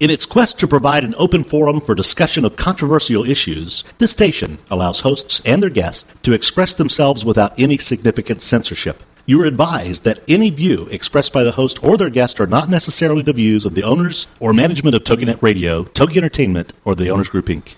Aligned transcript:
In 0.00 0.10
its 0.10 0.26
quest 0.26 0.60
to 0.60 0.68
provide 0.68 1.02
an 1.02 1.16
open 1.18 1.42
forum 1.42 1.80
for 1.80 1.92
discussion 1.92 2.44
of 2.44 2.54
controversial 2.54 3.28
issues, 3.28 3.82
this 3.98 4.12
station 4.12 4.58
allows 4.70 5.00
hosts 5.00 5.42
and 5.44 5.60
their 5.60 5.70
guests 5.70 6.06
to 6.22 6.32
express 6.32 6.72
themselves 6.72 7.24
without 7.24 7.58
any 7.58 7.78
significant 7.78 8.40
censorship. 8.40 9.02
You 9.26 9.42
are 9.42 9.46
advised 9.46 10.04
that 10.04 10.20
any 10.28 10.50
view 10.50 10.86
expressed 10.92 11.32
by 11.32 11.42
the 11.42 11.50
host 11.50 11.82
or 11.82 11.96
their 11.96 12.10
guest 12.10 12.40
are 12.40 12.46
not 12.46 12.68
necessarily 12.68 13.22
the 13.22 13.32
views 13.32 13.64
of 13.64 13.74
the 13.74 13.82
owners 13.82 14.28
or 14.38 14.52
management 14.52 14.94
of 14.94 15.02
TogiNet 15.02 15.42
Radio, 15.42 15.82
Togi 15.82 16.18
Entertainment, 16.18 16.72
or 16.84 16.94
the 16.94 17.10
Owners 17.10 17.28
Group 17.28 17.46
Inc. 17.46 17.74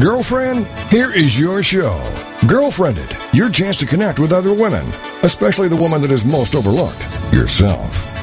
Girlfriend, 0.00 0.66
here 0.90 1.12
is 1.12 1.38
your 1.38 1.62
show. 1.62 2.00
Girlfriendit, 2.46 3.34
your 3.34 3.50
chance 3.50 3.76
to 3.76 3.86
connect 3.86 4.18
with 4.18 4.32
other 4.32 4.54
women, 4.54 4.86
especially 5.22 5.68
the 5.68 5.76
woman 5.76 6.00
that 6.00 6.10
is 6.10 6.24
most 6.24 6.54
overlooked, 6.54 7.06
yourself. 7.30 8.11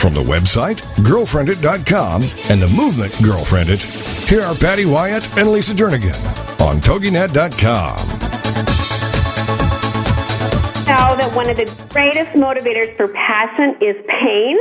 From 0.00 0.14
the 0.14 0.22
website, 0.22 0.80
girlfriendit.com, 1.04 2.22
and 2.48 2.62
the 2.62 2.68
movement 2.74 3.12
Girlfriendit, 3.20 3.84
here 4.26 4.40
are 4.40 4.54
Patty 4.54 4.86
Wyatt 4.86 5.28
and 5.36 5.50
Lisa 5.50 5.74
Jernigan 5.74 6.16
on 6.58 6.80
TogiNet.com. 6.80 7.96
Know 10.88 11.16
that 11.20 11.30
one 11.36 11.50
of 11.50 11.58
the 11.58 11.68
greatest 11.92 12.30
motivators 12.30 12.96
for 12.96 13.08
passion 13.08 13.76
is 13.82 13.94
pain. 14.08 14.56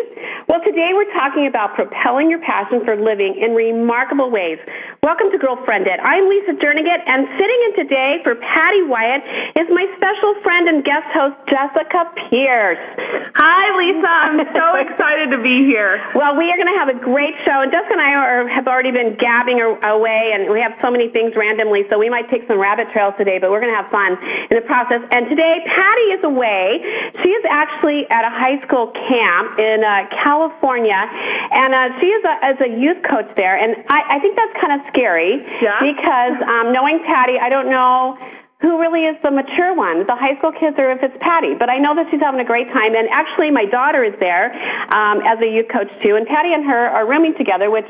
Well, 0.49 0.59
today 0.65 0.91
we're 0.91 1.13
talking 1.13 1.47
about 1.47 1.73
propelling 1.73 2.29
your 2.29 2.41
passion 2.41 2.83
for 2.83 2.97
living 2.97 3.39
in 3.39 3.55
remarkable 3.55 4.29
ways. 4.29 4.59
Welcome 4.99 5.31
to 5.31 5.39
Girlfriendit. 5.39 5.95
I'm 6.03 6.27
Lisa 6.27 6.59
Jernigan, 6.59 6.99
and 7.07 7.23
sitting 7.39 7.59
in 7.71 7.87
today 7.87 8.19
for 8.19 8.35
Patty 8.35 8.83
Wyatt 8.83 9.23
is 9.55 9.71
my 9.71 9.87
special 9.95 10.35
friend 10.43 10.67
and 10.67 10.83
guest 10.83 11.07
host, 11.15 11.39
Jessica 11.47 12.11
Pierce. 12.27 12.83
Hi, 13.39 13.63
Lisa. 13.79 14.11
I'm 14.11 14.43
so 14.59 14.67
excited 14.75 15.31
to 15.31 15.39
be 15.39 15.63
here. 15.63 16.03
Well, 16.19 16.35
we 16.35 16.51
are 16.51 16.59
going 16.59 16.67
to 16.67 16.75
have 16.83 16.91
a 16.91 16.99
great 16.99 17.31
show, 17.47 17.63
and 17.63 17.71
Jessica 17.71 17.95
and 17.95 18.03
I 18.03 18.11
are, 18.11 18.43
have 18.51 18.67
already 18.67 18.91
been 18.91 19.15
gabbing 19.15 19.63
away, 19.63 20.35
and 20.35 20.51
we 20.51 20.59
have 20.59 20.75
so 20.83 20.91
many 20.91 21.07
things 21.15 21.31
randomly, 21.31 21.87
so 21.87 21.95
we 21.95 22.11
might 22.11 22.27
take 22.27 22.43
some 22.43 22.59
rabbit 22.59 22.91
trails 22.91 23.15
today, 23.15 23.39
but 23.39 23.55
we're 23.55 23.63
going 23.63 23.71
to 23.71 23.79
have 23.79 23.87
fun 23.87 24.19
in 24.51 24.59
the 24.59 24.67
process. 24.67 24.99
And 25.15 25.31
today, 25.31 25.63
Patty 25.63 26.07
is 26.11 26.27
away. 26.27 26.83
She 27.23 27.31
is 27.31 27.47
actually 27.47 28.03
at 28.11 28.27
a 28.27 28.33
high 28.35 28.59
school 28.67 28.91
camp 28.91 29.63
in 29.63 29.79
uh, 29.79 30.11
California, 30.27 30.99
and 31.55 31.71
uh, 31.71 31.87
she 32.03 32.11
is 32.11 32.23
a, 32.27 32.35
as 32.43 32.57
a 32.67 32.69
youth 32.75 32.99
coach 33.07 33.31
there, 33.39 33.55
and 33.55 33.79
I, 33.87 34.19
I 34.19 34.19
think 34.19 34.35
that's 34.35 34.59
kind 34.59 34.75
of 34.75 34.88
scary 34.89 35.39
Yeah? 35.61 35.79
because 35.79 36.35
um, 36.43 36.73
knowing 36.73 36.99
Patty, 37.05 37.37
I 37.39 37.49
don't 37.49 37.69
know 37.69 38.17
who 38.59 38.75
really 38.75 39.07
is 39.07 39.15
the 39.23 39.31
mature 39.31 39.71
one, 39.71 40.03
the 40.03 40.19
high 40.19 40.35
school 40.35 40.51
kids 40.51 40.75
or 40.75 40.91
if 40.91 40.99
it's 40.99 41.15
Patty. 41.23 41.55
But 41.55 41.71
I 41.71 41.79
know 41.79 41.95
that 41.95 42.11
she's 42.11 42.19
having 42.19 42.43
a 42.43 42.47
great 42.47 42.67
time. 42.75 42.91
And 42.91 43.07
actually, 43.07 43.55
my 43.55 43.63
daughter 43.63 44.03
is 44.03 44.11
there 44.19 44.51
um, 44.91 45.23
as 45.23 45.39
a 45.39 45.47
youth 45.47 45.71
coach 45.71 45.87
too. 46.03 46.19
And 46.19 46.27
Patty 46.27 46.51
and 46.51 46.67
her 46.67 46.91
are 46.91 47.07
rooming 47.07 47.39
together, 47.39 47.71
which 47.71 47.87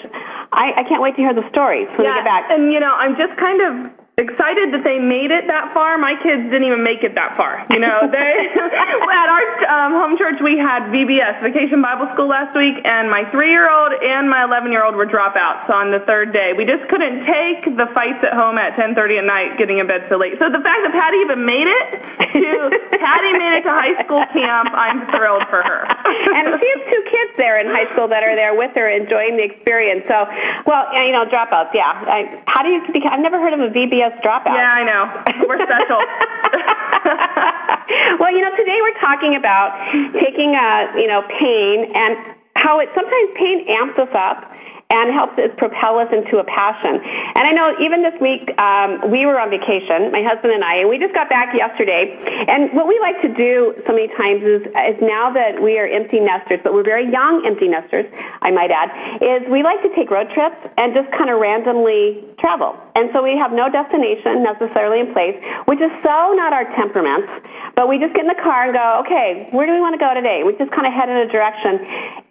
I, 0.54 0.78
I 0.78 0.84
can't 0.86 1.02
wait 1.02 1.18
to 1.18 1.26
hear 1.26 1.34
the 1.34 1.46
stories 1.50 1.90
when 1.98 2.06
we 2.06 2.14
get 2.14 2.26
back. 2.26 2.54
and 2.54 2.70
you 2.70 2.78
know, 2.80 2.94
I'm 2.94 3.18
just 3.18 3.34
kind 3.42 3.60
of 3.66 3.72
excited 4.20 4.76
that 4.76 4.84
they 4.84 5.00
made 5.00 5.32
it 5.32 5.48
that 5.48 5.72
far. 5.72 5.96
My 5.98 6.14
kids 6.20 6.46
didn't 6.52 6.68
even 6.68 6.84
make 6.84 7.02
it 7.02 7.16
that 7.16 7.40
far. 7.40 7.64
You 7.72 7.80
know, 7.80 8.06
they 8.12 8.32
at 9.20 9.28
our 9.32 9.46
um, 9.72 9.92
home 9.96 10.14
church 10.20 10.38
we 10.44 10.60
had 10.60 10.92
VBS 10.92 11.40
Vacation 11.42 11.80
Bible 11.80 12.12
School 12.14 12.28
last 12.28 12.52
week, 12.54 12.76
and 12.84 13.08
my 13.08 13.24
three-year-old 13.32 13.96
and 13.96 14.28
my 14.28 14.44
11-year-old 14.44 15.00
were 15.00 15.08
dropouts 15.08 15.72
on 15.72 15.96
the 15.96 16.04
third 16.04 16.36
day. 16.36 16.52
We 16.52 16.68
just 16.68 16.84
couldn't 16.92 17.24
take 17.24 17.66
the 17.80 17.88
fights 17.96 18.20
at 18.22 18.36
home 18.36 18.60
at 18.60 18.76
10:30 18.76 19.24
at 19.24 19.26
night, 19.26 19.50
getting 19.58 19.80
in 19.80 19.88
bed 19.88 20.06
so 20.12 20.20
late. 20.20 20.36
So 20.38 20.52
the 20.52 20.62
fact 20.62 20.84
that 20.84 20.92
Patty 20.92 21.24
even 21.24 21.48
made 21.48 21.68
it 21.68 21.88
to 22.36 22.52
Patty 23.00 23.32
made 23.40 23.54
it 23.60 23.64
to 23.64 23.74
high 23.74 23.96
school 24.04 24.24
camp, 24.36 24.76
I'm 24.76 25.08
thrilled 25.16 25.48
for 25.48 25.64
her. 25.64 25.88
and 25.88 26.60
she 26.60 26.68
has 26.68 26.82
two 26.92 27.04
kids 27.08 27.32
there 27.40 27.58
in 27.64 27.72
high 27.72 27.88
school 27.96 28.12
that 28.12 28.22
are 28.22 28.36
there 28.36 28.54
with 28.54 28.76
her 28.76 28.92
enjoying 28.92 29.40
the 29.40 29.46
experience. 29.48 30.04
So, 30.12 30.28
well, 30.68 30.92
you 30.92 31.16
know, 31.16 31.24
dropouts, 31.26 31.72
yeah. 31.72 31.94
I, 31.94 32.44
how 32.48 32.62
do 32.66 32.70
you, 32.70 32.82
I've 33.08 33.24
never 33.24 33.40
heard 33.40 33.54
of 33.54 33.62
a 33.62 33.72
VBS 33.72 34.09
dropout. 34.24 34.54
Yeah, 34.54 34.72
I 34.72 34.84
know. 34.84 35.24
We're 35.48 35.60
special. 35.62 36.00
well, 38.20 38.32
you 38.34 38.42
know, 38.42 38.52
today 38.58 38.80
we're 38.82 39.00
talking 39.00 39.36
about 39.36 39.78
taking, 40.18 40.56
uh, 40.56 40.88
you 40.98 41.08
know, 41.08 41.22
pain 41.40 41.92
and 41.94 42.18
how 42.56 42.80
it 42.80 42.90
sometimes 42.94 43.30
pain 43.38 43.66
amps 43.70 43.98
us 43.98 44.10
up 44.14 44.52
and 44.90 45.14
helps 45.14 45.38
us 45.38 45.54
propel 45.62 46.02
us 46.02 46.10
into 46.10 46.42
a 46.42 46.46
passion. 46.50 46.98
And 47.38 47.46
I 47.46 47.54
know 47.54 47.78
even 47.78 48.02
this 48.02 48.18
week 48.18 48.50
um, 48.58 49.14
we 49.14 49.30
were 49.30 49.38
on 49.38 49.54
vacation, 49.54 50.10
my 50.10 50.26
husband 50.26 50.50
and 50.50 50.66
I, 50.66 50.82
and 50.82 50.90
we 50.90 50.98
just 50.98 51.14
got 51.14 51.30
back 51.30 51.54
yesterday. 51.54 52.10
And 52.50 52.74
what 52.74 52.90
we 52.90 52.98
like 52.98 53.22
to 53.22 53.30
do 53.30 53.78
so 53.86 53.94
many 53.94 54.10
times 54.18 54.42
is, 54.42 54.66
is 54.66 54.98
now 54.98 55.30
that 55.30 55.62
we 55.62 55.78
are 55.78 55.86
empty 55.86 56.18
nesters, 56.18 56.58
but 56.66 56.74
we're 56.74 56.88
very 56.88 57.06
young 57.06 57.46
empty 57.46 57.70
nesters, 57.70 58.10
I 58.42 58.50
might 58.50 58.74
add, 58.74 58.90
is 59.22 59.46
we 59.46 59.62
like 59.62 59.78
to 59.86 59.94
take 59.94 60.10
road 60.10 60.26
trips 60.34 60.58
and 60.82 60.98
just 60.98 61.14
kind 61.14 61.30
of 61.30 61.38
randomly 61.38 62.26
travel. 62.42 62.74
And 62.98 63.14
so 63.14 63.22
we 63.22 63.38
have 63.38 63.54
no 63.54 63.70
destination 63.70 64.42
necessarily 64.42 65.06
in 65.06 65.14
place, 65.14 65.38
which 65.70 65.80
is 65.80 65.94
so 66.02 66.34
not 66.34 66.50
our 66.50 66.66
temperament. 66.74 67.30
But 67.78 67.88
we 67.88 68.02
just 68.02 68.18
get 68.18 68.26
in 68.26 68.32
the 68.34 68.42
car 68.42 68.68
and 68.68 68.74
go, 68.74 69.06
okay, 69.06 69.54
where 69.54 69.70
do 69.70 69.72
we 69.72 69.80
want 69.80 69.94
to 69.94 70.02
go 70.02 70.12
today? 70.18 70.42
We 70.42 70.58
just 70.58 70.74
kind 70.74 70.90
of 70.90 70.92
head 70.92 71.08
in 71.08 71.16
a 71.16 71.30
direction. 71.30 71.80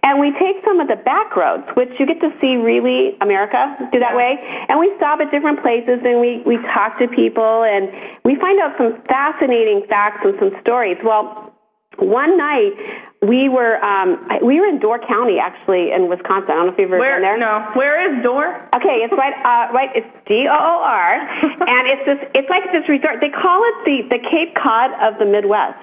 And 0.02 0.20
we 0.20 0.30
take 0.38 0.62
some 0.64 0.78
of 0.80 0.86
the 0.88 0.96
back 0.96 1.34
roads, 1.36 1.66
which 1.76 1.90
you 1.98 2.06
get 2.06 2.20
to 2.20 2.30
see 2.40 2.56
really 2.56 3.18
America 3.20 3.76
do 3.92 3.98
that 3.98 4.14
way. 4.14 4.38
And 4.68 4.78
we 4.78 4.92
stop 4.96 5.20
at 5.20 5.30
different 5.30 5.60
places 5.60 6.00
and 6.06 6.20
we, 6.20 6.40
we 6.46 6.56
talk 6.72 6.98
to 7.02 7.08
people 7.08 7.66
and 7.66 7.90
we 8.24 8.36
find 8.38 8.56
out 8.62 8.78
some 8.78 8.96
fascinating 9.10 9.82
facts 9.88 10.22
and 10.24 10.34
some 10.38 10.52
stories. 10.62 10.96
Well, 11.04 11.52
one 11.98 12.38
night 12.38 12.78
we 13.26 13.48
were 13.50 13.82
um, 13.82 14.22
we 14.46 14.60
were 14.62 14.70
in 14.70 14.78
Door 14.78 15.02
County 15.10 15.42
actually 15.42 15.90
in 15.90 16.06
Wisconsin. 16.06 16.54
I 16.54 16.54
don't 16.62 16.66
know 16.70 16.72
if 16.72 16.78
you've 16.78 16.94
ever 16.94 17.02
Where? 17.02 17.18
been 17.18 17.26
there. 17.26 17.38
No. 17.42 17.66
Where 17.74 17.98
is 18.06 18.22
Door? 18.22 18.54
Okay, 18.78 19.02
it's 19.02 19.10
right, 19.18 19.34
uh, 19.42 19.74
right. 19.74 19.90
It's 19.98 20.06
D 20.30 20.46
O 20.46 20.54
O 20.54 20.74
R, 20.86 21.10
and 21.66 21.82
it's 21.90 22.04
this. 22.06 22.20
It's 22.38 22.46
like 22.46 22.70
this 22.70 22.86
resort. 22.86 23.18
They 23.18 23.34
call 23.34 23.66
it 23.66 23.76
the 23.82 23.96
the 24.14 24.20
Cape 24.22 24.54
Cod 24.54 24.94
of 25.02 25.18
the 25.18 25.26
Midwest, 25.26 25.82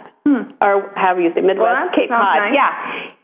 or 0.63 0.87
however 0.95 1.19
you 1.19 1.35
say 1.35 1.43
Midwest 1.43 1.67
Well, 1.67 1.91
Cape 1.91 2.07
Cod. 2.07 2.47
nice. 2.47 2.55
Yeah, 2.55 2.71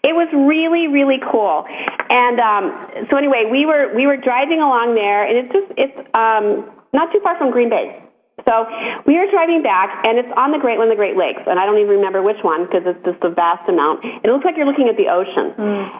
it 0.03 0.13
was 0.13 0.29
really 0.33 0.87
really 0.87 1.19
cool. 1.31 1.65
And 2.11 2.37
um, 2.39 2.63
so 3.09 3.17
anyway, 3.17 3.47
we 3.49 3.65
were 3.65 3.93
we 3.95 4.07
were 4.07 4.17
driving 4.17 4.59
along 4.59 4.95
there, 4.95 5.23
and 5.23 5.35
it's 5.37 5.53
just 5.53 5.69
it's 5.77 5.97
um, 6.17 6.67
not 6.93 7.11
too 7.13 7.21
far 7.23 7.37
from 7.37 7.51
Green 7.51 7.69
Bay. 7.69 8.01
So 8.47 8.65
we 9.05 9.17
are 9.21 9.29
driving 9.29 9.61
back, 9.61 10.01
and 10.01 10.17
it's 10.17 10.31
on 10.33 10.49
the 10.49 10.57
Great 10.57 10.81
one 10.81 10.89
of 10.89 10.93
the 10.93 10.97
Great 10.97 11.13
Lakes, 11.13 11.45
and 11.45 11.61
I 11.61 11.65
don't 11.69 11.77
even 11.77 12.01
remember 12.01 12.25
which 12.25 12.41
one 12.41 12.65
because 12.65 12.81
it's 12.89 13.03
just 13.05 13.21
a 13.21 13.29
vast 13.29 13.69
amount. 13.69 14.01
It 14.01 14.27
looks 14.33 14.41
like 14.41 14.57
you're 14.57 14.65
looking 14.65 14.89
at 14.89 14.97
the 14.97 15.13
ocean. 15.13 15.53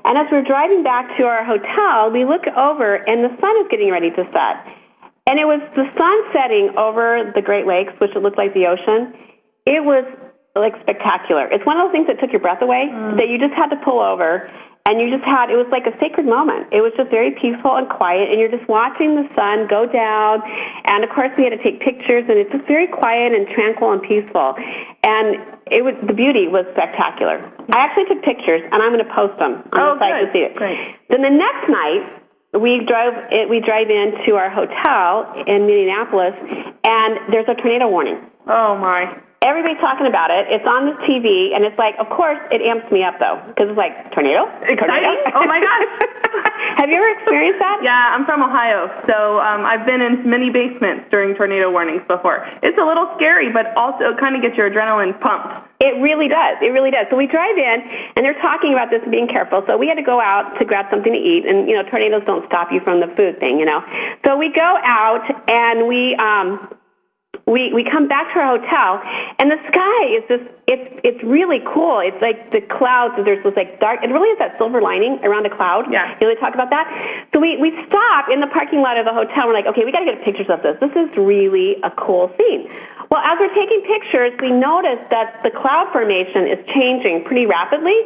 And 0.03 0.18
as 0.18 0.25
we're 0.33 0.45
driving 0.45 0.81
back 0.81 1.06
to 1.22 1.29
our 1.29 1.45
hotel, 1.45 2.09
we 2.09 2.25
look 2.25 2.44
over, 2.57 2.97
and 3.06 3.22
the 3.22 3.29
sun 3.38 3.53
is 3.62 3.69
getting 3.69 3.94
ready 3.94 4.09
to 4.09 4.23
set. 4.33 4.56
And 5.29 5.38
it 5.38 5.45
was 5.45 5.62
the 5.78 5.85
sun 5.94 6.18
setting 6.33 6.73
over 6.81 7.29
the 7.38 7.45
Great 7.45 7.69
Lakes, 7.69 7.94
which 8.01 8.12
it 8.18 8.25
looked 8.25 8.41
like 8.41 8.57
the 8.57 8.66
ocean. 8.66 9.13
It 9.69 9.85
was 9.85 10.03
like 10.56 10.75
spectacular. 10.84 11.47
It's 11.47 11.66
one 11.66 11.79
of 11.79 11.88
those 11.88 11.94
things 11.95 12.07
that 12.07 12.19
took 12.19 12.31
your 12.31 12.44
breath 12.44 12.62
away 12.62 12.91
mm. 12.91 13.16
that 13.16 13.31
you 13.31 13.39
just 13.39 13.56
had 13.56 13.72
to 13.72 13.79
pull 13.84 14.03
over 14.03 14.51
and 14.89 14.97
you 15.00 15.13
just 15.13 15.23
had 15.23 15.53
it 15.53 15.56
was 15.56 15.69
like 15.69 15.85
a 15.85 15.94
sacred 16.01 16.25
moment. 16.25 16.73
It 16.73 16.81
was 16.81 16.91
just 16.97 17.13
very 17.13 17.31
peaceful 17.38 17.77
and 17.77 17.86
quiet 17.88 18.33
and 18.33 18.42
you're 18.42 18.51
just 18.51 18.65
watching 18.65 19.13
the 19.13 19.24
sun 19.38 19.69
go 19.69 19.86
down 19.86 20.42
and 20.89 21.06
of 21.06 21.09
course 21.13 21.30
we 21.38 21.45
had 21.45 21.53
to 21.53 21.62
take 21.62 21.80
pictures 21.80 22.25
and 22.27 22.36
it's 22.36 22.51
just 22.51 22.65
very 22.65 22.89
quiet 22.89 23.31
and 23.31 23.45
tranquil 23.53 23.94
and 23.94 24.01
peaceful. 24.01 24.57
And 25.06 25.39
it 25.69 25.86
was 25.86 25.95
the 26.03 26.18
beauty 26.18 26.50
was 26.50 26.65
spectacular. 26.75 27.39
I 27.71 27.77
actually 27.88 28.09
took 28.12 28.25
pictures 28.25 28.65
and 28.65 28.81
I'm 28.81 28.92
going 28.92 29.06
to 29.06 29.13
post 29.13 29.38
them 29.38 29.63
on 29.71 29.77
Oh, 29.80 29.95
the 29.95 30.03
site 30.03 30.18
good. 30.18 30.25
to 30.25 30.30
see 30.33 30.44
it. 30.44 30.53
Great. 30.57 30.75
Then 31.07 31.21
the 31.24 31.31
next 31.31 31.69
night 31.69 32.03
we 32.57 32.83
drove 32.83 33.15
it, 33.31 33.48
we 33.48 33.63
drive 33.63 33.88
into 33.88 34.36
our 34.36 34.51
hotel 34.51 35.31
in 35.48 35.63
Minneapolis 35.69 36.36
and 36.83 37.31
there's 37.31 37.48
a 37.48 37.56
tornado 37.56 37.88
warning. 37.88 38.19
Oh 38.50 38.75
my. 38.75 39.13
Everybody's 39.41 39.81
talking 39.81 40.05
about 40.05 40.29
it. 40.29 40.45
It's 40.53 40.69
on 40.69 40.85
the 40.85 40.93
TV, 41.01 41.57
and 41.57 41.65
it's 41.65 41.73
like, 41.73 41.97
of 41.97 42.05
course, 42.13 42.38
it 42.53 42.61
amps 42.61 42.85
me 42.93 43.01
up 43.01 43.17
though, 43.17 43.41
because 43.49 43.73
it's 43.73 43.79
like 43.79 43.97
tornado. 44.13 44.45
Exciting. 44.61 44.77
Tornado? 44.77 45.33
Oh, 45.33 45.49
my 45.49 45.57
gosh. 45.65 45.89
Have 46.77 46.93
you 46.93 47.01
ever 47.01 47.09
experienced 47.17 47.57
that? 47.57 47.81
Yeah, 47.81 48.13
I'm 48.13 48.21
from 48.29 48.45
Ohio, 48.45 48.85
so 49.09 49.41
um, 49.41 49.65
I've 49.65 49.81
been 49.81 49.97
in 49.97 50.29
many 50.29 50.53
basements 50.53 51.09
during 51.09 51.33
tornado 51.33 51.73
warnings 51.73 52.05
before. 52.05 52.45
It's 52.61 52.77
a 52.77 52.85
little 52.85 53.09
scary, 53.17 53.49
but 53.49 53.73
also 53.73 54.13
kind 54.21 54.38
of 54.38 54.45
gets 54.45 54.53
your 54.53 54.69
adrenaline 54.69 55.17
pumped. 55.17 55.73
It 55.81 55.97
really 55.97 56.29
does. 56.29 56.61
It 56.61 56.69
really 56.69 56.93
does. 56.93 57.09
So 57.09 57.17
we 57.17 57.25
drive 57.25 57.57
in, 57.57 57.77
and 58.13 58.21
they're 58.21 58.38
talking 58.45 58.77
about 58.77 58.93
this 58.93 59.01
and 59.01 59.09
being 59.09 59.25
careful. 59.25 59.65
So 59.65 59.73
we 59.73 59.89
had 59.89 59.97
to 59.97 60.05
go 60.05 60.21
out 60.21 60.53
to 60.61 60.69
grab 60.69 60.85
something 60.93 61.11
to 61.11 61.17
eat, 61.17 61.49
and 61.49 61.65
you 61.65 61.73
know, 61.73 61.81
tornadoes 61.89 62.21
don't 62.29 62.45
stop 62.45 62.69
you 62.69 62.77
from 62.85 63.01
the 63.01 63.09
food 63.17 63.41
thing, 63.41 63.57
you 63.57 63.65
know. 63.65 63.81
So 64.21 64.38
we 64.38 64.53
go 64.53 64.77
out 64.85 65.25
and 65.49 65.89
we 65.89 66.13
um, 66.21 66.69
we 67.51 67.75
we 67.75 67.83
come 67.83 68.07
back 68.07 68.31
to 68.31 68.39
our 68.39 68.56
hotel 68.56 69.03
and 69.44 69.51
the 69.51 69.59
sky 69.68 70.01
is 70.15 70.24
just 70.31 70.48
it's 70.71 70.88
it's 71.03 71.21
really 71.27 71.59
cool. 71.68 72.00
It's 72.00 72.18
like 72.24 72.50
the 72.56 72.63
clouds 72.63 73.19
there's 73.19 73.44
this 73.44 73.53
like 73.59 73.77
dark 73.83 74.00
it 74.00 74.07
really 74.07 74.31
is 74.31 74.39
that 74.39 74.56
silver 74.56 74.80
lining 74.80 75.19
around 75.27 75.44
a 75.45 75.51
cloud. 75.51 75.92
Yeah. 75.92 76.15
You 76.18 76.25
know 76.25 76.30
they 76.31 76.39
talk 76.39 76.56
about 76.56 76.71
that. 76.71 76.88
So 77.36 77.44
we 77.44 77.59
we 77.59 77.75
stop 77.92 78.31
in 78.31 78.39
the 78.39 78.48
parking 78.48 78.80
lot 78.80 78.95
of 78.95 79.03
the 79.03 79.12
hotel. 79.12 79.51
We're 79.51 79.59
like 79.59 79.68
okay 79.68 79.83
we 79.83 79.92
got 79.92 80.07
to 80.07 80.09
get 80.09 80.24
pictures 80.24 80.48
of 80.48 80.63
this. 80.63 80.80
This 80.80 80.95
is 80.95 81.12
really 81.19 81.75
a 81.83 81.92
cool 82.00 82.31
scene. 82.39 82.71
Well 83.12 83.19
as 83.19 83.36
we're 83.36 83.53
taking 83.53 83.83
pictures 83.83 84.31
we 84.39 84.56
notice 84.56 85.03
that 85.12 85.44
the 85.44 85.51
cloud 85.51 85.92
formation 85.92 86.48
is 86.48 86.63
changing 86.71 87.27
pretty 87.27 87.44
rapidly 87.44 88.00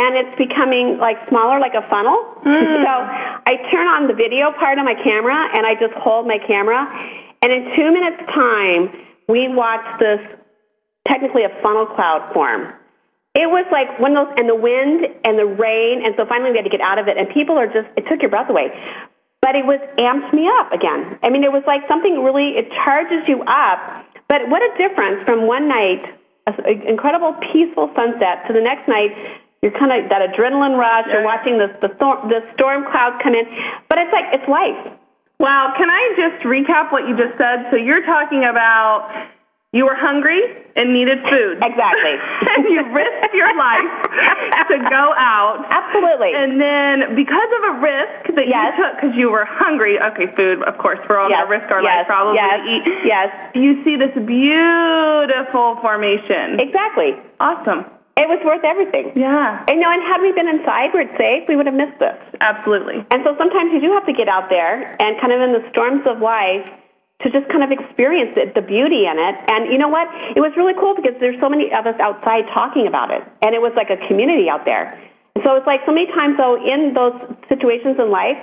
and 0.00 0.16
it's 0.16 0.34
becoming 0.40 0.98
like 0.98 1.20
smaller 1.30 1.62
like 1.62 1.78
a 1.78 1.86
funnel. 1.86 2.18
Mm. 2.40 2.82
so 2.82 2.92
i 3.46 3.60
turn 3.70 3.86
on 3.86 4.08
the 4.08 4.16
video 4.16 4.48
part 4.56 4.78
of 4.78 4.84
my 4.84 4.96
camera 4.96 5.36
and 5.54 5.66
i 5.66 5.74
just 5.76 5.92
hold 6.00 6.26
my 6.26 6.38
camera 6.48 6.88
and 7.42 7.52
in 7.52 7.72
two 7.76 7.88
minutes' 7.92 8.22
time, 8.34 8.92
we 9.28 9.48
watched 9.48 10.00
this 10.00 10.20
technically 11.08 11.44
a 11.44 11.52
funnel 11.62 11.86
cloud 11.86 12.30
form. 12.32 12.74
It 13.34 13.46
was 13.46 13.64
like 13.70 13.86
one 14.02 14.16
of 14.16 14.26
those, 14.26 14.34
and 14.42 14.50
the 14.50 14.58
wind 14.58 15.06
and 15.22 15.38
the 15.38 15.46
rain, 15.46 16.02
and 16.04 16.18
so 16.18 16.26
finally 16.26 16.50
we 16.50 16.58
had 16.58 16.66
to 16.66 16.74
get 16.74 16.82
out 16.82 16.98
of 16.98 17.06
it, 17.06 17.16
and 17.16 17.30
people 17.30 17.54
are 17.56 17.70
just, 17.70 17.86
it 17.96 18.04
took 18.10 18.20
your 18.20 18.30
breath 18.30 18.50
away. 18.50 18.74
But 19.40 19.56
it 19.56 19.64
was 19.64 19.80
amped 19.96 20.34
me 20.36 20.50
up 20.60 20.74
again. 20.74 21.16
I 21.22 21.30
mean, 21.30 21.46
it 21.46 21.52
was 21.54 21.62
like 21.64 21.86
something 21.88 22.20
really, 22.20 22.60
it 22.60 22.68
charges 22.84 23.24
you 23.24 23.40
up. 23.46 23.80
But 24.28 24.50
what 24.50 24.60
a 24.60 24.70
difference 24.76 25.24
from 25.24 25.46
one 25.46 25.66
night, 25.66 26.04
an 26.46 26.84
incredible 26.84 27.32
peaceful 27.48 27.88
sunset, 27.96 28.44
to 28.46 28.52
the 28.52 28.60
next 28.60 28.84
night, 28.84 29.14
you're 29.62 29.72
kind 29.72 29.92
of 29.92 30.08
that 30.10 30.20
adrenaline 30.20 30.76
rush. 30.76 31.06
You're 31.08 31.24
watching 31.24 31.56
the 31.58 31.68
the, 31.80 31.92
thor- 31.96 32.20
the 32.28 32.40
storm 32.54 32.84
clouds 32.90 33.20
come 33.22 33.34
in, 33.34 33.44
but 33.88 33.98
it's 33.98 34.12
like 34.12 34.28
it's 34.32 34.48
life. 34.48 34.99
Wow, 35.40 35.72
can 35.72 35.88
I 35.88 36.12
just 36.20 36.44
recap 36.44 36.92
what 36.92 37.08
you 37.08 37.16
just 37.16 37.32
said? 37.40 37.72
So 37.72 37.76
you're 37.80 38.04
talking 38.04 38.44
about 38.44 39.08
you 39.72 39.88
were 39.88 39.96
hungry 39.96 40.42
and 40.76 40.92
needed 40.92 41.16
food. 41.30 41.62
Exactly. 41.64 42.14
and 42.52 42.68
you 42.68 42.84
risked 42.92 43.32
your 43.32 43.48
life 43.56 43.88
to 44.68 44.76
go 44.84 45.04
out. 45.16 45.64
Absolutely. 45.70 46.36
And 46.36 46.60
then 46.60 47.16
because 47.16 47.50
of 47.56 47.62
a 47.72 47.74
risk 47.80 48.36
that 48.36 48.52
yes. 48.52 48.76
you 48.76 48.84
took 48.84 48.92
because 49.00 49.14
you 49.16 49.30
were 49.30 49.46
hungry, 49.46 49.96
okay, 50.12 50.28
food, 50.36 50.60
of 50.68 50.76
course, 50.76 51.00
we're 51.08 51.16
all 51.16 51.30
yes. 51.30 51.46
going 51.46 51.48
to 51.48 51.56
risk 51.56 51.68
our 51.72 51.80
yes. 51.80 52.04
life 52.04 52.06
probably 52.10 52.36
yes. 52.36 52.60
to 52.60 52.68
eat. 52.68 52.82
Yes. 53.08 53.28
You 53.56 53.70
see 53.80 53.96
this 53.96 54.12
beautiful 54.12 55.80
formation. 55.80 56.60
Exactly. 56.60 57.16
Awesome. 57.40 57.88
It 58.18 58.28
was 58.28 58.42
worth 58.44 58.64
everything. 58.64 59.12
Yeah. 59.16 59.64
And 59.70 59.78
you 59.78 59.84
know, 59.84 59.92
and 59.92 60.02
had 60.04 60.20
we 60.20 60.32
been 60.32 60.48
inside 60.48 60.92
where 60.92 61.06
it's 61.06 61.16
safe, 61.16 61.48
we 61.48 61.56
would 61.56 61.66
have 61.66 61.76
missed 61.76 61.98
this. 61.98 62.18
Absolutely. 62.40 63.00
And 63.14 63.22
so 63.24 63.32
sometimes 63.38 63.72
you 63.72 63.80
do 63.80 63.90
have 63.96 64.04
to 64.04 64.12
get 64.12 64.28
out 64.28 64.50
there 64.50 64.96
and 65.00 65.16
kind 65.20 65.32
of 65.32 65.40
in 65.40 65.56
the 65.56 65.64
storms 65.72 66.04
of 66.04 66.20
life 66.20 66.66
to 67.22 67.28
just 67.28 67.48
kind 67.52 67.60
of 67.60 67.70
experience 67.70 68.32
it, 68.36 68.56
the 68.56 68.64
beauty 68.64 69.04
in 69.04 69.16
it. 69.20 69.36
And 69.52 69.68
you 69.68 69.76
know 69.76 69.92
what? 69.92 70.08
It 70.32 70.40
was 70.40 70.52
really 70.56 70.72
cool 70.76 70.96
because 70.96 71.12
there's 71.20 71.36
so 71.40 71.48
many 71.48 71.68
of 71.72 71.84
us 71.84 71.96
outside 72.00 72.48
talking 72.52 72.88
about 72.88 73.12
it. 73.12 73.20
And 73.44 73.52
it 73.52 73.60
was 73.60 73.72
like 73.76 73.92
a 73.92 74.00
community 74.08 74.48
out 74.48 74.64
there. 74.64 74.96
And 75.36 75.44
so 75.44 75.56
it's 75.56 75.68
like 75.68 75.84
so 75.84 75.92
many 75.92 76.08
times 76.12 76.40
though 76.40 76.56
in 76.56 76.96
those 76.96 77.16
situations 77.48 78.00
in 78.00 78.08
life, 78.08 78.40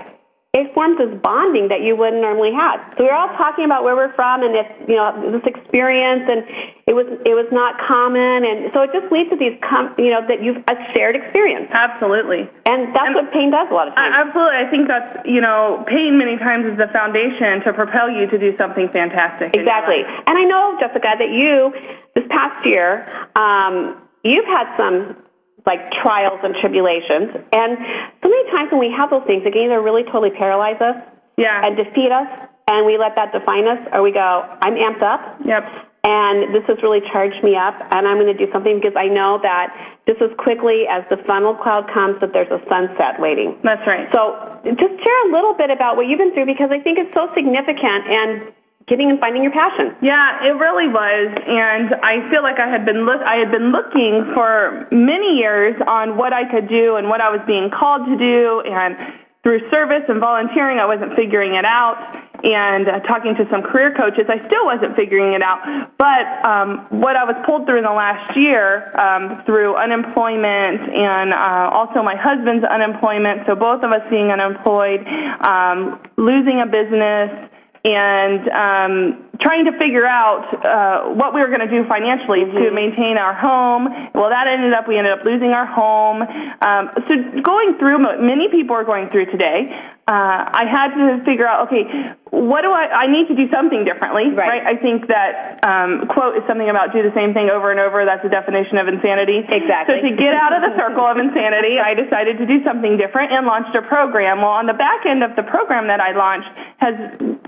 it 0.57 0.73
forms 0.73 0.97
this 0.97 1.13
bonding 1.21 1.69
that 1.69 1.85
you 1.85 1.93
wouldn't 1.93 2.17
normally 2.17 2.49
have. 2.49 2.81
So 2.97 3.05
we 3.05 3.13
are 3.13 3.17
all 3.17 3.29
talking 3.37 3.61
about 3.61 3.85
where 3.85 3.93
we're 3.93 4.13
from 4.17 4.41
and 4.41 4.57
it's 4.57 4.73
you 4.89 4.97
know 4.97 5.13
this 5.29 5.45
experience, 5.45 6.25
and 6.25 6.41
it 6.89 6.97
was 6.97 7.05
it 7.21 7.37
was 7.37 7.45
not 7.53 7.77
common, 7.85 8.41
and 8.41 8.73
so 8.73 8.81
it 8.81 8.89
just 8.89 9.05
leads 9.13 9.29
to 9.29 9.37
these 9.37 9.53
com- 9.61 9.93
you 10.01 10.09
know 10.09 10.25
that 10.25 10.41
you've 10.41 10.57
a 10.65 10.75
shared 10.97 11.13
experience. 11.13 11.69
Absolutely, 11.69 12.49
and 12.65 12.89
that's 12.97 13.13
and 13.13 13.21
what 13.21 13.29
pain 13.29 13.53
does 13.53 13.69
a 13.69 13.75
lot 13.77 13.85
of 13.85 13.93
times. 13.93 14.17
Absolutely, 14.17 14.57
I 14.57 14.67
think 14.73 14.83
that's 14.89 15.11
you 15.29 15.45
know 15.45 15.85
pain 15.85 16.17
many 16.17 16.41
times 16.41 16.65
is 16.65 16.81
the 16.81 16.89
foundation 16.89 17.61
to 17.61 17.69
propel 17.69 18.09
you 18.09 18.25
to 18.25 18.37
do 18.41 18.57
something 18.57 18.89
fantastic. 18.89 19.53
Exactly, 19.53 20.01
and 20.01 20.33
I 20.33 20.45
know 20.49 20.73
Jessica 20.81 21.21
that 21.21 21.29
you 21.29 21.69
this 22.17 22.25
past 22.33 22.65
year 22.65 23.05
um, 23.37 24.01
you've 24.25 24.49
had 24.49 24.73
some 24.73 25.26
like 25.67 25.83
trials 25.99 26.39
and 26.41 26.55
tribulations. 26.63 27.35
And 27.51 27.75
so 28.23 28.31
many 28.31 28.45
times 28.55 28.71
when 28.71 28.79
we 28.79 28.89
have 28.95 29.11
those 29.11 29.27
things, 29.27 29.43
it 29.43 29.51
can 29.51 29.67
either 29.67 29.83
really 29.83 30.07
totally 30.07 30.31
paralyze 30.31 30.79
us 30.79 30.95
yeah. 31.35 31.67
and 31.67 31.75
defeat 31.75 32.09
us, 32.09 32.31
and 32.71 32.87
we 32.87 32.95
let 32.97 33.19
that 33.19 33.35
define 33.35 33.67
us, 33.67 33.83
or 33.91 34.01
we 34.01 34.15
go, 34.15 34.47
I'm 34.63 34.79
amped 34.79 35.03
up. 35.03 35.43
Yep. 35.43 35.63
And 36.07 36.55
this 36.55 36.63
has 36.71 36.79
really 36.79 37.03
charged 37.11 37.43
me 37.43 37.59
up, 37.59 37.75
and 37.91 38.07
I'm 38.07 38.15
going 38.15 38.31
to 38.31 38.39
do 38.39 38.47
something 38.55 38.79
because 38.79 38.95
I 38.95 39.11
know 39.11 39.43
that 39.43 39.75
just 40.07 40.23
as 40.23 40.31
quickly 40.39 40.87
as 40.87 41.03
the 41.11 41.19
funnel 41.27 41.51
cloud 41.59 41.91
comes, 41.91 42.15
that 42.23 42.31
there's 42.31 42.47
a 42.47 42.63
sunset 42.71 43.19
waiting. 43.19 43.59
That's 43.59 43.83
right. 43.83 44.07
So 44.15 44.39
just 44.63 44.95
share 45.03 45.19
a 45.27 45.31
little 45.35 45.51
bit 45.51 45.67
about 45.67 45.99
what 45.99 46.07
you've 46.07 46.23
been 46.23 46.31
through 46.31 46.47
because 46.47 46.71
I 46.71 46.79
think 46.79 46.95
it's 46.95 47.11
so 47.11 47.27
significant 47.35 48.07
and 48.07 48.55
getting 48.87 49.11
and 49.11 49.19
finding 49.19 49.43
your 49.43 49.51
passion. 49.51 49.95
Yeah, 50.01 50.47
it 50.47 50.55
really 50.55 50.87
was, 50.87 51.27
and 51.43 51.91
I 51.99 52.23
feel 52.31 52.41
like 52.41 52.55
I 52.55 52.71
had 52.71 52.87
been 52.87 53.03
look 53.03 53.19
I 53.19 53.35
had 53.35 53.51
been 53.51 53.71
looking 53.75 54.31
for 54.33 54.87
many 54.91 55.37
years 55.37 55.75
on 55.87 56.15
what 56.15 56.31
I 56.31 56.47
could 56.47 56.71
do 56.71 56.95
and 56.95 57.11
what 57.11 57.19
I 57.19 57.29
was 57.29 57.43
being 57.45 57.69
called 57.69 58.07
to 58.07 58.15
do, 58.15 58.63
and 58.63 58.95
through 59.43 59.63
service 59.71 60.03
and 60.11 60.19
volunteering, 60.19 60.79
I 60.79 60.85
wasn't 60.85 61.15
figuring 61.15 61.55
it 61.55 61.63
out. 61.63 61.95
And 62.43 62.85
uh, 62.85 62.99
talking 63.07 63.33
to 63.33 63.47
some 63.49 63.63
career 63.63 63.95
coaches, 63.95 64.29
I 64.29 64.45
still 64.45 64.67
wasn't 64.67 64.93
figuring 64.93 65.33
it 65.33 65.41
out. 65.41 65.63
But 65.97 66.27
um, 66.45 66.85
what 67.01 67.15
I 67.15 67.23
was 67.23 67.33
pulled 67.47 67.65
through 67.65 67.79
in 67.79 67.87
the 67.87 67.95
last 67.95 68.35
year, 68.37 68.93
um, 68.99 69.41
through 69.47 69.73
unemployment 69.73 70.85
and 70.91 71.33
uh, 71.33 71.73
also 71.73 72.03
my 72.03 72.13
husband's 72.13 72.67
unemployment, 72.67 73.47
so 73.47 73.55
both 73.55 73.81
of 73.81 73.89
us 73.89 74.05
being 74.11 74.29
unemployed, 74.29 75.01
um, 75.47 75.97
losing 76.19 76.61
a 76.61 76.67
business 76.67 77.49
and 77.95 78.49
um, 78.49 79.26
trying 79.41 79.65
to 79.65 79.73
figure 79.77 80.05
out 80.05 80.45
uh, 80.65 81.13
what 81.13 81.33
we 81.33 81.41
were 81.41 81.47
going 81.47 81.65
to 81.65 81.69
do 81.69 81.87
financially 81.87 82.45
mm-hmm. 82.45 82.57
to 82.57 82.71
maintain 82.71 83.17
our 83.17 83.33
home. 83.33 83.87
Well, 84.13 84.29
that 84.29 84.47
ended 84.47 84.73
up 84.73 84.87
we 84.87 84.97
ended 84.97 85.13
up 85.13 85.25
losing 85.25 85.51
our 85.51 85.65
home. 85.65 86.21
Um, 86.23 86.83
so 87.07 87.13
going 87.41 87.77
through 87.77 88.01
many 88.21 88.49
people 88.49 88.75
are 88.75 88.85
going 88.85 89.09
through 89.09 89.27
today. 89.29 89.69
Uh, 90.07 90.47
I 90.47 90.63
had 90.63 90.95
to 90.95 91.19
figure 91.27 91.43
out, 91.43 91.67
okay, 91.67 91.83
what 92.31 92.63
do 92.63 92.71
I? 92.71 92.87
I 93.03 93.05
need 93.11 93.27
to 93.27 93.35
do 93.35 93.51
something 93.51 93.83
differently, 93.83 94.31
right? 94.31 94.63
right? 94.63 94.63
I 94.63 94.79
think 94.79 95.11
that 95.11 95.59
um, 95.67 96.07
quote 96.07 96.39
is 96.39 96.47
something 96.47 96.71
about 96.71 96.95
do 96.95 97.03
the 97.03 97.11
same 97.11 97.35
thing 97.35 97.51
over 97.51 97.75
and 97.75 97.79
over. 97.79 98.07
That's 98.07 98.23
a 98.23 98.31
definition 98.31 98.79
of 98.79 98.87
insanity. 98.87 99.43
Exactly. 99.43 99.99
So 99.99 100.07
to 100.07 100.15
get 100.15 100.31
out 100.31 100.55
of 100.55 100.63
the 100.63 100.71
circle 100.79 101.03
of 101.03 101.19
insanity, 101.19 101.75
I 101.75 101.91
decided 101.91 102.39
to 102.39 102.47
do 102.47 102.63
something 102.63 102.95
different 102.95 103.35
and 103.35 103.43
launched 103.43 103.75
a 103.75 103.83
program. 103.83 104.39
Well, 104.39 104.55
on 104.55 104.71
the 104.71 104.79
back 104.79 105.03
end 105.03 105.27
of 105.27 105.35
the 105.35 105.43
program 105.43 105.91
that 105.91 105.99
I 105.99 106.15
launched 106.15 106.55
has 106.79 106.95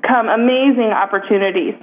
come 0.03 0.27
amazing 0.27 0.91
opportunities. 0.91 1.78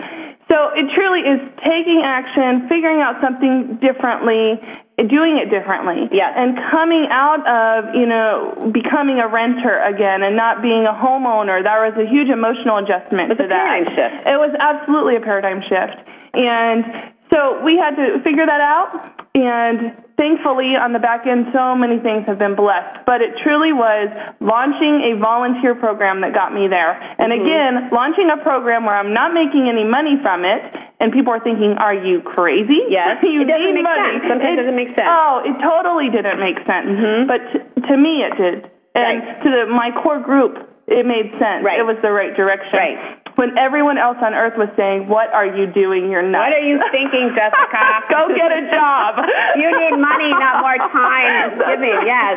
So 0.47 0.71
it 0.79 0.87
truly 0.95 1.27
is 1.27 1.43
taking 1.67 2.07
action, 2.07 2.71
figuring 2.71 3.03
out 3.03 3.19
something 3.19 3.83
differently, 3.83 4.63
doing 5.11 5.43
it 5.43 5.51
differently. 5.51 6.07
Yes. 6.15 6.33
And 6.39 6.55
coming 6.71 7.11
out 7.11 7.43
of, 7.43 7.95
you 7.99 8.07
know, 8.07 8.71
becoming 8.73 9.19
a 9.19 9.27
renter 9.27 9.83
again 9.83 10.23
and 10.23 10.37
not 10.39 10.63
being 10.63 10.87
a 10.87 10.95
homeowner. 10.95 11.61
That 11.67 11.83
was 11.83 11.99
a 11.99 12.07
huge 12.07 12.31
emotional 12.31 12.79
adjustment 12.79 13.35
it 13.35 13.37
was 13.37 13.43
to 13.43 13.45
a 13.45 13.49
that. 13.51 13.59
Paradigm 13.59 13.91
shift. 13.93 14.17
It 14.23 14.39
was 14.39 14.55
absolutely 14.63 15.17
a 15.19 15.21
paradigm 15.21 15.61
shift. 15.67 15.99
And 16.33 17.13
so 17.35 17.61
we 17.67 17.77
had 17.77 17.99
to 17.99 18.23
figure 18.23 18.47
that 18.47 18.63
out. 18.63 18.95
And 19.35 20.06
thankfully, 20.17 20.75
on 20.77 20.93
the 20.93 21.01
back 21.01 21.29
end, 21.29 21.53
so 21.53 21.77
many 21.77 22.01
things 22.01 22.27
have 22.27 22.41
been 22.41 22.57
blessed. 22.57 23.05
But 23.07 23.23
it 23.23 23.37
truly 23.41 23.73
was 23.73 24.11
launching 24.41 25.13
a 25.13 25.21
volunteer 25.21 25.77
program 25.77 26.21
that 26.25 26.35
got 26.35 26.53
me 26.53 26.67
there. 26.69 26.97
And 27.21 27.33
mm-hmm. 27.33 27.45
again, 27.45 27.73
launching 27.93 28.29
a 28.33 28.41
program 28.41 28.85
where 28.85 28.97
I'm 28.97 29.15
not 29.15 29.33
making 29.33 29.69
any 29.69 29.85
money 29.85 30.19
from 30.21 30.45
it, 30.45 30.61
and 30.99 31.13
people 31.13 31.33
are 31.33 31.41
thinking, 31.45 31.77
"Are 31.79 31.95
you 31.95 32.25
crazy? 32.25 32.89
Yes, 32.97 33.21
you 33.21 33.45
it 33.45 33.51
doesn't 33.51 33.77
need 33.77 33.85
make 33.85 33.89
money." 33.89 34.19
Sense. 34.19 34.33
Sometimes 34.33 34.57
it 34.57 34.61
doesn't 34.65 34.79
make 34.79 34.93
sense. 34.97 35.09
Oh, 35.11 35.45
it 35.45 35.57
totally 35.61 36.09
didn't 36.09 36.41
make 36.41 36.57
sense. 36.65 36.89
Mm-hmm. 36.89 37.21
But 37.29 37.41
t- 37.53 37.67
to 37.93 37.95
me, 37.95 38.25
it 38.25 38.33
did. 38.41 38.57
And 38.97 39.21
right. 39.21 39.43
to 39.45 39.49
the, 39.53 39.63
my 39.69 39.93
core 39.93 40.23
group, 40.25 40.57
it 40.89 41.05
made 41.05 41.29
sense. 41.37 41.61
Right. 41.61 41.77
It 41.77 41.85
was 41.85 42.01
the 42.01 42.09
right 42.09 42.33
direction. 42.33 42.81
Right 42.81 43.26
when 43.37 43.57
everyone 43.57 43.97
else 43.97 44.17
on 44.21 44.33
earth 44.35 44.57
was 44.57 44.69
saying, 44.77 45.09
"What 45.09 45.33
are 45.33 45.47
you 45.47 45.69
doing? 45.71 46.11
You're 46.11 46.25
nuts." 46.25 46.45
What 46.49 46.57
are 46.57 46.67
you 46.67 46.81
thinking, 46.91 47.33
Jessica? 47.37 47.85
Go 48.13 48.33
get 48.35 48.51
a 48.51 48.65
job. 48.73 49.21
you 49.61 49.69
need 49.69 49.97
money, 50.01 50.33
not 50.33 50.65
more 50.65 50.77
time. 50.91 51.57
Give 51.69 51.81
me 51.81 51.93
yes. 52.05 52.35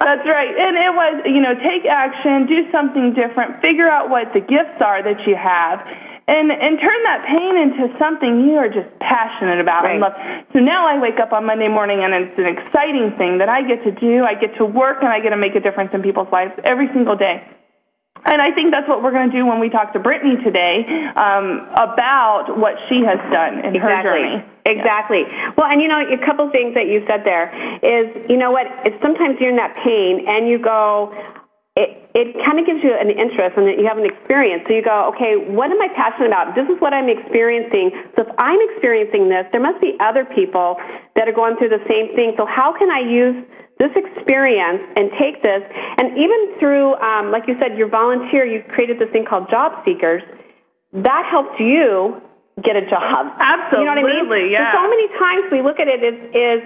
That's 0.00 0.24
right. 0.28 0.52
And 0.52 0.76
it 0.76 0.92
was, 0.92 1.14
you 1.26 1.40
know, 1.40 1.56
take 1.58 1.84
action, 1.88 2.46
do 2.46 2.68
something 2.70 3.12
different, 3.16 3.60
figure 3.60 3.88
out 3.88 4.08
what 4.08 4.32
the 4.32 4.40
gifts 4.40 4.78
are 4.84 5.02
that 5.02 5.24
you 5.26 5.36
have, 5.36 5.80
and 6.28 6.52
and 6.52 6.78
turn 6.78 7.00
that 7.08 7.24
pain 7.26 7.54
into 7.56 7.88
something 7.98 8.44
you 8.46 8.56
are 8.60 8.68
just 8.68 8.88
passionate 9.00 9.58
about 9.60 9.84
Right. 9.84 9.96
and 9.96 10.00
love. 10.04 10.14
So 10.52 10.60
now 10.60 10.86
I 10.86 11.00
wake 11.00 11.18
up 11.18 11.32
on 11.32 11.44
Monday 11.48 11.68
morning 11.68 12.04
and 12.04 12.12
it's 12.14 12.38
an 12.38 12.46
exciting 12.46 13.16
thing 13.16 13.38
that 13.38 13.48
I 13.48 13.62
get 13.66 13.82
to 13.88 13.92
do. 13.96 14.22
I 14.24 14.34
get 14.34 14.54
to 14.58 14.64
work 14.64 14.98
and 15.00 15.08
I 15.08 15.18
get 15.20 15.30
to 15.30 15.40
make 15.40 15.56
a 15.56 15.60
difference 15.60 15.90
in 15.94 16.02
people's 16.02 16.28
lives 16.30 16.52
every 16.68 16.88
single 16.92 17.16
day. 17.16 17.42
And 18.26 18.42
I 18.42 18.52
think 18.52 18.70
that's 18.70 18.88
what 18.88 19.02
we're 19.02 19.14
going 19.16 19.30
to 19.30 19.36
do 19.36 19.46
when 19.46 19.60
we 19.60 19.70
talk 19.70 19.92
to 19.94 20.00
Brittany 20.00 20.36
today 20.44 20.84
um, 21.16 21.68
about 21.72 22.52
what 22.60 22.76
she 22.88 23.00
has 23.06 23.16
done 23.32 23.64
in 23.64 23.72
her 23.80 23.88
exactly. 23.88 24.04
journey. 24.04 24.36
Exactly. 24.68 25.22
Well, 25.56 25.66
and 25.72 25.80
you 25.80 25.88
know, 25.88 26.04
a 26.04 26.20
couple 26.26 26.44
things 26.52 26.76
that 26.76 26.86
you 26.86 27.00
said 27.08 27.24
there 27.24 27.48
is, 27.80 28.12
you 28.28 28.36
know 28.36 28.52
what? 28.52 28.68
It's 28.84 28.96
sometimes 29.00 29.40
you're 29.40 29.50
in 29.50 29.56
that 29.56 29.72
pain 29.82 30.28
and 30.28 30.46
you 30.46 30.60
go, 30.60 31.16
it, 31.80 31.96
it 32.12 32.36
kind 32.44 32.60
of 32.60 32.66
gives 32.66 32.84
you 32.84 32.92
an 32.92 33.08
interest 33.08 33.56
and 33.56 33.64
you 33.80 33.88
have 33.88 33.96
an 33.96 34.04
experience. 34.04 34.68
So 34.68 34.76
you 34.76 34.84
go, 34.84 35.14
okay, 35.16 35.40
what 35.40 35.72
am 35.72 35.80
I 35.80 35.88
passionate 35.96 36.28
about? 36.28 36.52
This 36.52 36.68
is 36.68 36.76
what 36.82 36.92
I'm 36.92 37.08
experiencing. 37.08 37.94
So 38.18 38.28
if 38.28 38.30
I'm 38.36 38.60
experiencing 38.74 39.32
this, 39.32 39.48
there 39.54 39.62
must 39.62 39.80
be 39.80 39.96
other 39.96 40.28
people 40.28 40.76
that 41.16 41.24
are 41.24 41.32
going 41.32 41.56
through 41.56 41.72
the 41.72 41.82
same 41.88 42.12
thing. 42.12 42.34
So 42.36 42.44
how 42.44 42.76
can 42.76 42.90
I 42.92 43.00
use 43.00 43.38
this 43.80 43.90
experience 43.96 44.84
and 44.94 45.08
take 45.16 45.40
this? 45.40 45.64
And 45.96 46.12
even 46.20 46.60
through, 46.60 47.00
um, 47.00 47.32
like 47.32 47.48
you 47.48 47.56
said, 47.56 47.80
your 47.80 47.88
volunteer, 47.88 48.44
you 48.44 48.60
created 48.68 49.00
this 49.00 49.08
thing 49.10 49.24
called 49.24 49.48
Job 49.48 49.80
Seekers. 49.88 50.22
That 50.92 51.24
helped 51.24 51.56
you 51.56 52.20
get 52.60 52.76
a 52.76 52.84
job. 52.84 53.32
Absolutely. 53.40 53.80
You 53.80 53.84
know 53.88 53.96
what 53.96 54.12
I 54.12 54.44
mean? 54.44 54.52
Yeah. 54.52 54.76
So, 54.76 54.84
so 54.84 54.84
many 54.84 55.08
times 55.16 55.42
we 55.48 55.60
look 55.64 55.80
at 55.80 55.88
it 55.88 56.04
as 56.04 56.16
is 56.36 56.60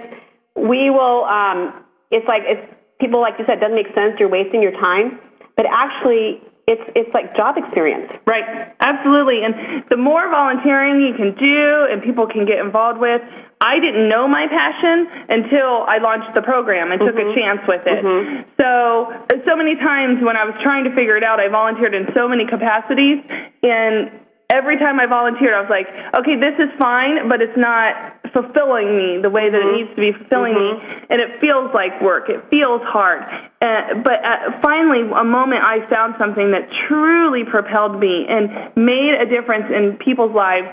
we 0.55 0.91
will. 0.91 1.23
Um, 1.25 1.87
it's 2.11 2.27
like 2.27 2.43
it's 2.45 2.63
people 2.99 3.21
like 3.21 3.35
you 3.39 3.45
said 3.47 3.59
doesn't 3.59 3.75
make 3.75 3.91
sense. 3.95 4.19
You're 4.19 4.31
wasting 4.31 4.61
your 4.61 4.75
time, 4.75 5.19
but 5.55 5.65
actually, 5.69 6.41
it's 6.67 6.83
it's 6.95 7.11
like 7.13 7.35
job 7.35 7.55
experience. 7.57 8.11
Right, 8.25 8.43
absolutely. 8.81 9.43
And 9.43 9.85
the 9.89 9.97
more 9.97 10.29
volunteering 10.29 11.01
you 11.01 11.13
can 11.13 11.35
do 11.37 11.87
and 11.91 12.01
people 12.01 12.27
can 12.27 12.45
get 12.45 12.59
involved 12.59 12.99
with, 12.99 13.21
I 13.63 13.79
didn't 13.79 14.09
know 14.09 14.27
my 14.27 14.47
passion 14.51 15.07
until 15.29 15.87
I 15.87 15.97
launched 16.03 16.35
the 16.35 16.43
program 16.43 16.91
and 16.91 16.99
took 16.99 17.15
a 17.15 17.23
mm-hmm. 17.23 17.39
chance 17.39 17.61
with 17.67 17.81
it. 17.87 18.03
Mm-hmm. 18.03 18.51
So, 18.59 19.15
uh, 19.15 19.39
so 19.47 19.55
many 19.55 19.75
times 19.79 20.19
when 20.19 20.35
I 20.35 20.43
was 20.43 20.53
trying 20.61 20.83
to 20.83 20.91
figure 20.91 21.15
it 21.15 21.23
out, 21.23 21.39
I 21.39 21.47
volunteered 21.47 21.95
in 21.95 22.11
so 22.13 22.27
many 22.27 22.45
capacities 22.45 23.23
and 23.63 24.25
every 24.49 24.77
time 24.77 24.99
I 24.99 25.07
volunteered, 25.07 25.53
I 25.53 25.61
was 25.61 25.71
like, 25.71 25.89
okay, 26.19 26.37
this 26.37 26.53
is 26.61 26.69
fine, 26.77 27.29
but 27.29 27.41
it's 27.41 27.57
not 27.57 28.21
fulfilling 28.33 28.93
me 28.93 29.23
the 29.23 29.31
way 29.31 29.49
that 29.49 29.57
it 29.57 29.63
mm-hmm. 29.63 29.87
needs 29.87 29.91
to 29.95 30.01
be 30.01 30.11
fulfilling 30.11 30.53
me, 30.53 30.69
and 31.09 31.23
it 31.23 31.39
feels 31.39 31.71
like 31.73 31.95
work. 32.03 32.27
It 32.27 32.43
feels 32.51 32.83
hard. 32.83 33.23
Uh, 33.63 34.03
but 34.03 34.19
uh, 34.21 34.59
finally, 34.61 35.07
a 35.07 35.23
moment 35.23 35.63
I 35.63 35.87
found 35.89 36.15
something 36.19 36.51
that 36.51 36.67
truly 36.87 37.47
propelled 37.47 37.97
me 37.97 38.27
and 38.27 38.75
made 38.75 39.15
a 39.15 39.25
difference 39.25 39.71
in 39.71 39.97
people's 40.03 40.35
lives. 40.35 40.67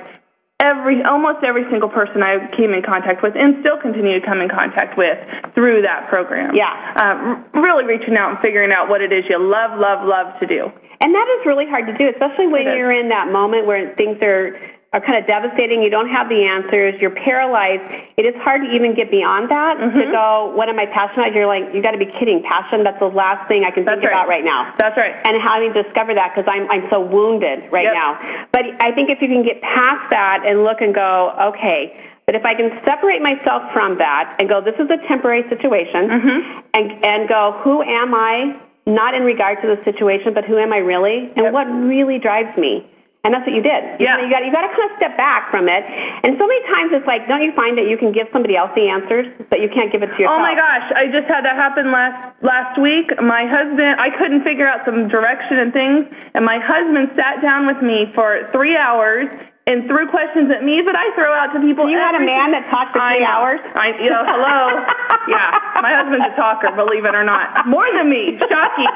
Every, 0.62 1.02
almost 1.02 1.42
every 1.42 1.66
single 1.74 1.90
person 1.90 2.22
I 2.22 2.46
came 2.54 2.70
in 2.70 2.86
contact 2.86 3.18
with, 3.18 3.34
and 3.34 3.58
still 3.66 3.82
continue 3.82 4.14
to 4.14 4.24
come 4.24 4.38
in 4.38 4.46
contact 4.46 4.94
with 4.94 5.18
through 5.58 5.82
that 5.82 6.06
program. 6.06 6.54
Yeah. 6.54 6.70
uh, 6.94 7.58
really 7.58 7.82
reaching 7.82 8.14
out 8.14 8.30
and 8.30 8.38
figuring 8.38 8.70
out 8.70 8.86
what 8.86 9.02
it 9.02 9.10
is 9.10 9.26
you 9.26 9.42
love, 9.42 9.74
love, 9.74 10.06
love 10.06 10.38
to 10.38 10.46
do. 10.46 10.70
And 11.02 11.10
that 11.10 11.26
is 11.34 11.42
really 11.44 11.66
hard 11.66 11.90
to 11.90 11.94
do, 11.98 12.06
especially 12.14 12.46
when 12.46 12.62
you're 12.62 12.94
in 12.94 13.10
that 13.10 13.34
moment 13.34 13.66
where 13.66 13.90
things 13.98 14.22
are 14.22 14.54
are 14.92 15.00
kind 15.00 15.16
of 15.16 15.24
devastating. 15.26 15.80
You 15.80 15.88
don't 15.88 16.08
have 16.12 16.28
the 16.28 16.44
answers. 16.44 17.00
You're 17.00 17.16
paralyzed. 17.16 17.80
It 18.20 18.28
is 18.28 18.36
hard 18.44 18.60
to 18.60 18.68
even 18.76 18.92
get 18.94 19.08
beyond 19.10 19.48
that 19.48 19.80
Mm-hmm. 19.80 19.98
to 19.98 20.04
go. 20.12 20.52
What 20.52 20.68
am 20.68 20.76
I 20.78 20.84
passionate? 20.84 21.32
about? 21.32 21.34
You're 21.34 21.48
like, 21.48 21.72
you 21.72 21.80
got 21.80 21.96
to 21.96 22.02
be 22.02 22.12
kidding. 22.20 22.44
Passion. 22.44 22.84
That's 22.84 23.00
the 23.00 23.08
last 23.08 23.48
thing 23.48 23.64
I 23.64 23.72
can 23.72 23.88
That's 23.88 24.04
think 24.04 24.12
right. 24.12 24.20
about 24.20 24.28
right 24.28 24.44
now. 24.44 24.76
That's 24.76 24.96
right. 25.00 25.16
and 25.24 25.40
having 25.40 25.72
discovered 25.72 26.20
that 26.20 26.36
because 26.36 26.44
I'm 26.44 26.68
I'm 26.68 26.84
so 26.92 27.00
wounded 27.00 27.72
right 27.72 27.88
Yep. 27.88 27.96
now. 27.96 28.10
But 28.52 28.68
I 28.84 28.92
think 28.92 29.08
if 29.08 29.24
you 29.24 29.28
can 29.32 29.40
get 29.42 29.64
past 29.64 30.12
that 30.12 30.44
and 30.44 30.60
look 30.62 30.84
and 30.84 30.92
go, 30.94 31.32
okay, 31.56 31.96
but 32.28 32.36
if 32.36 32.44
I 32.44 32.52
can 32.54 32.68
separate 32.84 33.24
myself 33.24 33.72
from 33.72 33.96
that 33.96 34.36
and 34.38 34.44
go, 34.48 34.60
this 34.60 34.76
is 34.76 34.92
a 34.92 35.00
temporary 35.08 35.42
situation, 35.48 36.12
Mm-hmm. 36.12 36.38
and 36.76 36.86
and 37.00 37.20
go, 37.32 37.56
who 37.64 37.80
am 37.80 38.12
I? 38.12 38.60
Not 38.84 39.14
in 39.14 39.22
regard 39.22 39.56
to 39.62 39.68
the 39.72 39.78
situation, 39.88 40.34
but 40.36 40.44
who 40.44 40.58
am 40.58 40.72
I 40.72 40.84
really, 40.84 41.32
and 41.32 41.48
Yep. 41.48 41.52
what 41.56 41.64
really 41.64 42.18
drives 42.20 42.52
me. 42.58 42.84
And 43.22 43.30
that's 43.30 43.46
what 43.46 43.54
you 43.54 43.62
did. 43.62 44.02
You 44.02 44.06
Yeah. 44.10 44.16
know, 44.18 44.24
You 44.26 44.30
got 44.30 44.44
you 44.44 44.50
got 44.50 44.66
to 44.66 44.72
kind 44.74 44.90
of 44.90 44.96
step 44.98 45.16
back 45.16 45.48
from 45.50 45.68
it. 45.70 45.84
And 46.26 46.34
so 46.38 46.46
many 46.46 46.58
times 46.66 46.90
it's 46.92 47.06
like, 47.06 47.28
don't 47.28 47.42
you 47.42 47.52
find 47.52 47.78
that 47.78 47.86
you 47.86 47.96
can 47.96 48.10
give 48.10 48.26
somebody 48.32 48.56
else 48.56 48.70
the 48.74 48.88
answers, 48.90 49.30
but 49.48 49.60
you 49.62 49.68
can't 49.68 49.92
give 49.92 50.02
it 50.02 50.10
to 50.10 50.18
yourself? 50.18 50.38
Oh 50.38 50.42
my 50.42 50.54
gosh, 50.58 50.90
I 50.98 51.06
just 51.06 51.30
had 51.30 51.44
that 51.46 51.54
happen 51.54 51.92
last 51.92 52.34
last 52.42 52.78
week. 52.82 53.14
My 53.22 53.46
husband, 53.46 54.00
I 54.02 54.10
couldn't 54.10 54.42
figure 54.42 54.66
out 54.66 54.82
some 54.84 55.06
direction 55.06 55.58
and 55.62 55.72
things, 55.72 56.06
and 56.34 56.44
my 56.44 56.58
husband 56.58 57.14
sat 57.14 57.40
down 57.40 57.66
with 57.70 57.78
me 57.80 58.10
for 58.14 58.50
three 58.50 58.76
hours 58.76 59.30
and 59.66 59.86
threw 59.86 60.10
questions 60.10 60.50
at 60.50 60.66
me, 60.66 60.82
but 60.82 60.98
I 60.98 61.14
throw 61.14 61.30
out 61.30 61.54
to 61.54 61.62
people. 61.62 61.86
You 61.86 61.94
had 61.94 62.18
a 62.18 62.24
man 62.24 62.50
that 62.50 62.66
talked 62.66 62.90
for 62.90 62.98
three 62.98 63.22
hours? 63.22 63.62
I, 63.78 63.94
you 64.02 64.10
know, 64.10 64.26
hello. 64.26 64.82
yeah, 65.30 65.54
my 65.78 65.94
husband's 65.94 66.26
a 66.26 66.34
talker, 66.34 66.74
believe 66.74 67.06
it 67.06 67.14
or 67.14 67.22
not, 67.22 67.70
more 67.70 67.86
than 67.94 68.10
me. 68.10 68.42
Shocking. 68.42 68.94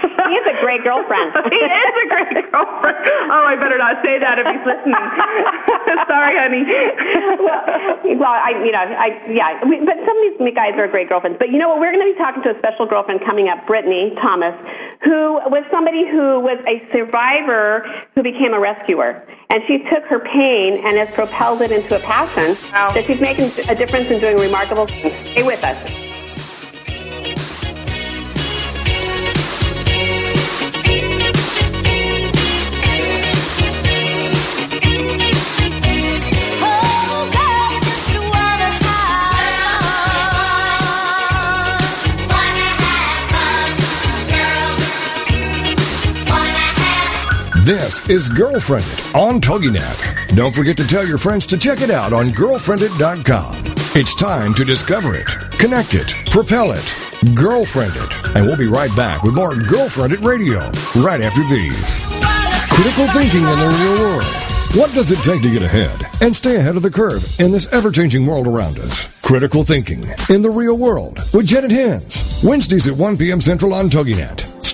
He 0.00 0.34
is 0.34 0.46
a 0.48 0.56
great 0.64 0.80
girlfriend. 0.80 1.36
he 1.52 1.60
is 1.60 1.94
a 2.04 2.06
great 2.08 2.48
girlfriend. 2.48 2.98
Oh, 3.28 3.44
I 3.44 3.54
better 3.60 3.76
not 3.76 4.00
say 4.00 4.16
that 4.16 4.40
if 4.40 4.46
he's 4.48 4.64
listening. 4.64 4.96
Sorry, 6.10 6.36
honey. 6.40 6.64
well, 7.44 7.62
well, 8.16 8.36
I, 8.36 8.56
you 8.64 8.72
know, 8.72 8.80
I, 8.80 9.08
yeah, 9.28 9.60
we, 9.68 9.82
but 9.84 9.98
some 10.08 10.16
of 10.16 10.22
these 10.24 10.56
guys 10.56 10.72
are 10.80 10.88
great 10.88 11.08
girlfriends. 11.12 11.36
But 11.36 11.52
you 11.52 11.58
know 11.58 11.68
what? 11.68 11.80
We're 11.80 11.92
going 11.92 12.04
to 12.04 12.12
be 12.12 12.20
talking 12.20 12.40
to 12.48 12.56
a 12.56 12.58
special 12.58 12.86
girlfriend 12.86 13.20
coming 13.26 13.48
up, 13.48 13.66
Brittany 13.66 14.16
Thomas, 14.22 14.54
who 15.04 15.42
was 15.52 15.66
somebody 15.70 16.08
who 16.08 16.40
was 16.40 16.58
a 16.64 16.80
survivor 16.94 17.84
who 18.14 18.22
became 18.22 18.54
a 18.54 18.60
rescuer. 18.60 19.24
And 19.50 19.64
she 19.66 19.80
took 19.88 19.97
her 20.04 20.18
pain 20.20 20.84
and 20.84 20.96
has 20.96 21.10
propelled 21.14 21.62
it 21.62 21.70
into 21.72 21.96
a 21.96 22.00
passion 22.00 22.56
Wow. 22.72 22.90
that 22.92 23.04
she's 23.06 23.20
making 23.20 23.50
a 23.68 23.74
difference 23.74 24.10
and 24.10 24.20
doing 24.20 24.36
remarkable 24.36 24.86
things. 24.86 25.14
Stay 25.30 25.42
with 25.42 25.62
us. 25.64 25.78
This 47.68 48.08
is 48.08 48.30
Girlfriendit 48.30 49.14
on 49.14 49.42
TogiNet. 49.42 50.34
Don't 50.34 50.54
forget 50.54 50.74
to 50.78 50.86
tell 50.86 51.06
your 51.06 51.18
friends 51.18 51.44
to 51.44 51.58
check 51.58 51.82
it 51.82 51.90
out 51.90 52.14
on 52.14 52.30
girlfriendit.com. 52.30 53.56
It's 53.94 54.14
time 54.14 54.54
to 54.54 54.64
discover 54.64 55.14
it, 55.14 55.26
connect 55.58 55.92
it, 55.92 56.14
propel 56.30 56.72
it, 56.72 56.94
girlfriend 57.34 57.92
it. 57.94 58.26
And 58.34 58.46
we'll 58.46 58.56
be 58.56 58.68
right 58.68 58.88
back 58.96 59.22
with 59.22 59.34
more 59.34 59.52
Girlfriendit 59.52 60.24
Radio 60.24 60.60
right 61.02 61.20
after 61.20 61.44
these. 61.44 61.98
Critical 62.70 63.06
thinking 63.08 63.42
in 63.42 63.58
the 63.58 63.78
real 63.82 64.00
world. 64.00 64.34
What 64.74 64.94
does 64.94 65.10
it 65.10 65.18
take 65.22 65.42
to 65.42 65.50
get 65.50 65.62
ahead 65.62 66.06
and 66.22 66.34
stay 66.34 66.56
ahead 66.56 66.76
of 66.76 66.82
the 66.82 66.90
curve 66.90 67.22
in 67.38 67.50
this 67.50 67.70
ever 67.70 67.90
changing 67.90 68.24
world 68.24 68.46
around 68.46 68.78
us? 68.78 69.08
Critical 69.20 69.62
thinking 69.62 70.06
in 70.30 70.40
the 70.40 70.50
real 70.50 70.78
world 70.78 71.18
with 71.34 71.44
Janet 71.44 71.72
Hens. 71.72 72.42
Wednesdays 72.42 72.88
at 72.88 72.96
1 72.96 73.18
p.m. 73.18 73.42
Central 73.42 73.74
on 73.74 73.90
TogiNet. 73.90 74.47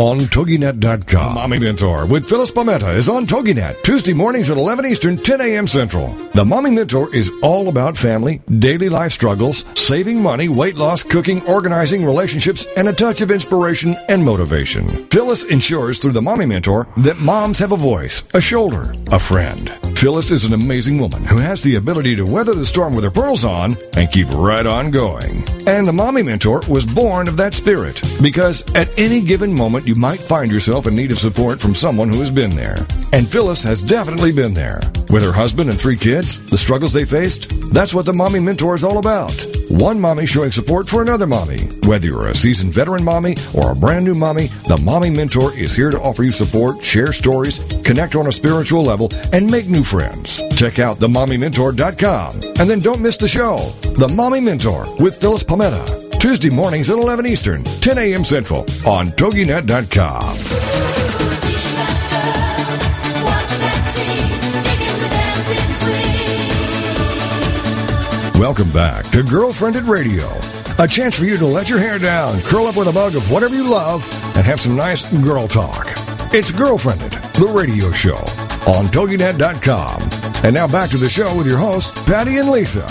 on 0.00 0.18
TogiNet.com. 0.18 1.34
Mommy 1.34 1.58
Mentor 1.58 2.06
with 2.06 2.26
Phyllis 2.26 2.50
Palmetta 2.50 2.96
is 2.96 3.06
on 3.06 3.26
TogiNet, 3.26 3.82
Tuesday 3.82 4.14
mornings 4.14 4.48
at 4.48 4.56
11 4.56 4.86
Eastern, 4.86 5.18
10 5.18 5.42
a.m. 5.42 5.66
Central. 5.66 6.08
The 6.32 6.42
Mommy 6.42 6.70
Mentor 6.70 7.14
is 7.14 7.30
all 7.42 7.68
about 7.68 7.98
family, 7.98 8.40
daily 8.60 8.88
life 8.88 9.12
struggles, 9.12 9.66
saving 9.78 10.22
money, 10.22 10.48
weight 10.48 10.76
loss, 10.76 11.02
cooking, 11.02 11.44
organizing, 11.44 12.02
relationships, 12.02 12.64
and 12.78 12.88
a 12.88 12.94
touch 12.94 13.20
of 13.20 13.30
inspiration 13.30 13.94
and 14.08 14.24
motivation. 14.24 14.88
Phyllis 15.08 15.44
ensures 15.44 15.98
through 15.98 16.12
the 16.12 16.22
Mommy 16.22 16.46
Mentor 16.46 16.88
that 16.96 17.18
moms 17.18 17.58
have 17.58 17.72
a 17.72 17.76
voice, 17.76 18.22
a 18.32 18.40
shoulder, 18.40 18.94
a 19.08 19.18
friend. 19.18 19.68
Phyllis 19.98 20.30
is 20.30 20.46
an 20.46 20.54
amazing 20.54 20.98
woman 20.98 21.22
who 21.24 21.36
has 21.36 21.62
the 21.62 21.74
ability 21.74 22.16
to 22.16 22.24
weather 22.24 22.54
the 22.54 22.64
storm 22.64 22.94
with 22.94 23.04
her 23.04 23.10
pearls 23.10 23.44
on 23.44 23.76
and 23.98 24.10
keep 24.10 24.28
right 24.30 24.66
on 24.66 24.90
going. 24.90 25.46
And 25.68 25.86
the 25.86 25.92
Mommy 25.92 26.22
Mentor 26.22 26.62
was 26.66 26.86
born 26.86 27.28
of 27.28 27.36
that 27.36 27.52
spirit 27.52 28.00
because 28.22 28.64
at 28.74 28.88
any 28.98 29.20
given 29.20 29.52
moment 29.52 29.89
you 29.90 29.96
might 29.96 30.20
find 30.20 30.52
yourself 30.52 30.86
in 30.86 30.94
need 30.94 31.10
of 31.10 31.18
support 31.18 31.60
from 31.60 31.74
someone 31.74 32.08
who 32.08 32.20
has 32.20 32.30
been 32.30 32.50
there. 32.50 32.86
And 33.12 33.26
Phyllis 33.26 33.60
has 33.64 33.82
definitely 33.82 34.30
been 34.30 34.54
there. 34.54 34.80
With 35.10 35.24
her 35.24 35.32
husband 35.32 35.68
and 35.68 35.80
three 35.80 35.96
kids, 35.96 36.48
the 36.48 36.56
struggles 36.56 36.92
they 36.92 37.04
faced, 37.04 37.50
that's 37.72 37.92
what 37.92 38.06
the 38.06 38.12
Mommy 38.12 38.38
Mentor 38.38 38.76
is 38.76 38.84
all 38.84 38.98
about. 38.98 39.32
One 39.68 40.00
mommy 40.00 40.26
showing 40.26 40.52
support 40.52 40.88
for 40.88 41.02
another 41.02 41.26
mommy. 41.26 41.62
Whether 41.88 42.06
you're 42.06 42.28
a 42.28 42.36
seasoned 42.36 42.72
veteran 42.72 43.02
mommy 43.02 43.34
or 43.52 43.72
a 43.72 43.74
brand 43.74 44.04
new 44.04 44.14
mommy, 44.14 44.46
the 44.68 44.80
Mommy 44.80 45.10
Mentor 45.10 45.52
is 45.58 45.74
here 45.74 45.90
to 45.90 46.00
offer 46.00 46.22
you 46.22 46.30
support, 46.30 46.80
share 46.84 47.12
stories, 47.12 47.58
connect 47.84 48.14
on 48.14 48.28
a 48.28 48.32
spiritual 48.32 48.84
level, 48.84 49.10
and 49.32 49.50
make 49.50 49.68
new 49.68 49.82
friends. 49.82 50.40
Check 50.56 50.78
out 50.78 51.00
themommymentor.com. 51.00 52.34
And 52.60 52.70
then 52.70 52.78
don't 52.78 53.00
miss 53.00 53.16
the 53.16 53.26
show, 53.26 53.56
The 53.82 54.08
Mommy 54.08 54.40
Mentor 54.40 54.86
with 55.00 55.20
Phyllis 55.20 55.42
Palmetta. 55.42 56.09
Tuesday 56.20 56.50
mornings 56.50 56.90
at 56.90 56.98
11 56.98 57.26
Eastern, 57.26 57.64
10 57.64 57.96
a.m. 57.96 58.24
Central 58.24 58.60
on 58.86 59.08
TogiNet.com. 59.08 60.36
Welcome 68.38 68.70
back 68.70 69.04
to 69.12 69.22
Girlfriendit 69.22 69.88
Radio. 69.88 70.28
A 70.82 70.86
chance 70.86 71.16
for 71.18 71.24
you 71.24 71.38
to 71.38 71.46
let 71.46 71.70
your 71.70 71.78
hair 71.78 71.98
down, 71.98 72.38
curl 72.42 72.66
up 72.66 72.76
with 72.76 72.88
a 72.88 72.92
mug 72.92 73.14
of 73.16 73.30
whatever 73.30 73.54
you 73.54 73.70
love, 73.70 74.04
and 74.36 74.44
have 74.44 74.60
some 74.60 74.76
nice 74.76 75.10
girl 75.24 75.48
talk. 75.48 75.86
It's 76.34 76.52
Girlfriendit, 76.52 77.12
the 77.32 77.46
radio 77.46 77.90
show 77.92 78.18
on 78.66 78.88
TogiNet.com. 78.88 80.02
And 80.44 80.54
now 80.54 80.68
back 80.68 80.90
to 80.90 80.98
the 80.98 81.08
show 81.08 81.34
with 81.34 81.46
your 81.46 81.58
hosts, 81.58 82.04
Patty 82.04 82.36
and 82.36 82.50
Lisa. 82.50 82.86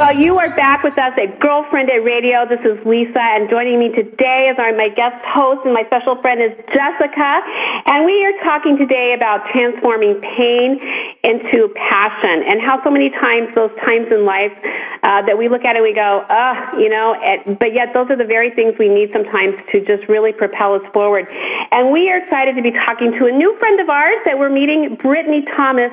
Well, 0.00 0.16
you 0.16 0.38
are 0.38 0.48
back 0.56 0.82
with 0.82 0.96
us 0.96 1.12
at 1.20 1.38
Girlfriendit 1.44 2.00
Radio. 2.02 2.48
This 2.48 2.64
is 2.64 2.80
Lisa, 2.88 3.20
and 3.20 3.50
joining 3.50 3.78
me 3.78 3.92
today 3.92 4.48
is 4.48 4.56
our 4.56 4.72
my 4.72 4.88
guest 4.88 5.20
host 5.28 5.60
and 5.68 5.76
my 5.76 5.84
special 5.92 6.16
friend 6.24 6.40
is 6.40 6.56
Jessica, 6.72 7.44
and 7.84 8.08
we 8.08 8.16
are 8.24 8.32
talking 8.40 8.80
today 8.80 9.12
about 9.12 9.44
transforming 9.52 10.16
pain 10.24 10.80
into 11.20 11.68
passion 11.76 12.48
and 12.48 12.64
how 12.64 12.80
so 12.80 12.88
many 12.88 13.12
times 13.12 13.52
those 13.52 13.76
times 13.84 14.08
in 14.08 14.24
life 14.24 14.56
uh, 15.04 15.20
that 15.28 15.36
we 15.36 15.52
look 15.52 15.68
at 15.68 15.76
it, 15.76 15.82
we 15.84 15.92
go, 15.92 16.24
ugh, 16.28 16.80
you 16.80 16.88
know, 16.88 17.12
and, 17.20 17.58
but 17.58 17.72
yet 17.76 17.92
those 17.92 18.08
are 18.08 18.16
the 18.16 18.24
very 18.24 18.48
things 18.56 18.72
we 18.80 18.88
need 18.88 19.12
sometimes 19.12 19.52
to 19.72 19.84
just 19.84 20.08
really 20.08 20.32
propel 20.32 20.80
us 20.80 20.84
forward. 20.92 21.28
And 21.72 21.92
we 21.92 22.08
are 22.08 22.24
excited 22.24 22.56
to 22.56 22.62
be 22.62 22.72
talking 22.72 23.12
to 23.20 23.28
a 23.28 23.32
new 23.32 23.52
friend 23.60 23.80
of 23.80 23.88
ours 23.88 24.20
that 24.24 24.38
we're 24.38 24.52
meeting, 24.52 24.96
Brittany 24.96 25.44
Thomas. 25.56 25.92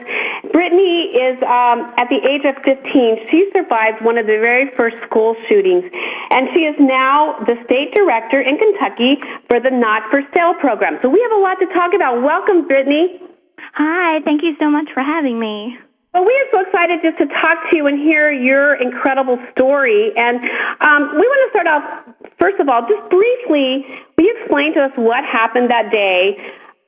Brittany 0.52 1.12
is 1.12 1.36
um, 1.44 1.92
at 2.00 2.08
the 2.08 2.20
age 2.24 2.48
of 2.48 2.56
15. 2.64 3.28
She 3.32 3.52
survived 3.52 3.97
one 4.02 4.18
of 4.18 4.26
the 4.26 4.38
very 4.40 4.70
first 4.78 4.96
school 5.06 5.36
shootings, 5.48 5.86
and 6.32 6.50
she 6.54 6.68
is 6.68 6.76
now 6.80 7.40
the 7.46 7.56
state 7.66 7.94
director 7.94 8.42
in 8.42 8.58
Kentucky 8.58 9.18
for 9.50 9.60
the 9.60 9.72
Not 9.72 10.10
for 10.10 10.22
Sale 10.34 10.56
program. 10.60 11.00
So 11.02 11.10
we 11.10 11.22
have 11.22 11.34
a 11.34 11.42
lot 11.42 11.58
to 11.60 11.68
talk 11.74 11.94
about. 11.94 12.22
Welcome, 12.22 12.68
Brittany. 12.68 13.22
Hi, 13.74 14.20
thank 14.26 14.42
you 14.44 14.56
so 14.60 14.70
much 14.70 14.90
for 14.94 15.04
having 15.04 15.40
me. 15.40 15.78
Well, 16.14 16.26
we 16.26 16.34
are 16.34 16.50
so 16.50 16.66
excited 16.66 17.00
just 17.04 17.18
to 17.20 17.28
talk 17.30 17.70
to 17.70 17.78
you 17.78 17.86
and 17.86 18.00
hear 18.00 18.32
your 18.32 18.82
incredible 18.82 19.38
story. 19.54 20.10
And 20.16 20.42
um, 20.82 21.14
we 21.14 21.22
want 21.22 21.42
to 21.46 21.50
start 21.54 21.68
off, 21.70 21.84
first 22.42 22.58
of 22.60 22.70
all, 22.70 22.82
just 22.90 23.06
briefly, 23.14 23.86
will 24.18 24.26
you 24.26 24.34
explain 24.42 24.74
to 24.76 24.90
us 24.90 24.92
what 24.96 25.22
happened 25.26 25.70
that 25.70 25.92
day 25.92 26.42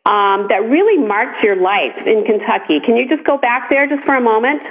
um, 0.09 0.49
that 0.49 0.65
really 0.65 0.97
marked 0.97 1.43
your 1.43 1.61
life 1.61 1.93
in 2.09 2.25
Kentucky? 2.25 2.81
Can 2.81 2.97
you 2.97 3.05
just 3.05 3.21
go 3.27 3.37
back 3.37 3.69
there 3.69 3.85
just 3.85 4.01
for 4.01 4.15
a 4.15 4.21
moment? 4.21 4.63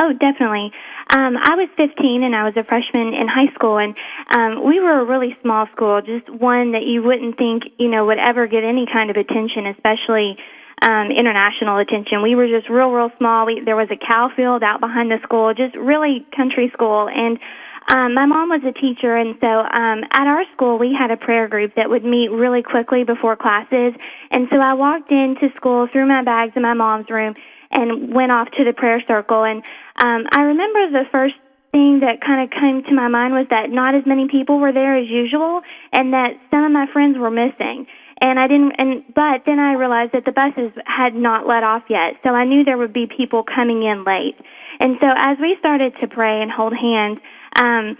Oh, 0.00 0.12
definitely. 0.16 0.72
Um, 1.10 1.40
I 1.40 1.56
was 1.56 1.68
15 1.76 2.22
and 2.22 2.36
I 2.36 2.44
was 2.44 2.52
a 2.56 2.64
freshman 2.68 3.16
in 3.16 3.28
high 3.28 3.48
school, 3.56 3.80
and 3.80 3.96
um, 4.28 4.60
we 4.64 4.78
were 4.78 5.00
a 5.00 5.04
really 5.08 5.32
small 5.40 5.66
school, 5.72 6.02
just 6.04 6.28
one 6.28 6.72
that 6.72 6.84
you 6.84 7.02
wouldn't 7.02 7.38
think 7.40 7.64
you 7.78 7.88
know 7.88 8.04
would 8.06 8.20
ever 8.20 8.46
get 8.46 8.60
any 8.62 8.84
kind 8.84 9.08
of 9.08 9.16
attention, 9.16 9.72
especially 9.72 10.36
um, 10.84 11.08
international 11.08 11.80
attention. 11.80 12.20
We 12.20 12.36
were 12.36 12.46
just 12.46 12.68
real, 12.68 12.92
real 12.92 13.08
small. 13.16 13.46
We, 13.46 13.62
there 13.64 13.76
was 13.76 13.88
a 13.88 13.96
cow 13.96 14.28
field 14.36 14.62
out 14.62 14.80
behind 14.80 15.10
the 15.10 15.16
school, 15.24 15.54
just 15.56 15.74
really 15.80 16.28
country 16.36 16.68
school, 16.76 17.08
and 17.08 17.40
um, 17.88 18.12
my 18.12 18.26
mom 18.26 18.52
was 18.52 18.60
a 18.68 18.76
teacher, 18.76 19.16
and 19.16 19.32
so 19.40 19.48
um, 19.48 20.04
at 20.12 20.28
our 20.28 20.44
school 20.52 20.76
we 20.76 20.92
had 20.92 21.10
a 21.10 21.16
prayer 21.16 21.48
group 21.48 21.72
that 21.76 21.88
would 21.88 22.04
meet 22.04 22.28
really 22.28 22.62
quickly 22.62 23.02
before 23.02 23.34
classes. 23.34 23.96
And 24.30 24.44
so 24.52 24.60
I 24.60 24.74
walked 24.74 25.10
into 25.10 25.48
school, 25.56 25.88
threw 25.90 26.06
my 26.06 26.22
bags 26.22 26.52
in 26.54 26.60
my 26.60 26.74
mom's 26.74 27.08
room, 27.08 27.32
and 27.70 28.14
went 28.14 28.32
off 28.32 28.48
to 28.56 28.64
the 28.64 28.72
prayer 28.72 29.02
circle. 29.06 29.44
And 29.44 29.62
um, 30.02 30.26
I 30.32 30.42
remember 30.42 30.90
the 30.90 31.04
first 31.12 31.34
thing 31.72 32.00
that 32.00 32.24
kind 32.24 32.40
of 32.40 32.50
came 32.50 32.82
to 32.88 32.94
my 32.94 33.08
mind 33.08 33.34
was 33.34 33.46
that 33.50 33.68
not 33.70 33.94
as 33.94 34.02
many 34.06 34.26
people 34.28 34.58
were 34.58 34.72
there 34.72 34.96
as 34.96 35.08
usual, 35.08 35.60
and 35.92 36.12
that 36.12 36.40
some 36.50 36.64
of 36.64 36.72
my 36.72 36.86
friends 36.92 37.18
were 37.18 37.30
missing. 37.30 37.86
And 38.20 38.40
I 38.40 38.48
didn't, 38.48 38.72
and 38.78 39.04
but 39.14 39.46
then 39.46 39.60
I 39.60 39.74
realized 39.74 40.10
that 40.12 40.24
the 40.24 40.32
buses 40.32 40.74
had 40.86 41.14
not 41.14 41.46
let 41.46 41.62
off 41.62 41.84
yet, 41.88 42.18
so 42.24 42.30
I 42.30 42.44
knew 42.44 42.64
there 42.64 42.78
would 42.78 42.92
be 42.92 43.06
people 43.06 43.44
coming 43.44 43.84
in 43.84 44.02
late. 44.02 44.34
And 44.80 44.96
so 45.00 45.06
as 45.06 45.38
we 45.40 45.56
started 45.60 45.94
to 46.00 46.08
pray 46.08 46.42
and 46.42 46.50
hold 46.50 46.72
hands, 46.74 47.18
um, 47.56 47.96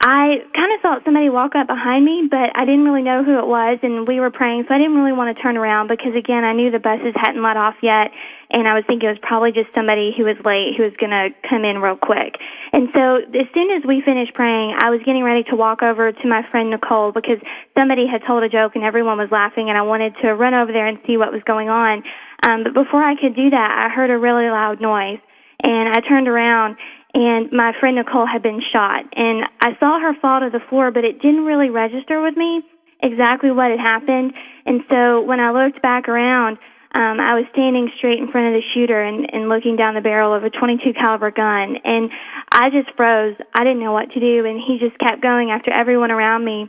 I 0.00 0.42
kind 0.56 0.72
of 0.72 0.80
felt 0.80 1.04
somebody 1.04 1.28
walk 1.28 1.52
up 1.54 1.68
behind 1.68 2.04
me, 2.04 2.26
but 2.30 2.56
I 2.56 2.64
didn't 2.64 2.84
really 2.88 3.04
know 3.04 3.22
who 3.22 3.38
it 3.38 3.46
was, 3.46 3.78
and 3.82 4.08
we 4.08 4.18
were 4.18 4.32
praying, 4.32 4.64
so 4.66 4.74
I 4.74 4.78
didn't 4.80 4.96
really 4.96 5.12
want 5.12 5.36
to 5.36 5.38
turn 5.42 5.56
around 5.56 5.88
because 5.88 6.16
again, 6.16 6.42
I 6.42 6.56
knew 6.56 6.72
the 6.72 6.80
buses 6.80 7.12
hadn't 7.14 7.44
let 7.44 7.56
off 7.56 7.76
yet, 7.84 8.08
and 8.50 8.66
I 8.66 8.74
was 8.74 8.84
thinking 8.88 9.08
it 9.08 9.20
was 9.20 9.22
probably 9.22 9.52
just 9.52 9.68
somebody 9.76 10.16
who 10.16 10.24
was 10.24 10.40
late 10.40 10.74
who 10.74 10.88
was 10.88 10.96
going 10.96 11.12
to 11.12 11.30
come 11.44 11.68
in 11.68 11.84
real 11.84 12.00
quick. 12.00 12.40
And 12.72 12.88
so 12.96 13.22
as 13.28 13.46
soon 13.52 13.70
as 13.76 13.84
we 13.84 14.00
finished 14.00 14.32
praying, 14.32 14.74
I 14.80 14.88
was 14.90 15.04
getting 15.04 15.22
ready 15.22 15.44
to 15.52 15.54
walk 15.54 15.84
over 15.84 16.10
to 16.10 16.26
my 16.26 16.42
friend 16.50 16.72
Nicole 16.72 17.12
because 17.12 17.38
somebody 17.76 18.08
had 18.08 18.24
told 18.26 18.42
a 18.42 18.48
joke 18.48 18.74
and 18.74 18.82
everyone 18.82 19.20
was 19.20 19.28
laughing, 19.30 19.68
and 19.68 19.76
I 19.76 19.82
wanted 19.82 20.16
to 20.24 20.32
run 20.34 20.56
over 20.56 20.72
there 20.72 20.88
and 20.88 20.98
see 21.06 21.20
what 21.20 21.30
was 21.30 21.44
going 21.44 21.68
on. 21.68 22.02
Um, 22.42 22.64
but 22.64 22.72
before 22.72 23.04
I 23.04 23.20
could 23.20 23.36
do 23.36 23.52
that, 23.52 23.70
I 23.76 23.92
heard 23.92 24.08
a 24.08 24.16
really 24.16 24.48
loud 24.48 24.80
noise, 24.80 25.20
and 25.60 25.92
I 25.92 26.00
turned 26.00 26.26
around 26.26 26.80
and 27.14 27.50
my 27.52 27.72
friend 27.78 27.96
Nicole 27.96 28.26
had 28.26 28.42
been 28.42 28.60
shot. 28.72 29.04
And 29.14 29.44
I 29.60 29.76
saw 29.80 30.00
her 30.00 30.14
fall 30.20 30.40
to 30.40 30.50
the 30.50 30.64
floor, 30.68 30.90
but 30.90 31.04
it 31.04 31.20
didn't 31.20 31.44
really 31.44 31.70
register 31.70 32.22
with 32.22 32.36
me 32.36 32.62
exactly 33.02 33.50
what 33.50 33.70
had 33.70 33.80
happened. 33.80 34.32
And 34.66 34.82
so 34.88 35.22
when 35.22 35.40
I 35.40 35.50
looked 35.50 35.82
back 35.82 36.08
around, 36.08 36.58
um, 36.92 37.22
I 37.22 37.38
was 37.38 37.46
standing 37.52 37.90
straight 37.98 38.18
in 38.18 38.30
front 38.32 38.50
of 38.50 38.54
the 38.58 38.66
shooter 38.74 39.00
and, 39.00 39.26
and 39.32 39.48
looking 39.48 39.76
down 39.76 39.94
the 39.94 40.02
barrel 40.02 40.34
of 40.34 40.42
a 40.42 40.50
22 40.50 40.92
caliber 40.98 41.30
gun, 41.30 41.78
and 41.84 42.10
I 42.50 42.70
just 42.70 42.90
froze. 42.96 43.36
I 43.54 43.62
didn't 43.62 43.78
know 43.78 43.92
what 43.92 44.10
to 44.10 44.18
do, 44.18 44.44
and 44.44 44.58
he 44.58 44.78
just 44.82 44.98
kept 44.98 45.22
going 45.22 45.52
after 45.52 45.70
everyone 45.70 46.10
around 46.10 46.44
me. 46.44 46.68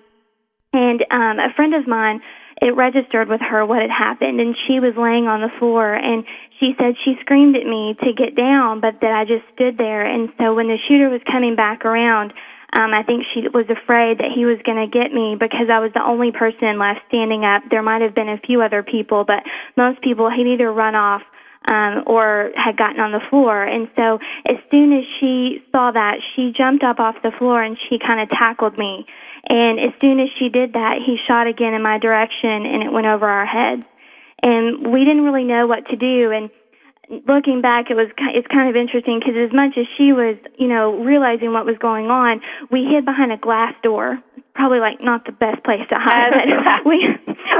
And 0.73 1.01
um, 1.09 1.39
a 1.41 1.49
friend 1.55 1.73
of 1.73 1.87
mine, 1.87 2.21
it 2.61 2.75
registered 2.75 3.27
with 3.27 3.41
her 3.41 3.65
what 3.65 3.81
had 3.81 3.89
happened, 3.89 4.39
and 4.39 4.55
she 4.67 4.79
was 4.79 4.93
laying 4.95 5.25
on 5.25 5.41
the 5.41 5.49
floor, 5.57 5.93
and 5.93 6.23
she 6.59 6.73
said 6.77 6.93
she 7.03 7.17
screamed 7.21 7.57
at 7.57 7.65
me 7.65 7.97
to 8.05 8.13
get 8.13 8.37
down, 8.37 8.79
but 8.79 9.01
that 9.01 9.11
I 9.11 9.25
just 9.25 9.43
stood 9.53 9.77
there. 9.77 10.05
And 10.05 10.29
so 10.37 10.53
when 10.53 10.67
the 10.67 10.77
shooter 10.87 11.09
was 11.09 11.21
coming 11.25 11.55
back 11.55 11.83
around, 11.83 12.33
um, 12.77 12.93
I 12.93 13.03
think 13.03 13.25
she 13.33 13.49
was 13.49 13.65
afraid 13.67 14.19
that 14.19 14.31
he 14.33 14.45
was 14.45 14.61
going 14.63 14.77
to 14.77 14.87
get 14.87 15.11
me 15.11 15.35
because 15.35 15.67
I 15.73 15.79
was 15.79 15.91
the 15.93 16.05
only 16.05 16.31
person 16.31 16.79
left 16.79 17.01
standing 17.09 17.43
up. 17.43 17.63
There 17.69 17.83
might 17.83 18.01
have 18.01 18.15
been 18.15 18.29
a 18.29 18.39
few 18.45 18.61
other 18.61 18.83
people, 18.83 19.25
but 19.25 19.43
most 19.75 19.99
people 20.01 20.29
had 20.29 20.47
either 20.47 20.71
run 20.71 20.95
off 20.95 21.21
um, 21.67 22.03
or 22.07 22.51
had 22.55 22.77
gotten 22.77 23.01
on 23.01 23.11
the 23.11 23.19
floor. 23.29 23.61
And 23.63 23.89
so 23.95 24.19
as 24.47 24.55
soon 24.71 24.93
as 24.93 25.03
she 25.19 25.59
saw 25.71 25.91
that, 25.91 26.21
she 26.35 26.53
jumped 26.55 26.83
up 26.83 26.99
off 26.99 27.15
the 27.23 27.31
floor 27.37 27.61
and 27.61 27.77
she 27.89 27.99
kind 27.99 28.21
of 28.21 28.29
tackled 28.29 28.77
me. 28.77 29.05
And 29.49 29.79
as 29.79 29.93
soon 29.99 30.19
as 30.19 30.29
she 30.37 30.49
did 30.49 30.73
that, 30.73 31.01
he 31.05 31.17
shot 31.27 31.47
again 31.47 31.73
in 31.73 31.81
my 31.81 31.97
direction 31.97 32.65
and 32.65 32.83
it 32.83 32.91
went 32.91 33.07
over 33.07 33.27
our 33.27 33.45
heads. 33.45 33.83
And 34.43 34.91
we 34.91 35.05
didn't 35.05 35.23
really 35.23 35.43
know 35.43 35.67
what 35.67 35.87
to 35.89 35.95
do. 35.95 36.31
And 36.31 36.49
looking 37.27 37.61
back, 37.61 37.89
it 37.89 37.95
was 37.95 38.07
ki- 38.17 38.33
it's 38.33 38.47
kind 38.47 38.69
of 38.69 38.75
interesting 38.75 39.19
because 39.19 39.35
as 39.35 39.53
much 39.53 39.77
as 39.77 39.85
she 39.97 40.13
was, 40.13 40.37
you 40.57 40.67
know, 40.67 41.03
realizing 41.03 41.53
what 41.53 41.65
was 41.65 41.77
going 41.77 42.07
on, 42.07 42.41
we 42.71 42.87
hid 42.87 43.05
behind 43.05 43.31
a 43.31 43.37
glass 43.37 43.73
door. 43.83 44.19
Probably 44.55 44.79
like 44.79 44.99
not 45.01 45.25
the 45.25 45.31
best 45.31 45.63
place 45.63 45.83
to 45.89 45.95
hide, 45.95 46.31
but 46.31 46.85
we 46.89 46.99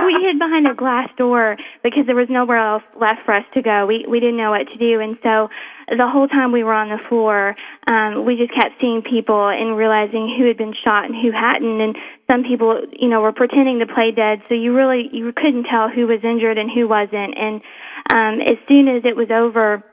we 0.06 0.14
hid 0.22 0.40
behind 0.40 0.68
a 0.68 0.76
glass 0.76 1.10
door 1.18 1.58
because 1.84 2.06
there 2.06 2.16
was 2.16 2.28
nowhere 2.30 2.60
else 2.60 2.84
left 3.00 3.22
for 3.26 3.34
us 3.34 3.46
to 3.54 3.62
go. 3.62 3.86
We 3.86 4.06
we 4.08 4.20
didn't 4.20 4.38
know 4.38 4.52
what 4.52 4.68
to 4.68 4.78
do, 4.78 5.00
and 5.00 5.18
so 5.24 5.48
the 5.98 6.08
whole 6.08 6.28
time 6.28 6.52
we 6.52 6.64
were 6.64 6.74
on 6.74 6.90
the 6.90 7.00
floor, 7.10 7.56
um, 7.88 8.26
we 8.26 8.38
just 8.38 8.56
kept 8.56 8.80
seeing 8.80 9.02
people 9.04 9.50
and 9.50 9.76
realizing 9.76 10.32
who 10.38 10.48
had 10.48 10.58
been 10.58 10.74
shot 10.84 11.06
and 11.06 11.16
who 11.16 11.32
hadn't. 11.32 11.82
And 11.82 11.96
some 12.28 12.44
people, 12.44 12.80
you 12.96 13.10
know, 13.10 13.22
were 13.22 13.34
pretending 13.36 13.80
to 13.80 13.88
play 13.88 14.12
dead, 14.16 14.42
so 14.48 14.56
you 14.56 14.74
really 14.74 15.10
you 15.12 15.32
couldn't 15.36 15.68
tell 15.68 15.90
who 15.90 16.08
was 16.08 16.24
injured 16.24 16.58
and 16.58 16.72
who 16.72 16.88
wasn't. 16.88 17.36
And 17.36 17.62
um, 18.10 18.40
as 18.40 18.58
soon 18.68 18.88
as 18.88 19.04
it 19.04 19.16
was 19.16 19.28
over, 19.30 19.84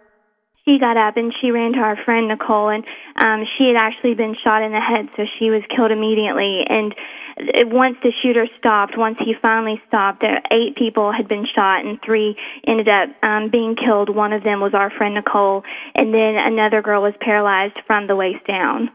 she 0.64 0.78
got 0.78 0.96
up 0.96 1.16
and 1.16 1.32
she 1.40 1.50
ran 1.50 1.72
to 1.72 1.80
our 1.80 1.96
friend 2.04 2.28
Nicole, 2.28 2.68
and 2.68 2.84
um, 3.24 3.44
she 3.56 3.66
had 3.66 3.76
actually 3.76 4.14
been 4.14 4.36
shot 4.44 4.62
in 4.62 4.72
the 4.72 4.80
head, 4.80 5.08
so 5.16 5.24
she 5.38 5.50
was 5.50 5.62
killed 5.74 5.90
immediately. 5.90 6.62
And 6.68 6.94
once 7.70 7.96
the 8.02 8.12
shooter 8.22 8.46
stopped, 8.58 8.94
once 8.96 9.16
he 9.18 9.34
finally 9.40 9.80
stopped, 9.86 10.22
uh, 10.22 10.40
eight 10.50 10.76
people 10.76 11.12
had 11.12 11.28
been 11.28 11.46
shot 11.54 11.84
and 11.84 11.98
three 12.04 12.36
ended 12.66 12.88
up 12.88 13.08
um, 13.22 13.50
being 13.50 13.76
killed. 13.76 14.14
One 14.14 14.32
of 14.32 14.42
them 14.42 14.60
was 14.60 14.72
our 14.74 14.90
friend 14.90 15.14
Nicole, 15.14 15.62
and 15.94 16.12
then 16.12 16.36
another 16.36 16.82
girl 16.82 17.02
was 17.02 17.14
paralyzed 17.20 17.78
from 17.86 18.06
the 18.06 18.16
waist 18.16 18.46
down. 18.46 18.90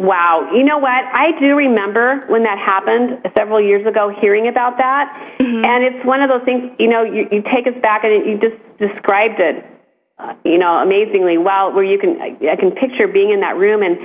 Wow. 0.00 0.48
You 0.56 0.64
know 0.64 0.78
what? 0.78 1.04
I 1.12 1.38
do 1.38 1.54
remember 1.54 2.24
when 2.28 2.44
that 2.44 2.56
happened 2.56 3.20
several 3.36 3.60
years 3.60 3.86
ago 3.86 4.08
hearing 4.08 4.48
about 4.48 4.78
that. 4.78 5.12
And 5.38 5.84
it's 5.84 6.06
one 6.06 6.22
of 6.22 6.30
those 6.30 6.40
things, 6.46 6.72
you 6.78 6.88
know, 6.88 7.04
you, 7.04 7.28
you 7.30 7.44
take 7.52 7.68
us 7.68 7.76
back 7.82 8.00
and 8.02 8.24
you 8.24 8.40
just 8.40 8.56
described 8.80 9.36
it, 9.44 9.60
uh, 10.18 10.32
you 10.42 10.56
know, 10.56 10.80
amazingly 10.80 11.36
well, 11.36 11.74
where 11.76 11.84
you 11.84 11.98
can, 11.98 12.16
I 12.16 12.56
can 12.56 12.72
picture 12.72 13.12
being 13.12 13.28
in 13.28 13.40
that 13.40 13.60
room 13.60 13.82
and 13.82 14.00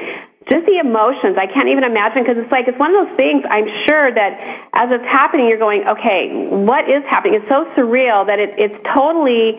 just 0.49 0.65
the 0.69 0.77
emotions. 0.77 1.37
I 1.37 1.49
can't 1.49 1.69
even 1.69 1.83
imagine 1.83 2.21
because 2.21 2.37
it's 2.37 2.51
like, 2.51 2.69
it's 2.69 2.77
one 2.77 2.93
of 2.93 3.05
those 3.05 3.15
things 3.17 3.41
I'm 3.49 3.65
sure 3.89 4.13
that 4.13 4.31
as 4.77 4.93
it's 4.93 5.09
happening, 5.09 5.49
you're 5.49 5.61
going, 5.61 5.81
okay, 5.89 6.29
what 6.53 6.85
is 6.85 7.01
happening? 7.09 7.41
It's 7.41 7.49
so 7.49 7.65
surreal 7.73 8.25
that 8.29 8.37
it, 8.37 8.53
it's 8.57 8.77
totally 8.93 9.57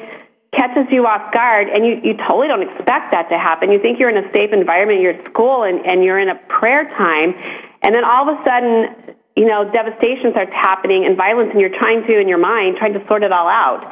catches 0.54 0.86
you 0.94 1.04
off 1.04 1.34
guard 1.34 1.68
and 1.68 1.84
you, 1.84 1.98
you 2.02 2.14
totally 2.30 2.46
don't 2.46 2.62
expect 2.62 3.12
that 3.12 3.28
to 3.28 3.36
happen. 3.36 3.74
You 3.74 3.82
think 3.82 3.98
you're 3.98 4.14
in 4.14 4.16
a 4.16 4.30
safe 4.32 4.54
environment, 4.54 5.02
you're 5.02 5.18
at 5.18 5.26
school 5.26 5.66
and, 5.66 5.84
and 5.84 6.06
you're 6.06 6.22
in 6.22 6.30
a 6.30 6.38
prayer 6.48 6.86
time 6.96 7.34
and 7.82 7.94
then 7.94 8.04
all 8.04 8.26
of 8.26 8.34
a 8.34 8.38
sudden, 8.42 9.14
you 9.36 9.44
know, 9.44 9.68
devastation 9.70 10.32
starts 10.32 10.50
happening 10.54 11.04
and 11.04 11.16
violence 11.16 11.50
and 11.52 11.60
you're 11.60 11.76
trying 11.76 12.06
to 12.06 12.18
in 12.18 12.26
your 12.26 12.40
mind, 12.40 12.76
trying 12.78 12.94
to 12.94 13.04
sort 13.06 13.22
it 13.22 13.32
all 13.32 13.46
out. 13.46 13.84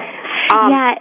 Um, 0.51 0.71
yeah, 0.71 0.95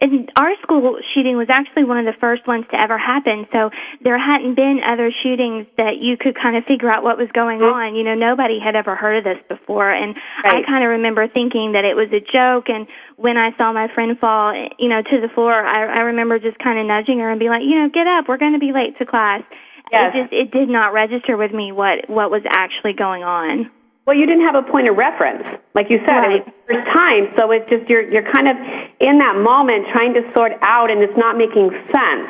and 0.00 0.32
our 0.36 0.56
school 0.62 0.96
shooting 1.12 1.36
was 1.36 1.48
actually 1.52 1.84
one 1.84 2.00
of 2.00 2.08
the 2.08 2.16
first 2.20 2.48
ones 2.48 2.64
to 2.72 2.76
ever 2.80 2.96
happen. 2.96 3.44
So 3.52 3.68
there 4.00 4.16
hadn't 4.16 4.56
been 4.56 4.80
other 4.80 5.12
shootings 5.12 5.68
that 5.76 6.00
you 6.00 6.16
could 6.16 6.32
kind 6.34 6.56
of 6.56 6.64
figure 6.64 6.88
out 6.88 7.04
what 7.04 7.20
was 7.20 7.28
going 7.36 7.60
mm-hmm. 7.60 7.92
on. 7.92 7.94
You 7.94 8.04
know, 8.04 8.16
nobody 8.16 8.56
had 8.56 8.74
ever 8.74 8.96
heard 8.96 9.20
of 9.20 9.24
this 9.24 9.40
before, 9.48 9.92
and 9.92 10.16
I 10.40 10.64
kind 10.64 10.84
of 10.84 10.96
remember 10.96 11.28
thinking 11.28 11.76
that 11.76 11.84
it 11.84 11.92
was 11.92 12.08
a 12.16 12.24
joke. 12.24 12.72
And 12.72 12.88
when 13.20 13.36
I 13.36 13.52
saw 13.60 13.72
my 13.76 13.92
friend 13.92 14.16
fall, 14.18 14.56
you 14.80 14.88
know, 14.88 15.04
to 15.04 15.16
the 15.20 15.28
floor, 15.36 15.52
I, 15.52 16.00
I 16.00 16.16
remember 16.16 16.40
just 16.40 16.56
kind 16.58 16.80
of 16.80 16.88
nudging 16.88 17.20
her 17.20 17.28
and 17.28 17.38
be 17.38 17.52
like, 17.52 17.62
you 17.62 17.76
know, 17.76 17.92
get 17.92 18.08
up, 18.08 18.24
we're 18.24 18.40
going 18.40 18.56
to 18.56 18.62
be 18.62 18.72
late 18.72 18.96
to 18.98 19.04
class. 19.04 19.44
Yes. 19.92 20.14
It 20.14 20.22
just 20.22 20.32
it 20.32 20.48
did 20.50 20.68
not 20.68 20.94
register 20.94 21.36
with 21.36 21.52
me 21.52 21.72
what 21.72 22.08
what 22.08 22.30
was 22.30 22.42
actually 22.48 22.94
going 22.94 23.22
on. 23.22 23.70
Well, 24.10 24.18
you 24.18 24.26
didn't 24.26 24.42
have 24.42 24.58
a 24.58 24.66
point 24.66 24.90
of 24.90 24.98
reference, 24.98 25.46
like 25.78 25.86
you 25.86 26.02
said. 26.02 26.18
Right. 26.18 26.42
It 26.42 26.50
was 26.50 26.50
the 26.50 26.74
first 26.74 26.86
time, 26.90 27.22
so 27.38 27.54
it's 27.54 27.70
just 27.70 27.86
you're 27.86 28.02
you're 28.10 28.26
kind 28.26 28.50
of 28.50 28.58
in 28.98 29.22
that 29.22 29.38
moment 29.38 29.86
trying 29.94 30.18
to 30.18 30.26
sort 30.34 30.50
out, 30.66 30.90
and 30.90 30.98
it's 30.98 31.14
not 31.14 31.38
making 31.38 31.70
sense. 31.94 32.26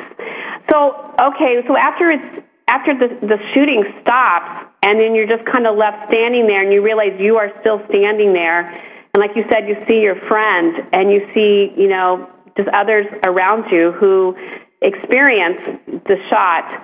So 0.69 0.93
okay, 1.17 1.65
so 1.65 1.73
after 1.73 2.13
it's 2.13 2.45
after 2.69 2.93
the 2.93 3.09
the 3.25 3.41
shooting 3.57 3.81
stops, 3.97 4.69
and 4.85 5.01
then 5.01 5.17
you're 5.17 5.25
just 5.25 5.41
kind 5.49 5.65
of 5.65 5.73
left 5.73 6.05
standing 6.13 6.45
there, 6.45 6.61
and 6.61 6.69
you 6.69 6.85
realize 6.85 7.17
you 7.17 7.41
are 7.41 7.49
still 7.65 7.81
standing 7.89 8.29
there, 8.29 8.61
and 8.61 9.17
like 9.17 9.33
you 9.33 9.41
said, 9.49 9.65
you 9.65 9.73
see 9.89 10.05
your 10.05 10.21
friend, 10.29 10.85
and 10.93 11.09
you 11.09 11.25
see 11.33 11.73
you 11.73 11.89
know 11.89 12.29
just 12.61 12.69
others 12.77 13.09
around 13.25 13.65
you 13.73 13.89
who 13.97 14.37
experience 14.85 15.81
the 16.05 16.21
shot. 16.29 16.77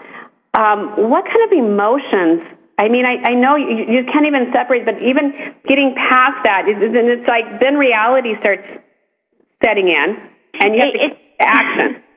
Um, 0.57 1.13
what 1.13 1.21
kind 1.29 1.45
of 1.45 1.53
emotions 1.53 2.56
I 2.79 2.89
mean, 2.89 3.05
I, 3.05 3.31
I 3.31 3.33
know 3.33 3.55
you, 3.55 3.85
you 3.89 4.03
can't 4.13 4.25
even 4.25 4.51
separate, 4.53 4.85
but 4.85 5.01
even 5.01 5.33
getting 5.67 5.95
past 5.97 6.43
that, 6.45 6.69
is, 6.69 6.77
and 6.77 7.09
it's 7.09 7.27
like 7.27 7.59
then 7.59 7.75
reality 7.75 8.37
starts 8.39 8.67
setting 9.63 9.87
in, 9.87 10.15
and 10.61 10.75
you 10.75 10.81
have 10.85 10.93
to 10.93 11.05
It- 11.05 11.17
action. 11.41 12.03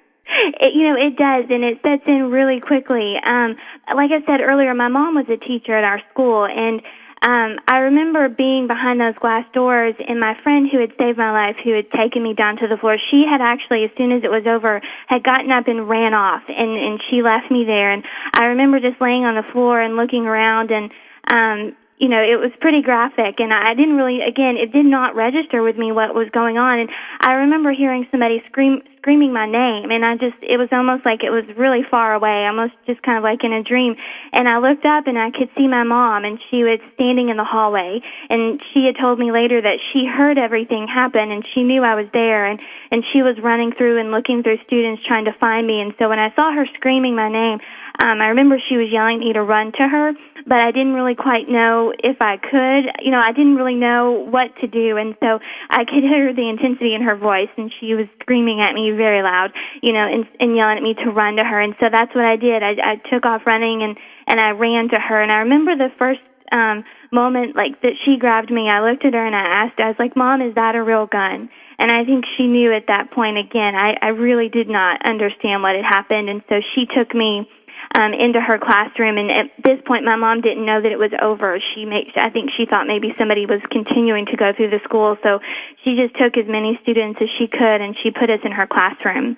It, 0.61 0.75
you 0.77 0.87
know, 0.87 0.95
it 0.95 1.17
does, 1.19 1.51
and 1.51 1.65
it 1.65 1.79
sets 1.83 2.05
in 2.07 2.31
really 2.31 2.61
quickly. 2.61 3.17
Um, 3.27 3.57
like 3.97 4.13
I 4.13 4.25
said 4.27 4.41
earlier, 4.41 4.73
my 4.75 4.87
mom 4.87 5.17
was 5.17 5.27
a 5.29 5.37
teacher 5.37 5.77
at 5.77 5.83
our 5.83 6.01
school, 6.13 6.47
and 6.47 6.81
um, 7.23 7.61
I 7.69 7.85
remember 7.85 8.29
being 8.29 8.67
behind 8.67 8.99
those 8.99 9.15
glass 9.21 9.45
doors, 9.53 9.95
and 10.09 10.19
my 10.19 10.35
friend 10.43 10.69
who 10.73 10.81
had 10.81 10.91
saved 10.97 11.19
my 11.19 11.33
life, 11.33 11.57
who 11.63 11.77
had 11.77 11.91
taken 11.93 12.23
me 12.23 12.33
down 12.33 12.57
to 12.57 12.69
the 12.69 12.79
floor, 12.81 12.97
she 13.11 13.25
had 13.29 13.43
actually, 13.43 13.85
as 13.85 13.91
soon 13.99 14.11
as 14.11 14.25
it 14.25 14.33
was 14.33 14.49
over, 14.49 14.81
had 15.07 15.23
gotten 15.23 15.53
up 15.53 15.69
and 15.69 15.89
ran 15.89 16.15
off, 16.15 16.43
and 16.49 16.71
and 16.81 17.01
she 17.11 17.21
left 17.21 17.51
me 17.51 17.65
there. 17.65 17.93
And 17.93 18.05
I 18.33 18.57
remember 18.57 18.81
just 18.81 19.01
laying 19.01 19.25
on 19.25 19.37
the 19.37 19.45
floor 19.53 19.81
and 19.81 19.97
looking 19.97 20.25
around, 20.25 20.71
and 20.71 20.91
um, 21.29 21.77
you 22.01 22.09
know, 22.09 22.25
it 22.25 22.41
was 22.41 22.51
pretty 22.65 22.81
graphic 22.81 23.37
and 23.39 23.53
I 23.53 23.77
didn't 23.77 24.01
really 24.01 24.25
again, 24.25 24.57
it 24.57 24.73
did 24.73 24.87
not 24.87 25.15
register 25.15 25.63
with 25.63 25.77
me 25.77 25.93
what 25.93 26.15
was 26.17 26.33
going 26.33 26.57
on 26.57 26.81
and 26.81 26.89
I 27.21 27.45
remember 27.45 27.73
hearing 27.77 28.09
somebody 28.11 28.43
scream 28.49 28.81
screaming 29.01 29.33
my 29.33 29.49
name 29.49 29.89
and 29.89 30.05
I 30.05 30.21
just 30.21 30.37
it 30.45 30.61
was 30.61 30.69
almost 30.77 31.09
like 31.09 31.25
it 31.25 31.33
was 31.33 31.49
really 31.57 31.81
far 31.89 32.13
away, 32.13 32.45
almost 32.45 32.77
just 32.85 33.01
kind 33.01 33.17
of 33.17 33.25
like 33.25 33.41
in 33.41 33.53
a 33.53 33.65
dream. 33.65 33.97
And 34.33 34.45
I 34.45 34.61
looked 34.61 34.85
up 34.85 35.09
and 35.09 35.17
I 35.17 35.33
could 35.33 35.49
see 35.57 35.67
my 35.67 35.83
mom 35.89 36.29
and 36.29 36.37
she 36.53 36.61
was 36.63 36.79
standing 36.95 37.33
in 37.33 37.41
the 37.41 37.49
hallway 37.49 38.05
and 38.29 38.61
she 38.73 38.85
had 38.85 39.01
told 39.01 39.17
me 39.19 39.33
later 39.33 39.57
that 39.65 39.81
she 39.93 40.05
heard 40.05 40.37
everything 40.37 40.85
happen 40.85 41.33
and 41.33 41.41
she 41.57 41.65
knew 41.65 41.81
I 41.81 41.97
was 41.97 42.13
there 42.13 42.45
and 42.45 42.61
and 42.93 43.01
she 43.13 43.25
was 43.25 43.41
running 43.41 43.73
through 43.73 43.99
and 43.99 44.13
looking 44.13 44.45
through 44.45 44.61
students 44.69 45.01
trying 45.09 45.25
to 45.25 45.35
find 45.41 45.65
me 45.67 45.81
and 45.81 45.97
so 45.97 46.13
when 46.13 46.21
I 46.21 46.29
saw 46.37 46.53
her 46.53 46.69
screaming 46.77 47.17
my 47.17 47.33
name 47.33 47.59
um, 48.01 48.21
I 48.21 48.33
remember 48.33 48.57
she 48.69 48.81
was 48.81 48.89
yelling 48.89 49.21
at 49.21 49.27
me 49.29 49.33
to 49.35 49.45
run 49.45 49.73
to 49.77 49.85
her, 49.85 50.13
but 50.49 50.57
I 50.57 50.73
didn't 50.73 50.97
really 50.97 51.15
quite 51.15 51.49
know 51.53 51.93
if 51.93 52.17
I 52.21 52.41
could. 52.41 52.89
You 53.05 53.13
know, 53.13 53.21
I 53.21 53.33
didn't 53.33 53.57
really 53.57 53.77
know 53.77 54.25
what 54.25 54.57
to 54.65 54.67
do, 54.67 54.97
and 54.97 55.15
so 55.21 55.39
I 55.69 55.85
could 55.85 56.03
hear 56.03 56.33
the 56.33 56.49
intensity 56.49 56.95
in 56.95 57.03
her 57.03 57.17
voice, 57.17 57.53
and 57.61 57.71
she 57.81 57.93
was 57.93 58.09
screaming 58.25 58.65
at 58.65 58.73
me 58.73 58.91
very 58.97 59.23
loud, 59.23 59.53
you 59.83 59.93
know, 59.93 60.09
and, 60.09 60.25
and 60.41 60.57
yelling 60.57 60.79
at 60.79 60.83
me 60.83 60.95
to 61.05 61.13
run 61.13 61.37
to 61.37 61.45
her. 61.45 61.61
And 61.61 61.77
so 61.79 61.93
that's 61.93 62.15
what 62.15 62.25
I 62.25 62.37
did. 62.37 62.63
I, 62.63 62.73
I 62.81 62.95
took 63.13 63.27
off 63.27 63.45
running 63.45 63.83
and 63.83 63.97
and 64.27 64.41
I 64.41 64.51
ran 64.51 64.89
to 64.91 65.01
her, 65.01 65.21
and 65.21 65.31
I 65.33 65.45
remember 65.45 65.77
the 65.77 65.93
first 65.99 66.21
um 66.53 66.85
moment 67.13 67.55
like 67.55 67.81
that 67.83 67.95
she 68.05 68.17
grabbed 68.19 68.51
me. 68.51 68.69
I 68.69 68.81
looked 68.81 69.05
at 69.05 69.15
her 69.15 69.27
and 69.27 69.37
I 69.37 69.67
asked, 69.67 69.79
I 69.79 69.89
was 69.89 69.99
like, 69.99 70.17
"Mom, 70.17 70.41
is 70.41 70.55
that 70.55 70.75
a 70.75 70.83
real 70.83 71.07
gun?" 71.07 71.51
And 71.79 71.91
I 71.91 72.05
think 72.05 72.25
she 72.37 72.47
knew 72.47 72.73
at 72.73 72.87
that 72.89 73.11
point 73.11 73.39
again. 73.39 73.75
I 73.75 73.95
I 74.01 74.09
really 74.09 74.49
did 74.49 74.69
not 74.69 75.03
understand 75.09 75.63
what 75.63 75.77
had 75.77 75.85
happened, 75.85 76.29
and 76.29 76.43
so 76.49 76.61
she 76.75 76.87
took 76.87 77.15
me 77.15 77.49
um, 77.95 78.15
into 78.15 78.41
her 78.41 78.59
classroom. 78.59 79.19
And 79.19 79.31
at 79.31 79.47
this 79.65 79.79
point, 79.87 80.05
my 80.05 80.17
mom 80.17 80.41
didn't 80.41 80.65
know 80.65 80.81
that 80.81 80.93
it 80.93 80.99
was 80.99 81.11
over. 81.21 81.59
She 81.75 81.85
made, 81.85 82.11
I 82.17 82.31
think 82.31 82.51
she 82.57 82.67
thought 82.67 82.87
maybe 82.87 83.15
somebody 83.19 83.47
was 83.47 83.61
continuing 83.71 84.27
to 84.27 84.37
go 84.37 84.53
through 84.55 84.71
the 84.71 84.81
school, 84.85 85.17
so 85.23 85.41
she 85.83 85.97
just 85.97 86.15
took 86.15 86.39
as 86.39 86.47
many 86.47 86.79
students 86.83 87.19
as 87.21 87.29
she 87.39 87.47
could, 87.47 87.81
and 87.83 87.97
she 88.03 88.11
put 88.11 88.31
us 88.31 88.41
in 88.45 88.53
her 88.53 88.67
classroom. 88.67 89.37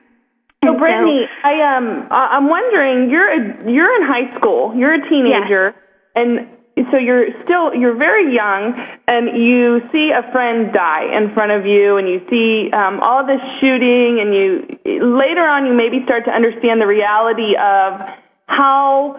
So 0.65 0.79
Brittany, 0.79 1.27
I 1.43 1.59
um 1.77 2.07
I- 2.11 2.39
I'm 2.39 2.49
wondering 2.49 3.11
you're 3.11 3.27
a, 3.27 3.41
you're 3.67 3.93
in 3.99 4.07
high 4.07 4.31
school. 4.39 4.73
You're 4.77 4.95
a 4.95 5.09
teenager 5.11 5.75
and 6.15 6.49
so 6.91 6.97
you're 6.97 7.27
still 7.45 7.75
you're 7.75 7.97
very 7.97 8.35
young 8.35 8.73
and 9.09 9.37
you 9.37 9.81
see 9.93 10.11
a 10.15 10.31
friend 10.33 10.73
die 10.73 11.05
in 11.19 11.35
front 11.35 11.53
of 11.53 11.67
you 11.67 11.97
and 11.97 12.09
you 12.09 12.21
see 12.31 12.71
um 12.73 13.01
all 13.01 13.27
this 13.27 13.43
shooting 13.61 14.21
and 14.23 14.33
you 14.33 15.03
later 15.05 15.45
on 15.45 15.67
you 15.67 15.75
maybe 15.75 16.01
start 16.05 16.25
to 16.25 16.31
understand 16.31 16.81
the 16.81 16.87
reality 16.87 17.53
of 17.61 18.01
how 18.47 19.17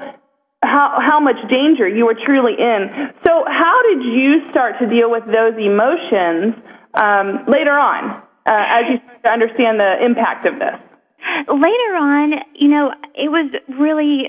how 0.63 0.99
how 0.99 1.19
much 1.19 1.38
danger 1.49 1.88
you 1.88 2.05
were 2.05 2.15
truly 2.15 2.53
in. 2.57 3.12
So 3.25 3.43
how 3.47 3.81
did 3.83 4.03
you 4.03 4.47
start 4.51 4.75
to 4.79 4.88
deal 4.88 5.12
with 5.12 5.25
those 5.25 5.55
emotions 5.59 6.55
um, 6.95 7.45
later 7.47 7.75
on 7.75 8.23
uh, 8.45 8.79
as 8.79 8.83
you 8.89 8.97
start 9.03 9.23
to 9.23 9.29
understand 9.29 9.79
the 9.79 10.05
impact 10.05 10.45
of 10.45 10.59
this? 10.59 10.79
later 11.47 11.95
on, 11.95 12.33
you 12.55 12.69
know, 12.69 12.91
it 13.15 13.29
was 13.29 13.51
really, 13.79 14.27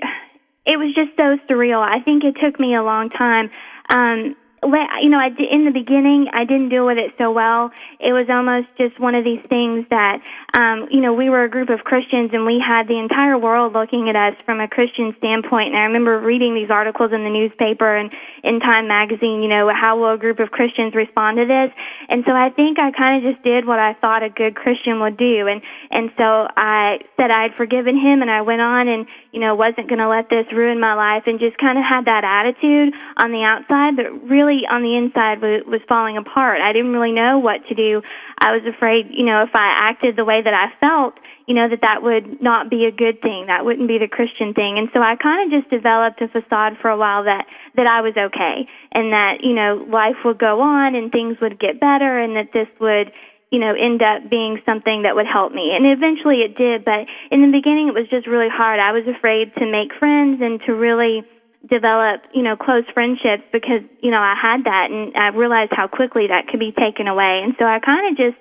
it 0.66 0.78
was 0.78 0.94
just 0.94 1.16
so 1.16 1.36
surreal. 1.50 1.82
I 1.82 2.02
think 2.02 2.24
it 2.24 2.36
took 2.42 2.58
me 2.58 2.74
a 2.74 2.82
long 2.82 3.10
time. 3.10 3.50
Um, 3.90 4.36
you 4.62 5.10
know, 5.10 5.18
I 5.18 5.28
in 5.28 5.66
the 5.66 5.74
beginning, 5.74 6.28
I 6.32 6.44
didn't 6.44 6.70
deal 6.70 6.86
with 6.86 6.96
it 6.96 7.12
so 7.18 7.32
well. 7.32 7.70
It 8.00 8.12
was 8.16 8.28
almost 8.30 8.68
just 8.78 8.98
one 8.98 9.14
of 9.14 9.24
these 9.24 9.44
things 9.48 9.84
that, 9.90 10.18
um, 10.54 10.86
you 10.90 11.00
know, 11.00 11.12
we 11.12 11.30
were 11.30 11.42
a 11.42 11.50
group 11.50 11.68
of 11.68 11.82
Christians 11.82 12.30
and 12.32 12.46
we 12.46 12.62
had 12.62 12.86
the 12.86 12.94
entire 12.94 13.36
world 13.36 13.74
looking 13.74 14.06
at 14.08 14.14
us 14.14 14.38
from 14.46 14.60
a 14.60 14.68
Christian 14.68 15.10
standpoint. 15.18 15.74
And 15.74 15.76
I 15.76 15.90
remember 15.90 16.20
reading 16.22 16.54
these 16.54 16.70
articles 16.70 17.10
in 17.10 17.26
the 17.26 17.30
newspaper 17.30 17.90
and 17.90 18.06
in 18.46 18.60
Time 18.60 18.86
magazine, 18.86 19.42
you 19.42 19.50
know, 19.50 19.66
how 19.74 19.98
will 19.98 20.14
a 20.14 20.18
group 20.18 20.38
of 20.38 20.54
Christians 20.54 20.94
respond 20.94 21.42
to 21.42 21.46
this? 21.50 21.74
And 22.08 22.22
so 22.22 22.30
I 22.30 22.54
think 22.54 22.78
I 22.78 22.94
kind 22.94 23.18
of 23.18 23.34
just 23.34 23.42
did 23.42 23.66
what 23.66 23.82
I 23.82 23.98
thought 23.98 24.22
a 24.22 24.30
good 24.30 24.54
Christian 24.54 25.00
would 25.02 25.18
do. 25.18 25.50
And, 25.50 25.58
and 25.90 26.14
so 26.14 26.46
I 26.54 27.02
said 27.18 27.34
I'd 27.34 27.58
forgiven 27.58 27.98
him 27.98 28.22
and 28.22 28.30
I 28.30 28.42
went 28.46 28.62
on 28.62 28.86
and, 28.86 29.06
you 29.32 29.40
know, 29.40 29.58
wasn't 29.58 29.90
going 29.90 29.98
to 29.98 30.08
let 30.08 30.30
this 30.30 30.46
ruin 30.54 30.78
my 30.78 30.94
life 30.94 31.26
and 31.26 31.42
just 31.42 31.58
kind 31.58 31.78
of 31.78 31.84
had 31.84 32.06
that 32.06 32.22
attitude 32.22 32.94
on 33.18 33.34
the 33.34 33.42
outside, 33.42 33.98
but 33.98 34.06
really 34.30 34.62
on 34.70 34.86
the 34.86 34.94
inside 34.94 35.42
was, 35.42 35.66
was 35.66 35.82
falling 35.90 36.14
apart. 36.14 36.62
I 36.62 36.70
didn't 36.72 36.94
really 36.94 37.10
know 37.12 37.42
what 37.42 37.66
to 37.66 37.74
do. 37.74 38.06
I 38.38 38.52
was 38.52 38.62
afraid, 38.66 39.06
you 39.10 39.24
know, 39.24 39.42
if 39.42 39.54
I 39.54 39.90
acted 39.90 40.16
the 40.16 40.24
way 40.24 40.42
that 40.42 40.54
I 40.54 40.72
felt, 40.80 41.14
you 41.46 41.54
know, 41.54 41.68
that 41.68 41.80
that 41.82 42.02
would 42.02 42.40
not 42.42 42.70
be 42.70 42.84
a 42.84 42.92
good 42.92 43.20
thing. 43.20 43.46
That 43.46 43.64
wouldn't 43.64 43.88
be 43.88 43.98
the 43.98 44.08
Christian 44.08 44.54
thing. 44.54 44.78
And 44.78 44.88
so 44.92 45.00
I 45.00 45.16
kind 45.16 45.44
of 45.44 45.52
just 45.52 45.70
developed 45.70 46.20
a 46.20 46.28
facade 46.28 46.80
for 46.80 46.88
a 46.88 46.96
while 46.96 47.24
that, 47.24 47.44
that 47.76 47.86
I 47.86 48.00
was 48.00 48.16
okay 48.16 48.66
and 48.92 49.12
that, 49.12 49.44
you 49.44 49.54
know, 49.54 49.84
life 49.88 50.16
would 50.24 50.38
go 50.38 50.60
on 50.60 50.94
and 50.94 51.12
things 51.12 51.36
would 51.40 51.60
get 51.60 51.80
better 51.80 52.18
and 52.18 52.36
that 52.36 52.52
this 52.52 52.68
would, 52.80 53.12
you 53.52 53.60
know, 53.60 53.76
end 53.76 54.00
up 54.00 54.28
being 54.28 54.58
something 54.64 55.04
that 55.04 55.14
would 55.14 55.28
help 55.28 55.52
me. 55.52 55.76
And 55.76 55.84
eventually 55.86 56.40
it 56.42 56.56
did, 56.56 56.84
but 56.84 57.04
in 57.30 57.44
the 57.44 57.52
beginning 57.52 57.92
it 57.92 57.94
was 57.94 58.08
just 58.08 58.26
really 58.26 58.50
hard. 58.50 58.80
I 58.80 58.92
was 58.92 59.04
afraid 59.04 59.52
to 59.60 59.68
make 59.68 59.92
friends 60.00 60.40
and 60.40 60.58
to 60.66 60.72
really 60.72 61.22
develop, 61.68 62.22
you 62.34 62.42
know, 62.42 62.56
close 62.56 62.84
friendships 62.92 63.44
because, 63.52 63.80
you 64.00 64.10
know, 64.10 64.20
I 64.20 64.34
had 64.36 64.64
that 64.64 64.88
and 64.90 65.16
I 65.16 65.28
realized 65.36 65.72
how 65.72 65.88
quickly 65.88 66.28
that 66.28 66.48
could 66.48 66.60
be 66.60 66.72
taken 66.72 67.08
away. 67.08 67.40
And 67.42 67.54
so 67.58 67.64
I 67.64 67.80
kind 67.80 68.12
of 68.12 68.16
just 68.16 68.36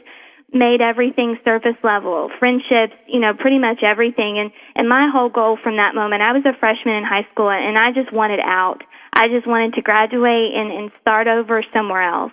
made 0.54 0.82
everything 0.82 1.38
surface 1.44 1.78
level, 1.84 2.30
friendships, 2.38 2.94
you 3.08 3.20
know, 3.20 3.34
pretty 3.34 3.58
much 3.58 3.82
everything. 3.82 4.38
And, 4.38 4.52
and 4.76 4.88
my 4.88 5.10
whole 5.12 5.30
goal 5.30 5.58
from 5.62 5.78
that 5.78 5.96
moment, 5.96 6.22
I 6.22 6.32
was 6.32 6.46
a 6.46 6.58
freshman 6.60 6.96
in 6.96 7.04
high 7.04 7.28
school 7.32 7.50
and 7.50 7.78
I 7.78 7.92
just 7.92 8.14
wanted 8.14 8.40
out. 8.40 8.84
I 9.14 9.28
just 9.28 9.48
wanted 9.48 9.74
to 9.76 9.82
graduate 9.82 10.54
and, 10.54 10.72
and 10.72 10.92
start 11.02 11.28
over 11.28 11.64
somewhere 11.74 12.04
else. 12.04 12.32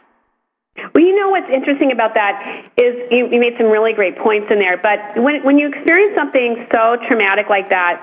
Well, 0.95 1.05
you 1.05 1.15
know 1.19 1.29
what's 1.29 1.51
interesting 1.53 1.93
about 1.93 2.15
that 2.15 2.71
is 2.81 2.95
you, 3.11 3.29
you 3.31 3.41
made 3.41 3.55
some 3.59 3.69
really 3.69 3.93
great 3.93 4.17
points 4.17 4.49
in 4.51 4.59
there. 4.59 4.79
But 4.79 5.21
when 5.21 5.43
when 5.45 5.59
you 5.59 5.69
experience 5.69 6.15
something 6.17 6.67
so 6.73 6.97
traumatic 7.09 7.51
like 7.51 7.69
that, 7.69 8.01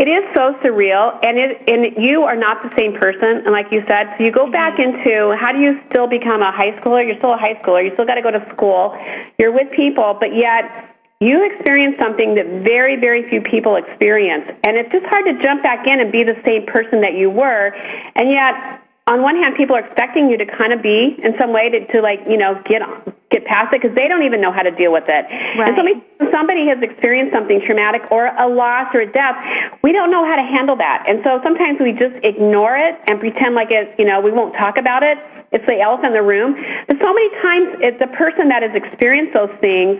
it 0.00 0.08
is 0.08 0.24
so 0.32 0.56
surreal, 0.64 1.12
and 1.20 1.36
it 1.36 1.60
and 1.68 1.92
you 2.00 2.24
are 2.24 2.34
not 2.34 2.64
the 2.64 2.72
same 2.72 2.96
person. 2.96 3.44
And 3.44 3.52
like 3.52 3.68
you 3.70 3.84
said, 3.84 4.08
so 4.16 4.24
you 4.24 4.32
go 4.32 4.50
back 4.50 4.80
mm-hmm. 4.80 4.96
into 4.96 5.36
how 5.36 5.52
do 5.52 5.60
you 5.60 5.76
still 5.92 6.08
become 6.08 6.40
a 6.40 6.48
high 6.48 6.72
schooler? 6.80 7.04
You're 7.04 7.20
still 7.20 7.36
a 7.36 7.36
high 7.36 7.60
schooler. 7.60 7.84
You 7.84 7.92
still 7.92 8.08
got 8.08 8.16
to 8.16 8.24
go 8.24 8.32
to 8.32 8.40
school. 8.56 8.96
You're 9.36 9.52
with 9.52 9.68
people, 9.76 10.16
but 10.16 10.32
yet 10.32 10.96
you 11.20 11.44
experience 11.52 12.00
something 12.00 12.34
that 12.34 12.64
very, 12.64 12.96
very 12.96 13.28
few 13.28 13.44
people 13.44 13.76
experience. 13.76 14.48
And 14.64 14.80
it's 14.80 14.88
just 14.88 15.04
hard 15.04 15.28
to 15.28 15.36
jump 15.44 15.62
back 15.62 15.86
in 15.86 16.00
and 16.00 16.10
be 16.10 16.24
the 16.24 16.40
same 16.48 16.64
person 16.64 17.04
that 17.04 17.12
you 17.12 17.28
were. 17.28 17.76
And 18.16 18.32
yet, 18.32 18.79
on 19.10 19.26
one 19.26 19.34
hand, 19.34 19.58
people 19.58 19.74
are 19.74 19.82
expecting 19.82 20.30
you 20.30 20.38
to 20.38 20.46
kind 20.46 20.72
of 20.72 20.80
be 20.86 21.18
in 21.18 21.34
some 21.34 21.52
way 21.52 21.66
to, 21.68 21.82
to 21.90 21.98
like, 22.00 22.22
you 22.30 22.38
know, 22.38 22.54
get 22.70 22.78
on, 22.80 23.02
get 23.34 23.44
past 23.44 23.74
it 23.74 23.82
because 23.82 23.94
they 23.98 24.06
don't 24.06 24.22
even 24.22 24.40
know 24.40 24.54
how 24.54 24.62
to 24.62 24.70
deal 24.70 24.94
with 24.94 25.10
it. 25.10 25.26
And 25.26 25.74
so 25.74 25.82
Right. 25.82 25.98
when 25.98 26.30
somebody 26.30 26.70
has 26.70 26.78
experienced 26.78 27.34
something 27.34 27.58
traumatic 27.66 28.06
or 28.14 28.30
a 28.30 28.46
loss 28.46 28.86
or 28.94 29.02
a 29.02 29.10
death, 29.10 29.34
we 29.82 29.90
don't 29.90 30.14
know 30.14 30.22
how 30.22 30.36
to 30.38 30.46
handle 30.46 30.76
that. 30.78 31.02
And 31.10 31.18
so 31.26 31.42
sometimes 31.42 31.82
we 31.82 31.90
just 31.90 32.22
ignore 32.22 32.78
it 32.78 32.94
and 33.10 33.18
pretend 33.18 33.58
like 33.58 33.74
it, 33.74 33.98
you 33.98 34.06
know, 34.06 34.20
we 34.22 34.30
won't 34.30 34.54
talk 34.54 34.78
about 34.78 35.02
it. 35.02 35.18
It's 35.50 35.66
the 35.66 35.82
elephant 35.82 36.14
in 36.14 36.18
the 36.18 36.22
room. 36.22 36.54
But 36.86 36.96
so 37.02 37.10
many 37.10 37.30
times, 37.42 37.66
it's 37.82 37.98
the 37.98 38.10
person 38.14 38.48
that 38.54 38.62
has 38.62 38.70
experienced 38.70 39.34
those 39.34 39.50
things. 39.58 39.98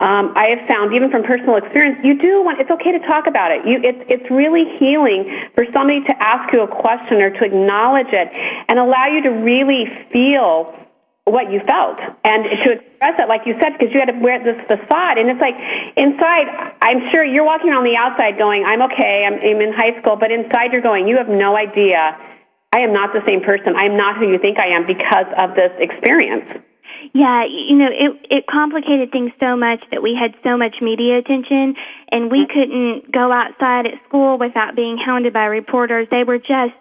Um, 0.00 0.32
I 0.36 0.56
have 0.56 0.64
found, 0.68 0.96
even 0.96 1.12
from 1.12 1.24
personal 1.24 1.56
experience, 1.56 2.00
you 2.04 2.16
do 2.16 2.40
want. 2.44 2.60
It's 2.60 2.72
okay 2.72 2.92
to 2.96 3.02
talk 3.04 3.28
about 3.28 3.52
it. 3.52 3.64
You, 3.64 3.80
it's 3.80 4.02
it's 4.08 4.28
really 4.32 4.64
healing 4.80 5.28
for 5.56 5.64
somebody 5.72 6.00
to 6.04 6.14
ask 6.16 6.52
you 6.52 6.64
a 6.64 6.68
question 6.68 7.20
or 7.20 7.28
to 7.32 7.42
acknowledge 7.44 8.12
it 8.12 8.28
and 8.68 8.80
allow 8.80 9.08
you 9.08 9.20
to 9.24 9.32
really 9.44 9.84
feel 10.12 10.72
what 11.26 11.50
you 11.50 11.58
felt 11.66 11.98
and 12.22 12.46
to 12.62 12.78
express 12.78 13.18
it 13.18 13.26
like 13.26 13.42
you 13.44 13.58
said 13.58 13.74
because 13.74 13.90
you 13.90 13.98
had 13.98 14.06
to 14.06 14.18
wear 14.22 14.38
this 14.46 14.54
facade 14.70 15.18
and 15.18 15.26
it's 15.26 15.42
like 15.42 15.58
inside 15.98 16.46
i'm 16.86 17.02
sure 17.10 17.26
you're 17.26 17.42
walking 17.42 17.66
around 17.66 17.82
the 17.82 17.98
outside 17.98 18.38
going 18.38 18.62
i'm 18.62 18.78
okay 18.78 19.26
I'm, 19.26 19.34
I'm 19.34 19.58
in 19.58 19.74
high 19.74 19.98
school 19.98 20.14
but 20.14 20.30
inside 20.30 20.70
you're 20.70 20.86
going 20.86 21.10
you 21.10 21.18
have 21.18 21.26
no 21.26 21.58
idea 21.58 22.14
i 22.76 22.84
am 22.84 22.92
not 22.92 23.16
the 23.16 23.24
same 23.26 23.40
person. 23.40 23.72
I'm 23.72 23.96
not 23.96 24.20
who 24.20 24.28
you 24.28 24.38
think 24.38 24.58
i 24.60 24.68
am 24.76 24.84
because 24.84 25.28
of 25.40 25.56
this 25.56 25.72
experience. 25.80 26.44
Yeah, 27.14 27.44
you 27.48 27.76
know, 27.76 27.88
it 27.88 28.12
it 28.30 28.44
complicated 28.46 29.10
things 29.12 29.32
so 29.40 29.56
much 29.56 29.80
that 29.90 30.02
we 30.02 30.12
had 30.12 30.34
so 30.44 30.56
much 30.56 30.76
media 30.80 31.18
attention 31.18 31.74
and 32.10 32.30
we 32.30 32.46
couldn't 32.52 33.10
go 33.12 33.32
outside 33.32 33.86
at 33.86 33.96
school 34.08 34.38
without 34.38 34.76
being 34.76 34.98
hounded 34.98 35.32
by 35.32 35.46
reporters. 35.46 36.08
They 36.10 36.24
were 36.24 36.38
just 36.38 36.76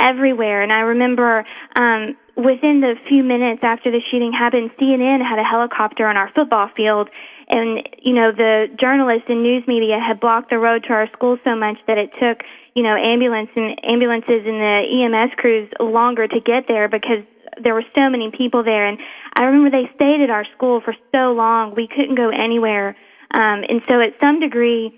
everywhere. 0.00 0.62
And 0.62 0.72
I 0.72 0.80
remember 0.80 1.44
um 1.78 2.16
within 2.36 2.80
the 2.80 2.94
few 3.08 3.22
minutes 3.22 3.60
after 3.62 3.90
the 3.90 4.00
shooting 4.10 4.32
happened, 4.32 4.70
CNN 4.80 5.22
had 5.22 5.38
a 5.38 5.44
helicopter 5.44 6.06
on 6.06 6.16
our 6.16 6.30
football 6.34 6.68
field 6.76 7.08
and 7.48 7.88
you 8.02 8.12
know 8.12 8.32
the 8.32 8.66
journalists 8.80 9.26
and 9.28 9.42
news 9.42 9.62
media 9.66 9.98
had 9.98 10.20
blocked 10.20 10.50
the 10.50 10.58
road 10.58 10.84
to 10.84 10.92
our 10.92 11.08
school 11.12 11.38
so 11.44 11.54
much 11.54 11.76
that 11.86 11.98
it 11.98 12.10
took 12.20 12.42
you 12.74 12.82
know 12.82 12.96
ambulance 12.96 13.50
and 13.54 13.78
ambulances 13.84 14.42
and 14.44 14.58
the 14.58 14.82
EMS 14.82 15.32
crews 15.36 15.70
longer 15.80 16.26
to 16.26 16.40
get 16.40 16.66
there 16.68 16.88
because 16.88 17.22
there 17.62 17.74
were 17.74 17.84
so 17.94 18.10
many 18.10 18.30
people 18.36 18.62
there. 18.62 18.86
And 18.86 18.98
I 19.38 19.44
remember 19.44 19.70
they 19.70 19.90
stayed 19.94 20.20
at 20.20 20.28
our 20.28 20.44
school 20.54 20.80
for 20.84 20.94
so 21.12 21.32
long. 21.32 21.74
We 21.74 21.88
couldn't 21.88 22.16
go 22.16 22.30
anywhere. 22.30 22.96
Um 23.30 23.62
and 23.68 23.80
so 23.88 24.00
at 24.00 24.18
some 24.20 24.40
degree 24.40 24.92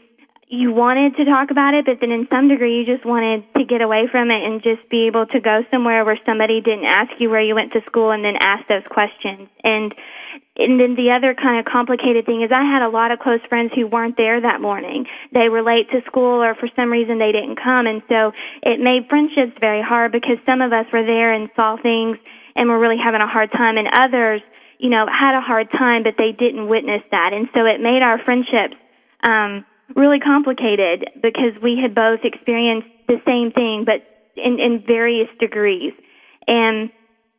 you 0.50 0.72
wanted 0.72 1.14
to 1.16 1.26
talk 1.26 1.50
about 1.50 1.74
it 1.74 1.84
but 1.84 2.00
then 2.00 2.10
in 2.10 2.26
some 2.30 2.48
degree 2.48 2.78
you 2.78 2.86
just 2.86 3.04
wanted 3.04 3.44
to 3.54 3.64
get 3.64 3.82
away 3.82 4.08
from 4.10 4.30
it 4.30 4.42
and 4.42 4.62
just 4.62 4.80
be 4.88 5.06
able 5.06 5.26
to 5.26 5.40
go 5.40 5.60
somewhere 5.70 6.06
where 6.06 6.18
somebody 6.24 6.62
didn't 6.62 6.86
ask 6.86 7.12
you 7.18 7.28
where 7.28 7.42
you 7.42 7.54
went 7.54 7.70
to 7.72 7.82
school 7.84 8.10
and 8.10 8.24
then 8.24 8.34
ask 8.40 8.66
those 8.66 8.86
questions. 8.88 9.48
And 9.62 9.94
and 10.56 10.80
then 10.80 10.96
the 10.96 11.14
other 11.14 11.34
kind 11.34 11.58
of 11.58 11.70
complicated 11.70 12.26
thing 12.26 12.42
is 12.42 12.50
I 12.50 12.66
had 12.66 12.82
a 12.82 12.90
lot 12.90 13.10
of 13.10 13.18
close 13.18 13.40
friends 13.48 13.72
who 13.74 13.86
weren't 13.86 14.16
there 14.16 14.40
that 14.40 14.60
morning. 14.60 15.06
They 15.32 15.48
were 15.48 15.62
late 15.62 15.90
to 15.90 16.02
school 16.06 16.42
or 16.42 16.54
for 16.54 16.68
some 16.74 16.90
reason 16.90 17.18
they 17.18 17.32
didn't 17.32 17.56
come 17.62 17.86
and 17.86 18.02
so 18.08 18.32
it 18.62 18.80
made 18.80 19.08
friendships 19.08 19.56
very 19.60 19.82
hard 19.82 20.12
because 20.12 20.36
some 20.44 20.60
of 20.60 20.72
us 20.72 20.86
were 20.92 21.04
there 21.06 21.32
and 21.32 21.48
saw 21.54 21.76
things 21.80 22.18
and 22.56 22.68
were 22.68 22.78
really 22.78 22.98
having 22.98 23.20
a 23.20 23.30
hard 23.30 23.52
time 23.52 23.78
and 23.78 23.88
others, 23.94 24.42
you 24.78 24.90
know, 24.90 25.06
had 25.06 25.38
a 25.38 25.40
hard 25.40 25.70
time 25.70 26.02
but 26.02 26.14
they 26.18 26.32
didn't 26.32 26.68
witness 26.68 27.02
that. 27.10 27.32
And 27.32 27.48
so 27.54 27.64
it 27.64 27.80
made 27.80 28.02
our 28.02 28.18
friendships 28.24 28.76
um 29.22 29.64
really 29.96 30.20
complicated 30.20 31.08
because 31.22 31.56
we 31.62 31.78
had 31.80 31.94
both 31.94 32.20
experienced 32.22 32.88
the 33.06 33.16
same 33.24 33.52
thing 33.52 33.86
but 33.86 34.02
in 34.36 34.58
in 34.58 34.82
various 34.86 35.28
degrees. 35.38 35.92
And 36.46 36.90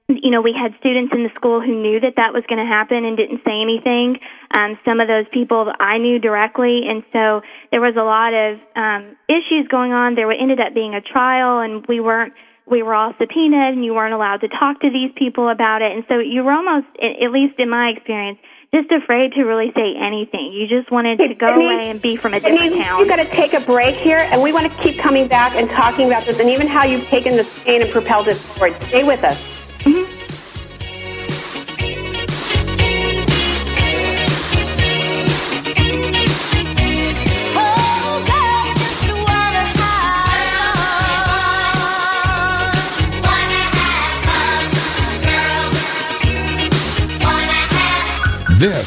you 0.09 0.31
know, 0.31 0.41
we 0.41 0.53
had 0.53 0.73
students 0.79 1.13
in 1.13 1.23
the 1.23 1.29
school 1.35 1.61
who 1.61 1.75
knew 1.79 1.99
that 1.99 2.17
that 2.17 2.33
was 2.33 2.43
going 2.49 2.57
to 2.57 2.65
happen 2.65 3.05
and 3.05 3.15
didn't 3.15 3.41
say 3.45 3.61
anything. 3.61 4.17
Um, 4.57 4.77
some 4.83 4.99
of 4.99 5.07
those 5.07 5.25
people 5.31 5.71
I 5.79 5.97
knew 5.99 6.17
directly, 6.17 6.89
and 6.89 7.03
so 7.13 7.41
there 7.69 7.81
was 7.81 7.93
a 7.93 8.01
lot 8.01 8.33
of 8.33 8.57
um, 8.75 9.15
issues 9.29 9.67
going 9.69 9.93
on. 9.93 10.15
There 10.15 10.31
ended 10.31 10.59
up 10.59 10.73
being 10.73 10.95
a 10.95 11.01
trial, 11.01 11.59
and 11.61 11.85
we 11.87 11.99
weren't. 11.99 12.33
We 12.65 12.83
were 12.83 12.93
all 12.93 13.13
subpoenaed, 13.17 13.73
and 13.73 13.85
you 13.85 13.93
weren't 13.93 14.13
allowed 14.13 14.41
to 14.41 14.47
talk 14.47 14.81
to 14.81 14.89
these 14.89 15.11
people 15.15 15.49
about 15.49 15.81
it. 15.81 15.91
And 15.91 16.03
so 16.07 16.19
you 16.19 16.43
were 16.43 16.51
almost, 16.51 16.85
at 17.01 17.31
least 17.31 17.57
in 17.57 17.67
my 17.67 17.89
experience, 17.89 18.37
just 18.71 18.91
afraid 18.91 19.33
to 19.33 19.41
really 19.41 19.71
say 19.75 19.95
anything. 19.97 20.53
You 20.53 20.67
just 20.67 20.91
wanted 20.91 21.17
to 21.17 21.33
go 21.33 21.53
Denise, 21.53 21.65
away 21.65 21.89
and 21.89 21.99
be 21.99 22.15
from 22.15 22.35
a 22.35 22.39
different 22.39 22.73
Denise, 22.73 22.85
town. 22.85 22.99
We've 22.99 23.07
got 23.07 23.15
to 23.15 23.25
take 23.25 23.53
a 23.53 23.61
break 23.61 23.95
here, 23.95 24.19
and 24.19 24.43
we 24.43 24.53
want 24.53 24.71
to 24.71 24.77
keep 24.83 24.99
coming 24.99 25.27
back 25.27 25.55
and 25.55 25.67
talking 25.69 26.05
about 26.07 26.25
this, 26.25 26.39
and 26.39 26.47
even 26.47 26.67
how 26.67 26.83
you've 26.83 27.07
taken 27.07 27.33
this 27.33 27.63
pain 27.63 27.81
and 27.81 27.91
propelled 27.91 28.27
it 28.27 28.35
forward. 28.35 28.79
Stay 28.83 29.03
with 29.03 29.23
us. 29.23 29.58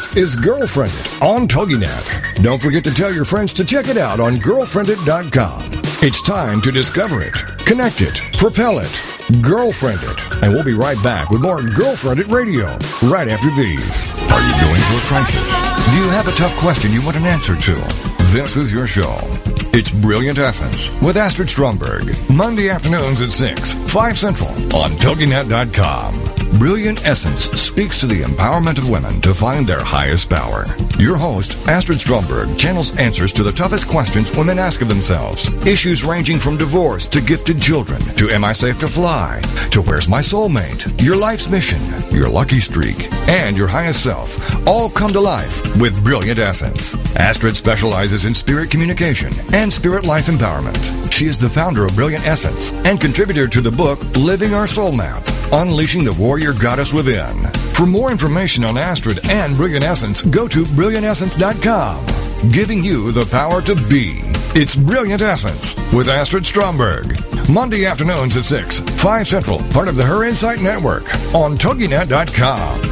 This 0.02 0.16
is 0.16 0.36
Girlfriendit 0.36 1.22
on 1.22 1.46
TogiNet. 1.46 2.42
Don't 2.42 2.60
forget 2.60 2.82
to 2.82 2.92
tell 2.92 3.14
your 3.14 3.24
friends 3.24 3.52
to 3.52 3.64
check 3.64 3.86
it 3.86 3.96
out 3.96 4.18
on 4.18 4.34
girlfriendit.com. 4.34 5.62
It's 6.02 6.20
time 6.22 6.60
to 6.62 6.72
discover 6.72 7.22
it, 7.22 7.34
connect 7.58 8.00
it, 8.00 8.20
propel 8.36 8.80
it, 8.80 9.00
girlfriend 9.40 10.00
it. 10.02 10.42
And 10.42 10.52
we'll 10.52 10.64
be 10.64 10.74
right 10.74 11.00
back 11.04 11.30
with 11.30 11.40
more 11.40 11.60
Girlfriendit 11.60 12.32
Radio 12.32 12.66
right 13.08 13.28
after 13.28 13.50
these. 13.50 14.04
Are 14.32 14.42
you 14.42 14.50
going 14.60 14.80
through 14.80 14.98
a 14.98 15.02
crisis? 15.02 15.92
Do 15.92 15.98
you 15.98 16.10
have 16.10 16.26
a 16.26 16.32
tough 16.32 16.56
question 16.56 16.90
you 16.90 17.02
want 17.02 17.16
an 17.16 17.26
answer 17.26 17.54
to? 17.54 18.21
This 18.32 18.56
is 18.56 18.72
your 18.72 18.86
show. 18.86 19.18
It's 19.74 19.90
Brilliant 19.90 20.38
Essence 20.38 20.90
with 21.02 21.18
Astrid 21.18 21.50
Stromberg. 21.50 22.16
Monday 22.30 22.70
afternoons 22.70 23.20
at 23.20 23.28
6, 23.28 23.74
5 23.92 24.18
Central 24.18 24.48
on 24.74 24.92
TogiNet.com. 24.92 26.58
Brilliant 26.58 27.06
Essence 27.06 27.50
speaks 27.60 28.00
to 28.00 28.06
the 28.06 28.22
empowerment 28.22 28.78
of 28.78 28.88
women 28.88 29.20
to 29.20 29.34
find 29.34 29.66
their 29.66 29.84
highest 29.84 30.30
power. 30.30 30.64
Your 30.98 31.18
host, 31.18 31.58
Astrid 31.68 32.00
Stromberg, 32.00 32.56
channels 32.58 32.96
answers 32.96 33.32
to 33.32 33.42
the 33.42 33.52
toughest 33.52 33.86
questions 33.86 34.34
women 34.34 34.58
ask 34.58 34.80
of 34.80 34.88
themselves. 34.88 35.48
Issues 35.66 36.02
ranging 36.02 36.38
from 36.38 36.56
divorce 36.56 37.06
to 37.08 37.20
gifted 37.20 37.60
children 37.60 38.00
to 38.16 38.30
am 38.30 38.44
I 38.44 38.52
safe 38.52 38.78
to 38.78 38.88
fly 38.88 39.42
to 39.72 39.80
where's 39.80 40.08
my 40.08 40.20
soulmate, 40.20 41.02
your 41.02 41.16
life's 41.16 41.48
mission, 41.48 41.80
your 42.10 42.28
lucky 42.28 42.60
streak, 42.60 43.08
and 43.26 43.56
your 43.56 43.66
highest 43.66 44.04
self 44.04 44.66
all 44.66 44.90
come 44.90 45.10
to 45.12 45.20
life 45.20 45.64
with 45.78 46.04
Brilliant 46.04 46.38
Essence. 46.38 46.94
Astrid 47.16 47.56
specializes 47.56 48.21
in 48.24 48.34
spirit 48.34 48.70
communication 48.70 49.32
and 49.52 49.72
spirit 49.72 50.06
life 50.06 50.26
empowerment. 50.26 51.12
She 51.12 51.26
is 51.26 51.38
the 51.38 51.48
founder 51.48 51.84
of 51.84 51.94
Brilliant 51.94 52.26
Essence 52.26 52.72
and 52.84 53.00
contributor 53.00 53.48
to 53.48 53.60
the 53.60 53.70
book 53.70 54.00
Living 54.16 54.54
Our 54.54 54.66
Soul 54.66 54.92
Map. 54.92 55.22
Unleashing 55.52 56.04
the 56.04 56.12
Warrior 56.14 56.52
Goddess 56.52 56.92
Within. 56.92 57.36
For 57.74 57.86
more 57.86 58.10
information 58.10 58.64
on 58.64 58.78
Astrid 58.78 59.20
and 59.30 59.56
Brilliant 59.56 59.84
Essence, 59.84 60.22
go 60.22 60.48
to 60.48 60.64
brilliantessence.com. 60.64 62.50
giving 62.50 62.82
you 62.82 63.12
the 63.12 63.26
power 63.26 63.62
to 63.62 63.74
be. 63.88 64.20
It's 64.54 64.74
Brilliant 64.76 65.22
Essence 65.22 65.74
with 65.92 66.08
Astrid 66.08 66.44
Stromberg. 66.44 67.16
Monday 67.48 67.86
afternoons 67.86 68.36
at 68.36 68.44
6, 68.44 68.80
5 68.80 69.26
Central, 69.26 69.58
part 69.70 69.88
of 69.88 69.96
the 69.96 70.04
Her 70.04 70.24
Insight 70.24 70.60
Network 70.60 71.04
on 71.34 71.56
TogiNet.com. 71.56 72.91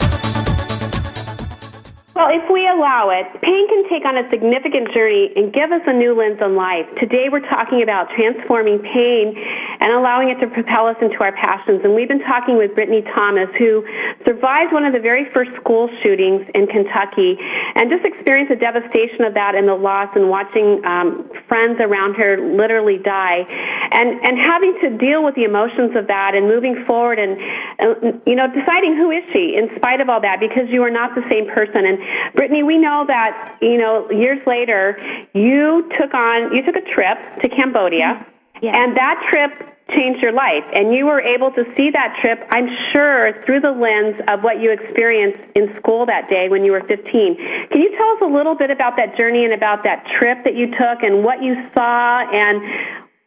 Allow 2.81 3.13
it, 3.13 3.29
pain 3.45 3.69
can 3.69 3.85
take 3.93 4.01
on 4.09 4.17
a 4.17 4.25
significant 4.33 4.89
journey 4.89 5.29
and 5.37 5.53
give 5.53 5.69
us 5.69 5.85
a 5.85 5.93
new 5.93 6.17
lens 6.17 6.41
on 6.41 6.57
life. 6.57 6.89
Today 6.97 7.29
we're 7.29 7.45
talking 7.45 7.85
about 7.85 8.09
transforming 8.17 8.81
pain 8.81 9.37
and 9.37 9.93
allowing 9.93 10.33
it 10.33 10.41
to 10.41 10.49
propel 10.49 10.89
us 10.89 10.97
into 10.97 11.21
our 11.21 11.29
passions. 11.37 11.85
And 11.85 11.93
we've 11.93 12.09
been 12.09 12.25
talking 12.25 12.57
with 12.57 12.73
Brittany 12.73 13.05
Thomas, 13.13 13.53
who 13.61 13.85
survived 14.25 14.73
one 14.73 14.81
of 14.81 14.97
the 14.97 14.99
very 14.99 15.29
first 15.29 15.53
school 15.61 15.93
shootings 16.01 16.41
in 16.57 16.65
Kentucky 16.65 17.37
and 17.77 17.85
just 17.93 18.01
experienced 18.01 18.49
the 18.49 18.57
devastation 18.57 19.29
of 19.29 19.37
that 19.37 19.53
and 19.53 19.69
the 19.69 19.77
loss 19.77 20.09
and 20.17 20.25
watching 20.33 20.81
um, 20.81 21.29
friends 21.45 21.77
around 21.77 22.17
her 22.17 22.41
literally 22.41 22.97
die. 22.97 23.45
And, 23.93 24.25
and 24.25 24.41
having 24.41 24.73
to 24.81 24.97
deal 24.97 25.21
with 25.21 25.37
the 25.37 25.45
emotions 25.45 25.93
of 25.93 26.09
that 26.09 26.33
and 26.33 26.49
moving 26.49 26.81
forward 26.89 27.21
and, 27.21 27.37
uh, 27.77 28.17
you 28.25 28.33
know, 28.33 28.49
deciding 28.49 28.97
who 28.97 29.13
is 29.13 29.21
she 29.29 29.53
in 29.53 29.69
spite 29.77 30.01
of 30.01 30.09
all 30.09 30.21
that 30.25 30.41
because 30.41 30.65
you 30.73 30.81
are 30.81 30.89
not 30.89 31.13
the 31.13 31.21
same 31.29 31.45
person. 31.45 31.85
And 31.85 32.33
Brittany, 32.33 32.63
we 32.71 32.77
know 32.79 33.03
that, 33.05 33.57
you 33.59 33.77
know, 33.77 34.07
years 34.09 34.39
later, 34.47 34.95
you 35.35 35.91
took 35.99 36.13
on, 36.15 36.55
you 36.55 36.63
took 36.63 36.79
a 36.79 36.87
trip 36.95 37.19
to 37.43 37.49
Cambodia, 37.49 38.25
Yeah. 38.61 38.71
and 38.79 38.95
that 38.95 39.19
trip 39.29 39.51
changed 39.91 40.21
your 40.21 40.31
life. 40.31 40.63
And 40.71 40.95
you 40.95 41.05
were 41.05 41.19
able 41.19 41.51
to 41.51 41.65
see 41.75 41.89
that 41.91 42.15
trip, 42.21 42.39
I'm 42.55 42.69
sure, 42.93 43.33
through 43.43 43.59
the 43.59 43.71
lens 43.71 44.15
of 44.29 44.41
what 44.41 44.61
you 44.61 44.71
experienced 44.71 45.43
in 45.53 45.75
school 45.79 46.05
that 46.05 46.29
day 46.29 46.47
when 46.47 46.63
you 46.63 46.71
were 46.71 46.79
15. 46.87 47.35
Can 47.71 47.81
you 47.81 47.91
tell 47.97 48.09
us 48.15 48.21
a 48.21 48.31
little 48.37 48.55
bit 48.55 48.71
about 48.71 48.95
that 48.95 49.17
journey 49.17 49.43
and 49.43 49.53
about 49.53 49.83
that 49.83 50.07
trip 50.17 50.45
that 50.45 50.55
you 50.55 50.67
took 50.71 51.03
and 51.03 51.25
what 51.25 51.43
you 51.43 51.55
saw 51.75 52.23
and 52.23 52.63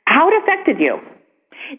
how 0.07 0.28
it 0.28 0.35
affected 0.42 0.80
you? 0.80 1.00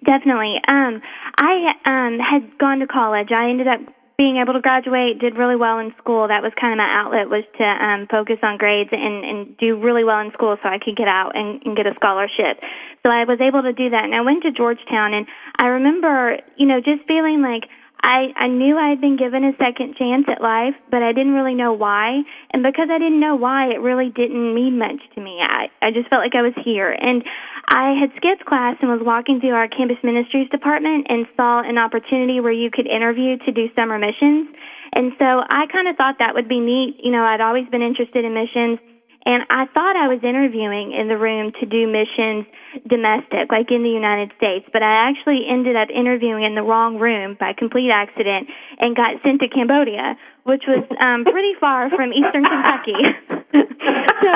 Definitely. 0.06 0.62
Um, 0.68 1.02
I 1.38 1.74
um, 1.86 2.20
had 2.20 2.58
gone 2.60 2.78
to 2.80 2.88
college. 2.88 3.32
I 3.32 3.50
ended 3.50 3.68
up 3.68 3.82
being 4.18 4.38
able 4.38 4.54
to 4.54 4.62
graduate, 4.62 5.20
did 5.20 5.36
really 5.36 5.56
well 5.56 5.80
in 5.80 5.92
school. 5.98 6.28
That 6.28 6.42
was 6.42 6.54
kind 6.60 6.72
of 6.72 6.80
my 6.80 6.88
outlet 6.88 7.28
was 7.28 7.44
to 7.60 7.66
um, 7.68 8.08
focus 8.08 8.40
on 8.44 8.58
grades 8.58 8.90
and, 8.92 9.26
and 9.26 9.58
do 9.58 9.76
really 9.76 10.04
well 10.04 10.20
in 10.22 10.32
school 10.32 10.56
so 10.64 10.70
I 10.70 10.80
could 10.80 10.96
get 10.96 11.08
out 11.08 11.36
and, 11.36 11.62
and 11.66 11.76
get 11.76 11.86
a 11.86 11.94
scholarship. 11.96 12.64
So 13.04 13.12
I 13.12 13.28
was 13.28 13.44
able 13.44 13.62
to 13.64 13.74
do 13.74 13.92
that. 13.92 14.04
And 14.08 14.16
I 14.16 14.22
went 14.22 14.44
to 14.44 14.52
Georgetown 14.52 15.14
and 15.14 15.28
I 15.60 15.68
remember, 15.68 16.40
you 16.56 16.66
know, 16.66 16.80
just 16.80 17.04
feeling 17.08 17.44
like 17.44 17.68
I, 18.06 18.32
I 18.38 18.48
knew 18.48 18.78
I 18.78 18.90
had 18.90 19.02
been 19.02 19.18
given 19.18 19.44
a 19.44 19.52
second 19.58 19.96
chance 19.98 20.26
at 20.30 20.42
life, 20.42 20.76
but 20.92 21.02
I 21.02 21.12
didn't 21.12 21.34
really 21.34 21.56
know 21.56 21.74
why. 21.74 22.22
And 22.54 22.62
because 22.62 22.88
I 22.92 23.00
didn't 23.00 23.20
know 23.20 23.36
why, 23.36 23.74
it 23.74 23.82
really 23.82 24.14
didn't 24.14 24.54
mean 24.54 24.78
much 24.78 25.02
to 25.16 25.22
me. 25.22 25.40
I, 25.42 25.68
I 25.82 25.92
just 25.92 26.08
felt 26.10 26.22
like 26.22 26.36
I 26.36 26.44
was 26.44 26.54
here. 26.64 26.92
And 26.92 27.24
I 27.68 27.98
had 27.98 28.12
skipped 28.18 28.46
class 28.46 28.78
and 28.82 28.90
was 28.90 29.02
walking 29.02 29.40
through 29.40 29.58
our 29.58 29.68
campus 29.68 29.98
ministries 30.04 30.50
department 30.50 31.08
and 31.10 31.26
saw 31.36 31.62
an 31.62 31.78
opportunity 31.78 32.40
where 32.40 32.54
you 32.54 32.70
could 32.72 32.88
interview 32.88 33.38
to 33.46 33.52
do 33.52 33.68
summer 33.76 33.98
missions. 33.98 34.54
And 34.94 35.12
so 35.18 35.26
I 35.26 35.66
kind 35.72 35.88
of 35.88 35.96
thought 35.98 36.20
that 36.20 36.34
would 36.36 36.48
be 36.48 36.60
neat. 36.60 36.98
You 37.02 37.12
know, 37.12 37.24
I'd 37.24 37.42
always 37.42 37.68
been 37.70 37.82
interested 37.82 38.24
in 38.24 38.34
missions. 38.34 38.80
And 39.26 39.42
I 39.50 39.66
thought 39.74 39.98
I 39.98 40.06
was 40.08 40.22
interviewing 40.22 40.94
in 40.94 41.10
the 41.10 41.18
room 41.18 41.52
to 41.60 41.66
do 41.66 41.90
missions 41.90 42.46
domestic, 42.86 43.50
like 43.50 43.74
in 43.74 43.82
the 43.82 43.90
United 43.90 44.30
States, 44.38 44.70
but 44.72 44.84
I 44.84 45.10
actually 45.10 45.50
ended 45.50 45.76
up 45.76 45.90
interviewing 45.90 46.46
in 46.46 46.54
the 46.54 46.62
wrong 46.62 47.02
room 47.02 47.36
by 47.40 47.54
complete 47.58 47.90
accident 47.90 48.48
and 48.78 48.96
got 48.96 49.18
sent 49.26 49.42
to 49.42 49.50
Cambodia, 49.50 50.14
which 50.44 50.70
was 50.70 50.86
um, 51.02 51.26
pretty 51.26 51.58
far 51.60 51.90
from 51.90 52.14
eastern 52.14 52.46
Kentucky. 52.46 53.02
so 54.22 54.30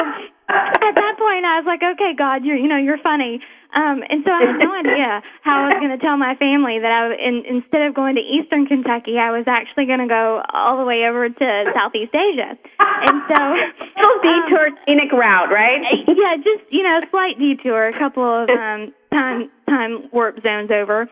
at 0.49 0.95
that 0.97 1.15
point, 1.17 1.45
I 1.45 1.61
was 1.61 1.67
like, 1.69 1.83
"Okay, 1.83 2.13
God, 2.17 2.43
you're 2.43 2.57
you 2.57 2.67
know 2.67 2.77
you're 2.77 2.97
funny." 2.97 3.39
Um, 3.69 4.01
and 4.09 4.25
so 4.25 4.33
I 4.33 4.49
had 4.49 4.57
no 4.57 4.73
idea 4.73 5.21
how 5.45 5.61
I 5.61 5.65
was 5.69 5.77
going 5.77 5.93
to 5.93 6.01
tell 6.01 6.17
my 6.17 6.33
family 6.41 6.81
that 6.81 6.89
I, 6.89 7.13
in, 7.21 7.45
instead 7.45 7.85
of 7.85 7.93
going 7.93 8.17
to 8.17 8.23
Eastern 8.25 8.65
Kentucky, 8.65 9.21
I 9.21 9.29
was 9.29 9.45
actually 9.45 9.85
going 9.85 10.01
to 10.01 10.09
go 10.09 10.41
all 10.49 10.81
the 10.81 10.85
way 10.89 11.05
over 11.05 11.29
to 11.29 11.47
Southeast 11.77 12.09
Asia. 12.09 12.57
And 12.81 13.21
so, 13.29 13.39
little 13.93 14.19
detour, 14.25 14.73
scenic 14.89 15.13
route, 15.13 15.53
right? 15.53 15.85
yeah, 16.09 16.41
just 16.41 16.65
you 16.73 16.81
know, 16.81 16.97
a 16.97 17.05
slight 17.13 17.37
detour, 17.37 17.93
a 17.93 17.97
couple 17.97 18.25
of 18.25 18.49
um, 18.57 18.89
time 19.13 19.53
time 19.69 20.09
warp 20.09 20.41
zones 20.41 20.73
over. 20.73 21.05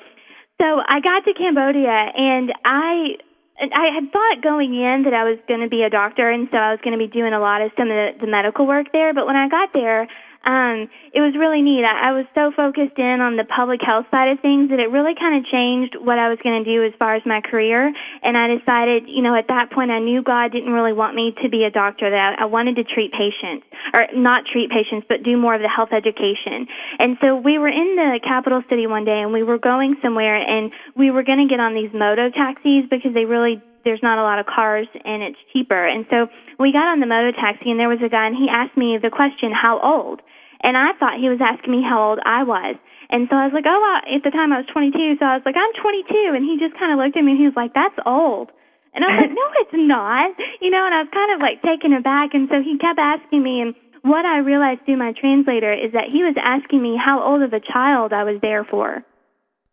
So 0.58 0.82
I 0.82 0.98
got 0.98 1.30
to 1.30 1.38
Cambodia, 1.38 2.10
and 2.18 2.50
I 2.66 3.22
I 3.60 3.90
had 3.94 4.12
thought 4.12 4.42
going 4.44 4.76
in 4.76 5.04
that 5.04 5.14
I 5.14 5.24
was 5.24 5.40
going 5.48 5.62
to 5.62 5.68
be 5.68 5.82
a 5.82 5.90
doctor, 5.90 6.30
and 6.30 6.48
so 6.52 6.58
I 6.58 6.72
was 6.72 6.80
going 6.84 6.98
to 6.98 7.02
be 7.02 7.08
doing 7.08 7.34
a 7.34 7.40
lot 7.40 7.62
of 7.62 7.72
some 7.78 7.90
of 7.90 7.96
the, 7.96 8.26
the 8.26 8.28
medical 8.28 8.68
work 8.68 8.92
there. 8.94 9.14
But 9.14 9.26
when 9.26 9.36
I 9.36 9.50
got 9.50 9.74
there, 9.74 10.08
um, 10.46 10.90
it 11.14 11.22
was 11.22 11.34
really 11.34 11.62
neat. 11.62 11.84
I, 11.84 12.10
I 12.10 12.12
was 12.14 12.26
so 12.36 12.52
focused 12.56 12.98
in 12.98 13.20
on 13.22 13.38
the 13.38 13.44
public 13.44 13.82
health 13.82 14.06
side 14.12 14.30
of 14.30 14.40
things 14.40 14.70
that 14.70 14.80
it 14.80 14.92
really 14.92 15.16
kind 15.18 15.36
of 15.36 15.44
changed 15.50 15.98
what 16.00 16.20
I 16.20 16.30
was 16.30 16.38
going 16.44 16.64
to 16.64 16.68
do 16.68 16.86
as 16.86 16.94
far 17.00 17.16
as 17.16 17.24
my 17.26 17.42
career. 17.42 17.92
And 18.22 18.38
I 18.38 18.48
decided, 18.54 19.10
you 19.10 19.22
know, 19.22 19.36
at 19.36 19.48
that 19.50 19.72
point, 19.72 19.92
I 19.92 20.00
knew 20.00 20.22
God 20.22 20.52
didn't 20.52 20.72
really 20.72 20.94
want 20.94 21.16
me 21.16 21.34
to 21.44 21.50
be 21.50 21.64
a 21.64 21.72
doctor. 21.72 22.10
That 22.10 22.38
I, 22.38 22.44
I 22.44 22.46
wanted 22.46 22.76
to 22.78 22.84
treat 22.84 23.12
patients, 23.12 23.66
or 23.94 24.08
not 24.14 24.46
treat 24.46 24.70
patients, 24.70 25.06
but 25.10 25.24
do 25.24 25.38
more 25.38 25.56
of 25.56 25.62
the 25.62 25.72
health 25.72 25.92
education. 25.92 26.68
And 27.00 27.18
so 27.20 27.36
we 27.36 27.58
were 27.58 27.70
in 27.70 27.96
the 27.96 28.20
capital 28.24 28.62
city 28.70 28.88
one 28.88 29.06
day, 29.06 29.20
and 29.20 29.34
we 29.34 29.44
were 29.44 29.58
going 29.58 29.98
somewhere, 30.02 30.38
and 30.38 30.72
we 30.96 31.12
were 31.12 31.24
going 31.24 31.42
to 31.42 31.50
get 31.50 31.60
on 31.60 31.74
these 31.74 31.92
moto 31.94 32.30
taxis 32.30 32.86
because 32.90 33.14
they 33.14 33.26
really 33.26 33.62
there's 33.88 34.04
not 34.04 34.20
a 34.20 34.28
lot 34.28 34.44
of 34.44 34.46
cars 34.46 34.92
and 34.92 35.24
it's 35.24 35.40
cheaper. 35.56 35.80
And 35.80 36.04
so 36.12 36.28
we 36.60 36.76
got 36.76 36.92
on 36.92 37.00
the 37.00 37.08
moto 37.08 37.32
taxi 37.32 37.72
and 37.72 37.80
there 37.80 37.88
was 37.88 38.04
a 38.04 38.12
guy 38.12 38.28
and 38.28 38.36
he 38.36 38.52
asked 38.52 38.76
me 38.76 39.00
the 39.00 39.08
question, 39.08 39.56
how 39.56 39.80
old? 39.80 40.20
And 40.60 40.76
I 40.76 40.92
thought 41.00 41.24
he 41.24 41.32
was 41.32 41.40
asking 41.40 41.72
me 41.72 41.80
how 41.80 42.12
old 42.12 42.20
I 42.20 42.44
was. 42.44 42.76
And 43.08 43.32
so 43.32 43.40
I 43.40 43.48
was 43.48 43.56
like, 43.56 43.64
oh, 43.64 43.80
I, 43.80 44.20
at 44.20 44.28
the 44.28 44.36
time 44.36 44.52
I 44.52 44.60
was 44.60 44.68
22. 44.68 45.16
So 45.16 45.24
I 45.24 45.40
was 45.40 45.46
like, 45.48 45.56
I'm 45.56 45.72
22. 45.80 46.36
And 46.36 46.44
he 46.44 46.60
just 46.60 46.76
kind 46.76 46.92
of 46.92 47.00
looked 47.00 47.16
at 47.16 47.24
me 47.24 47.40
and 47.40 47.40
he 47.40 47.48
was 47.48 47.56
like, 47.56 47.72
that's 47.72 47.96
old. 48.04 48.52
And 48.92 49.08
I 49.08 49.08
was 49.08 49.20
like, 49.24 49.36
no, 49.40 49.46
it's 49.64 49.78
not. 49.80 50.36
You 50.60 50.68
know, 50.68 50.84
and 50.84 50.92
I 50.92 51.08
was 51.08 51.12
kind 51.16 51.32
of 51.32 51.40
like 51.40 51.64
taken 51.64 51.96
aback. 51.96 52.36
And 52.36 52.52
so 52.52 52.60
he 52.60 52.76
kept 52.76 53.00
asking 53.00 53.40
me. 53.40 53.64
And 53.64 53.72
what 54.04 54.28
I 54.28 54.44
realized 54.44 54.84
through 54.84 55.00
my 55.00 55.16
translator 55.16 55.72
is 55.72 55.96
that 55.96 56.12
he 56.12 56.28
was 56.28 56.36
asking 56.36 56.84
me 56.84 57.00
how 57.00 57.24
old 57.24 57.40
of 57.48 57.56
a 57.56 57.64
child 57.64 58.12
I 58.12 58.28
was 58.28 58.44
there 58.44 58.68
for. 58.68 59.08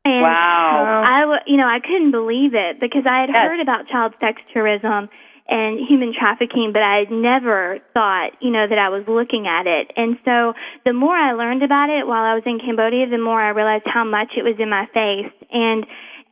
And 0.04 0.22
Wow. 0.22 0.84
Um, 0.84 1.04
I, 1.08 1.20
w- 1.20 1.44
you 1.46 1.56
know, 1.56 1.66
I 1.66 1.80
couldn't 1.80 2.10
believe 2.10 2.54
it 2.54 2.80
because 2.80 3.04
I 3.08 3.20
had 3.24 3.30
Yes. 3.30 3.48
heard 3.48 3.60
about 3.60 3.88
child 3.88 4.14
sex 4.20 4.40
tourism 4.52 5.08
and 5.48 5.78
human 5.80 6.12
trafficking, 6.16 6.72
but 6.72 6.82
I 6.82 7.04
had 7.04 7.10
never 7.10 7.78
thought, 7.92 8.32
you 8.40 8.50
know, 8.50 8.66
that 8.66 8.78
I 8.78 8.88
was 8.88 9.04
looking 9.06 9.46
at 9.46 9.66
it. 9.66 9.92
And 9.96 10.16
so 10.24 10.54
the 10.84 10.92
more 10.92 11.16
I 11.16 11.32
learned 11.32 11.62
about 11.62 11.90
it 11.90 12.06
while 12.06 12.24
I 12.24 12.34
was 12.34 12.44
in 12.46 12.58
Cambodia, 12.60 13.08
the 13.08 13.18
more 13.18 13.40
I 13.40 13.50
realized 13.50 13.84
how 13.86 14.04
much 14.04 14.32
it 14.36 14.42
was 14.42 14.56
in 14.58 14.70
my 14.70 14.86
face. 14.92 15.32
And 15.52 15.84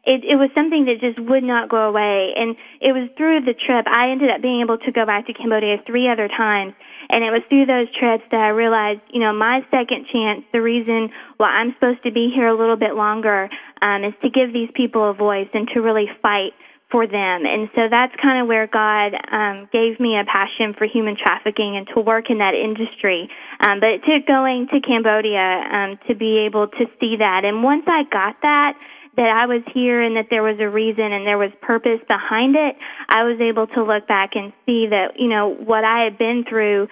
it, 0.05 0.25
it 0.25 0.37
was 0.37 0.51
something 0.55 0.87
that 0.87 1.01
just 1.01 1.21
would 1.21 1.45
not 1.45 1.69
go 1.69 1.89
away. 1.89 2.33
And 2.37 2.57
it 2.81 2.93
was 2.93 3.09
through 3.17 3.45
the 3.45 3.55
trip, 3.55 3.87
I 3.87 4.11
ended 4.11 4.31
up 4.31 4.41
being 4.41 4.61
able 4.61 4.79
to 4.79 4.93
go 4.93 5.05
back 5.05 5.27
to 5.29 5.35
Cambodia 5.35 5.77
three 5.87 6.09
other 6.09 6.29
times. 6.29 6.73
And 7.13 7.23
it 7.23 7.31
was 7.31 7.43
through 7.49 7.67
those 7.67 7.93
trips 7.93 8.25
that 8.33 8.41
I 8.41 8.49
realized, 8.49 9.05
you 9.13 9.21
know, 9.21 9.33
my 9.33 9.61
second 9.71 10.09
chance, 10.11 10.43
the 10.53 10.63
reason 10.63 11.11
why 11.37 11.49
I'm 11.61 11.75
supposed 11.75 12.03
to 12.05 12.11
be 12.11 12.33
here 12.35 12.49
a 12.49 12.57
little 12.57 12.81
bit 12.81 12.97
longer, 12.97 13.51
um, 13.83 14.03
is 14.03 14.15
to 14.23 14.31
give 14.31 14.53
these 14.53 14.71
people 14.75 15.11
a 15.11 15.13
voice 15.13 15.49
and 15.53 15.69
to 15.75 15.81
really 15.81 16.09
fight 16.23 16.57
for 16.93 17.07
them. 17.07 17.45
And 17.49 17.69
so 17.75 17.89
that's 17.91 18.13
kind 18.21 18.41
of 18.41 18.49
where 18.49 18.67
God 18.67 19.13
um, 19.33 19.69
gave 19.73 19.99
me 19.99 20.17
a 20.21 20.25
passion 20.25 20.77
for 20.77 20.87
human 20.87 21.17
trafficking 21.17 21.77
and 21.77 21.89
to 21.95 22.01
work 22.01 22.29
in 22.29 22.39
that 22.39 22.53
industry. 22.55 23.29
Um, 23.61 23.81
but 23.81 23.97
it 23.97 24.01
took 24.05 24.29
going 24.29 24.69
to 24.73 24.81
Cambodia 24.81 25.65
um, 25.73 25.99
to 26.09 26.15
be 26.15 26.45
able 26.45 26.69
to 26.69 26.85
see 27.01 27.17
that. 27.17 27.45
And 27.45 27.63
once 27.63 27.85
I 27.89 28.05
got 28.13 28.37
that, 28.43 28.73
that 29.17 29.29
I 29.29 29.47
was 29.47 29.63
here 29.75 30.01
and 30.01 30.17
that 30.17 30.27
there 30.31 30.43
was 30.43 30.57
a 30.61 30.69
reason 30.69 31.13
and 31.13 31.27
there 31.27 31.39
was 31.39 31.51
purpose 31.61 32.01
behind 32.09 32.57
it, 32.57 32.77
I 33.09 33.25
was 33.25 33.41
able 33.41 33.67
to 33.77 33.85
look 33.85 34.09
back 34.09 34.31
and 34.35 34.53
see 34.65 34.89
that, 34.89 35.21
you 35.21 35.29
know, 35.29 35.53
what 35.53 35.85
I 35.85 36.05
had 36.05 36.17
been 36.17 36.45
through 36.49 36.89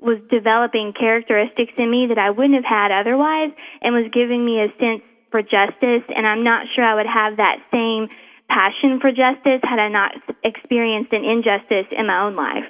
was 0.00 0.18
developing 0.30 0.92
characteristics 0.98 1.72
in 1.76 1.90
me 1.90 2.06
that 2.08 2.18
I 2.18 2.30
wouldn't 2.30 2.56
have 2.56 2.66
had 2.66 2.90
otherwise 2.90 3.52
and 3.82 3.94
was 3.94 4.10
giving 4.12 4.44
me 4.44 4.58
a 4.58 4.68
sense 4.80 5.04
for 5.30 5.42
justice 5.42 6.02
and 6.08 6.26
I'm 6.26 6.42
not 6.42 6.66
sure 6.74 6.82
I 6.82 6.96
would 6.96 7.06
have 7.06 7.36
that 7.36 7.62
same 7.70 8.08
passion 8.50 8.98
for 8.98 9.14
justice 9.14 9.62
had 9.62 9.78
I 9.78 9.88
not 9.88 10.12
experienced 10.42 11.12
an 11.12 11.22
injustice 11.22 11.86
in 11.94 12.06
my 12.08 12.26
own 12.26 12.34
life. 12.34 12.66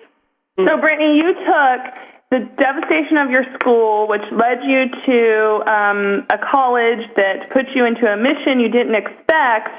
So, 0.61 0.76
Brittany, 0.76 1.16
you 1.16 1.32
took 1.32 1.80
the 2.31 2.47
devastation 2.62 3.18
of 3.18 3.31
your 3.31 3.43
school, 3.59 4.07
which 4.07 4.22
led 4.31 4.62
you 4.62 4.87
to 4.87 5.18
um, 5.66 6.01
a 6.31 6.39
college 6.39 7.03
that 7.18 7.51
put 7.53 7.66
you 7.74 7.85
into 7.85 8.07
a 8.07 8.16
mission 8.16 8.62
you 8.62 8.70
didn't 8.70 8.95
expect 8.95 9.74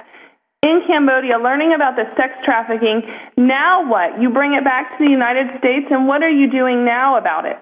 in 0.61 0.83
Cambodia, 0.85 1.39
learning 1.39 1.73
about 1.73 1.95
the 1.95 2.05
sex 2.15 2.33
trafficking. 2.45 3.01
Now 3.37 3.89
what? 3.89 4.21
You 4.21 4.29
bring 4.29 4.53
it 4.53 4.63
back 4.63 4.97
to 4.97 5.03
the 5.03 5.09
United 5.09 5.47
States, 5.57 5.87
and 5.89 6.07
what 6.07 6.21
are 6.21 6.29
you 6.29 6.51
doing 6.51 6.85
now 6.85 7.17
about 7.17 7.45
it? 7.45 7.57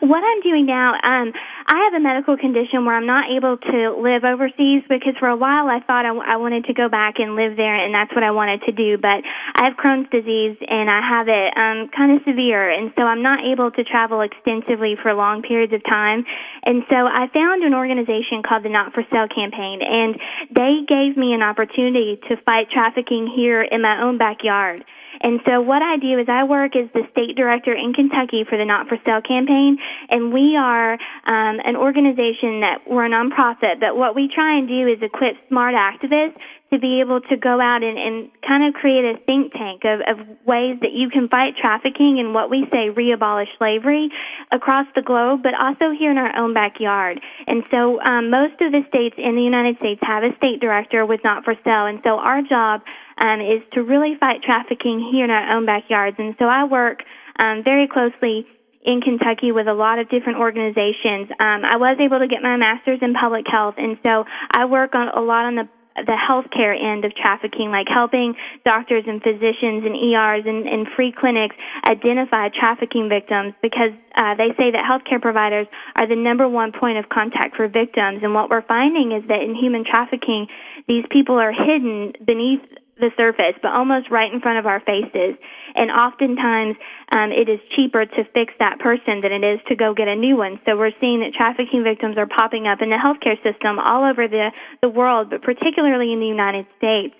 What 0.00 0.24
I'm 0.24 0.40
doing 0.42 0.66
now, 0.66 0.94
um, 1.04 1.32
I 1.66 1.90
have 1.90 1.98
a 1.98 2.02
medical 2.02 2.36
condition 2.38 2.86
where 2.86 2.94
I'm 2.94 3.10
not 3.10 3.26
able 3.26 3.58
to 3.58 3.78
live 3.98 4.22
overseas 4.22 4.86
because 4.88 5.18
for 5.18 5.26
a 5.26 5.34
while 5.34 5.66
I 5.66 5.82
thought 5.82 6.06
I, 6.06 6.14
w- 6.14 6.22
I 6.22 6.38
wanted 6.38 6.64
to 6.70 6.74
go 6.74 6.88
back 6.88 7.18
and 7.18 7.34
live 7.34 7.58
there, 7.58 7.74
and 7.74 7.90
that's 7.92 8.14
what 8.14 8.22
I 8.22 8.30
wanted 8.30 8.62
to 8.70 8.72
do. 8.72 8.94
But 9.02 9.26
I 9.58 9.66
have 9.66 9.74
Crohn's 9.74 10.06
disease, 10.14 10.54
and 10.62 10.86
I 10.86 11.02
have 11.02 11.26
it 11.26 11.50
um, 11.58 11.90
kind 11.90 12.14
of 12.14 12.22
severe, 12.22 12.70
and 12.70 12.94
so 12.94 13.02
I'm 13.02 13.22
not 13.22 13.42
able 13.42 13.74
to 13.74 13.82
travel 13.82 14.22
extensively 14.22 14.94
for 14.94 15.10
long 15.14 15.42
periods 15.42 15.74
of 15.74 15.82
time. 15.82 16.22
And 16.62 16.86
so 16.86 17.02
I 17.02 17.26
found 17.34 17.66
an 17.66 17.74
organization 17.74 18.46
called 18.46 18.62
the 18.62 18.70
Not 18.70 18.94
for 18.94 19.02
Sale 19.10 19.26
campaign, 19.34 19.82
and 19.82 20.14
they 20.54 20.86
gave 20.86 21.18
me 21.18 21.34
an 21.34 21.42
opportunity 21.42 22.22
to 22.30 22.38
fight 22.46 22.70
trafficking 22.70 23.26
here 23.26 23.62
in 23.62 23.82
my 23.82 24.02
own 24.02 24.18
backyard. 24.18 24.84
And 25.26 25.40
so 25.42 25.60
what 25.60 25.82
I 25.82 25.98
do 25.98 26.22
is 26.22 26.30
I 26.30 26.44
work 26.44 26.76
as 26.78 26.86
the 26.94 27.02
state 27.10 27.34
director 27.34 27.74
in 27.74 27.92
Kentucky 27.92 28.46
for 28.48 28.56
the 28.56 28.64
Not 28.64 28.86
for 28.86 28.96
Sale 29.04 29.26
campaign, 29.26 29.76
and 30.08 30.32
we 30.32 30.54
are 30.54 30.94
um, 31.26 31.58
an 31.66 31.74
organization 31.74 32.62
that 32.62 32.86
we're 32.86 33.06
a 33.06 33.10
nonprofit. 33.10 33.82
But 33.82 33.98
what 33.98 34.14
we 34.14 34.30
try 34.32 34.56
and 34.56 34.68
do 34.68 34.86
is 34.86 35.02
equip 35.02 35.34
smart 35.48 35.74
activists 35.74 36.38
to 36.70 36.78
be 36.78 37.00
able 37.00 37.20
to 37.20 37.36
go 37.36 37.60
out 37.60 37.82
and, 37.82 37.96
and 37.96 38.30
kind 38.46 38.66
of 38.66 38.74
create 38.74 39.04
a 39.04 39.14
think 39.24 39.52
tank 39.52 39.82
of, 39.84 40.00
of 40.02 40.26
ways 40.46 40.76
that 40.82 40.90
you 40.92 41.08
can 41.10 41.28
fight 41.28 41.54
trafficking 41.60 42.18
and 42.18 42.34
what 42.34 42.50
we 42.50 42.66
say 42.72 42.90
re-abolish 42.90 43.48
slavery 43.56 44.10
across 44.50 44.86
the 44.94 45.02
globe, 45.02 45.42
but 45.42 45.54
also 45.54 45.94
here 45.96 46.10
in 46.10 46.18
our 46.18 46.34
own 46.36 46.54
backyard. 46.54 47.20
And 47.46 47.62
so 47.70 48.00
um, 48.02 48.30
most 48.30 48.58
of 48.60 48.72
the 48.72 48.82
states 48.88 49.14
in 49.16 49.36
the 49.36 49.42
United 49.42 49.78
States 49.78 50.00
have 50.02 50.24
a 50.24 50.34
state 50.36 50.60
director 50.60 51.06
with 51.06 51.20
Not 51.22 51.44
for 51.44 51.54
Sale, 51.62 51.86
and 51.86 52.00
so 52.02 52.18
our 52.18 52.42
job 52.42 52.82
um, 53.22 53.40
is 53.40 53.62
to 53.74 53.82
really 53.82 54.14
fight 54.18 54.42
trafficking 54.42 54.98
here 55.12 55.24
in 55.24 55.30
our 55.30 55.56
own 55.56 55.66
backyards. 55.66 56.16
And 56.18 56.34
so 56.38 56.46
I 56.46 56.64
work 56.64 57.02
um, 57.38 57.62
very 57.62 57.86
closely 57.86 58.46
in 58.86 59.00
Kentucky 59.00 59.50
with 59.50 59.66
a 59.66 59.74
lot 59.74 59.98
of 59.98 60.08
different 60.08 60.38
organizations. 60.38 61.30
Um, 61.40 61.66
I 61.66 61.76
was 61.76 61.98
able 62.00 62.20
to 62.20 62.28
get 62.28 62.42
my 62.42 62.56
master's 62.56 63.00
in 63.02 63.14
public 63.14 63.44
health, 63.50 63.74
and 63.78 63.98
so 64.02 64.24
I 64.50 64.64
work 64.64 64.94
on 64.94 65.08
a 65.08 65.20
lot 65.20 65.46
on 65.46 65.56
the 65.56 65.68
the 66.04 66.16
healthcare 66.16 66.76
end 66.76 67.04
of 67.04 67.14
trafficking, 67.14 67.70
like 67.70 67.86
helping 67.88 68.34
doctors 68.64 69.04
and 69.06 69.22
physicians 69.22 69.84
and 69.84 69.96
ERs 69.96 70.44
and, 70.44 70.68
and 70.68 70.86
free 70.94 71.12
clinics 71.16 71.56
identify 71.88 72.48
trafficking 72.52 73.08
victims 73.08 73.54
because 73.62 73.92
uh, 74.16 74.34
they 74.36 74.52
say 74.56 74.70
that 74.70 74.84
healthcare 74.84 75.20
providers 75.20 75.66
are 75.98 76.06
the 76.06 76.16
number 76.16 76.48
one 76.48 76.72
point 76.72 76.98
of 76.98 77.08
contact 77.08 77.56
for 77.56 77.68
victims. 77.68 78.20
And 78.22 78.34
what 78.34 78.50
we're 78.50 78.66
finding 78.66 79.12
is 79.12 79.26
that 79.28 79.40
in 79.40 79.54
human 79.54 79.84
trafficking, 79.84 80.46
these 80.88 81.04
people 81.10 81.36
are 81.36 81.52
hidden 81.52 82.12
beneath 82.24 82.60
the 82.98 83.10
surface, 83.16 83.56
but 83.60 83.72
almost 83.72 84.10
right 84.10 84.32
in 84.32 84.40
front 84.40 84.58
of 84.58 84.66
our 84.66 84.80
faces. 84.80 85.36
And 85.76 85.90
oftentimes, 85.90 86.76
um, 87.12 87.30
it 87.30 87.48
is 87.48 87.60
cheaper 87.76 88.06
to 88.06 88.24
fix 88.32 88.54
that 88.58 88.80
person 88.80 89.20
than 89.20 89.32
it 89.32 89.44
is 89.44 89.60
to 89.68 89.76
go 89.76 89.94
get 89.94 90.08
a 90.08 90.16
new 90.16 90.36
one. 90.36 90.58
So 90.64 90.76
we're 90.76 90.96
seeing 91.00 91.20
that 91.20 91.36
trafficking 91.36 91.84
victims 91.84 92.16
are 92.16 92.26
popping 92.26 92.66
up 92.66 92.80
in 92.80 92.88
the 92.88 92.96
healthcare 92.96 93.36
system 93.44 93.78
all 93.78 94.08
over 94.08 94.26
the, 94.26 94.50
the 94.80 94.88
world, 94.88 95.30
but 95.30 95.42
particularly 95.42 96.12
in 96.12 96.20
the 96.20 96.26
United 96.26 96.66
States, 96.78 97.14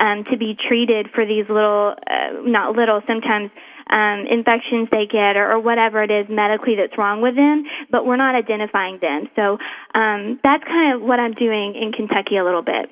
um, 0.00 0.24
to 0.30 0.36
be 0.36 0.56
treated 0.68 1.08
for 1.14 1.26
these 1.26 1.44
little, 1.48 1.94
uh, 2.06 2.42
not 2.42 2.74
little, 2.74 3.02
sometimes 3.06 3.50
um, 3.90 4.24
infections 4.30 4.88
they 4.90 5.06
get 5.06 5.36
or, 5.36 5.52
or 5.52 5.60
whatever 5.60 6.02
it 6.02 6.10
is 6.10 6.26
medically 6.30 6.76
that's 6.76 6.96
wrong 6.96 7.20
with 7.20 7.34
them, 7.34 7.64
but 7.90 8.06
we're 8.06 8.16
not 8.16 8.34
identifying 8.34 8.98
them. 9.00 9.28
So 9.36 9.58
um, 9.94 10.38
that's 10.42 10.64
kind 10.64 10.94
of 10.94 11.02
what 11.02 11.18
I'm 11.18 11.34
doing 11.34 11.74
in 11.74 11.92
Kentucky 11.92 12.36
a 12.36 12.44
little 12.44 12.62
bit. 12.62 12.90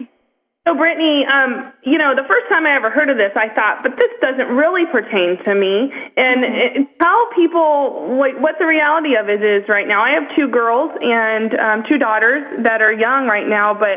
So, 0.69 0.77
Brittany, 0.77 1.25
um, 1.25 1.73
you 1.81 1.97
know, 1.97 2.13
the 2.13 2.29
first 2.29 2.45
time 2.53 2.69
I 2.69 2.77
ever 2.77 2.93
heard 2.93 3.09
of 3.09 3.17
this, 3.17 3.33
I 3.33 3.49
thought, 3.57 3.81
but 3.81 3.97
this 3.97 4.13
doesn't 4.21 4.53
really 4.53 4.85
pertain 4.93 5.41
to 5.49 5.57
me. 5.57 5.89
And 6.13 6.45
mm-hmm. 6.45 6.85
it, 6.85 7.01
tell 7.01 7.25
people 7.33 8.21
what, 8.21 8.37
what 8.37 8.61
the 8.61 8.69
reality 8.69 9.17
of 9.17 9.33
it 9.33 9.41
is 9.41 9.65
right 9.65 9.89
now. 9.89 10.05
I 10.05 10.13
have 10.13 10.29
two 10.37 10.45
girls 10.53 10.93
and 11.01 11.57
um, 11.57 11.79
two 11.89 11.97
daughters 11.97 12.45
that 12.69 12.85
are 12.85 12.93
young 12.93 13.25
right 13.25 13.49
now, 13.49 13.73
but 13.73 13.97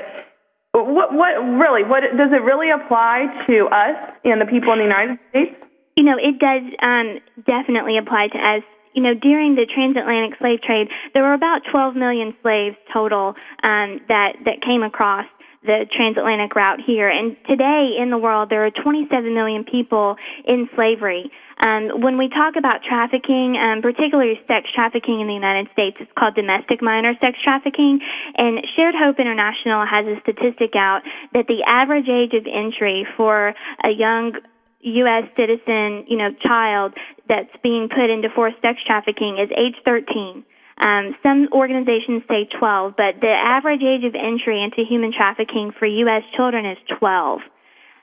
what, 0.72 1.12
what 1.12 1.36
really, 1.60 1.84
what 1.84 2.08
does 2.16 2.32
it 2.32 2.40
really 2.40 2.72
apply 2.72 3.28
to 3.52 3.68
us 3.68 4.00
and 4.24 4.40
the 4.40 4.48
people 4.48 4.72
in 4.72 4.80
the 4.80 4.88
United 4.88 5.20
States? 5.28 5.52
You 6.00 6.08
know, 6.08 6.16
it 6.16 6.40
does 6.40 6.64
um, 6.80 7.20
definitely 7.44 8.00
apply 8.00 8.32
to 8.32 8.40
us 8.40 8.64
you 8.94 9.02
know, 9.02 9.14
during 9.14 9.56
the 9.56 9.66
transatlantic 9.74 10.38
slave 10.38 10.62
trade, 10.62 10.90
there 11.14 11.24
were 11.24 11.34
about 11.34 11.62
12 11.72 11.96
million 11.96 12.36
slaves 12.42 12.76
total 12.92 13.36
um, 13.64 14.02
that 14.10 14.36
that 14.44 14.60
came 14.68 14.84
across 14.84 15.24
the 15.64 15.86
transatlantic 15.96 16.56
route 16.56 16.80
here. 16.86 17.08
And 17.08 17.38
today 17.48 17.98
in 18.02 18.10
the 18.10 18.18
world, 18.18 18.50
there 18.50 18.66
are 18.66 18.72
27 18.72 19.34
million 19.34 19.64
people 19.64 20.16
in 20.46 20.68
slavery. 20.76 21.30
Um, 21.62 22.02
when 22.02 22.18
we 22.18 22.30
talk 22.30 22.56
about 22.58 22.82
trafficking, 22.82 23.54
um, 23.62 23.82
particularly 23.82 24.42
sex 24.48 24.66
trafficking 24.74 25.22
in 25.22 25.28
the 25.28 25.38
United 25.38 25.70
States, 25.74 25.98
it's 26.00 26.12
called 26.18 26.34
domestic 26.34 26.82
minor 26.82 27.14
sex 27.22 27.38
trafficking. 27.44 28.02
And 28.36 28.66
Shared 28.76 28.96
Hope 28.98 29.20
International 29.20 29.86
has 29.86 30.06
a 30.10 30.18
statistic 30.26 30.74
out 30.76 31.02
that 31.34 31.46
the 31.46 31.62
average 31.68 32.10
age 32.10 32.34
of 32.34 32.50
entry 32.50 33.06
for 33.16 33.54
a 33.86 33.90
young 33.94 34.34
U.S. 34.82 35.30
citizen, 35.38 36.06
you 36.10 36.18
know, 36.18 36.34
child 36.42 36.94
that's 37.30 37.54
being 37.62 37.88
put 37.88 38.10
into 38.10 38.30
forced 38.34 38.58
sex 38.64 38.80
trafficking 38.86 39.38
is 39.38 39.54
age 39.54 39.78
13. 39.86 40.44
Um, 40.78 41.16
some 41.24 41.50
organizations 41.52 42.24
say 42.28 42.48
12, 42.58 42.94
but 42.96 43.20
the 43.22 43.32
average 43.32 43.82
age 43.82 44.04
of 44.06 44.16
entry 44.16 44.64
into 44.64 44.88
human 44.88 45.12
trafficking 45.12 45.72
for 45.78 45.86
U.S. 45.86 46.24
children 46.36 46.66
is 46.66 46.78
12. 47.00 47.42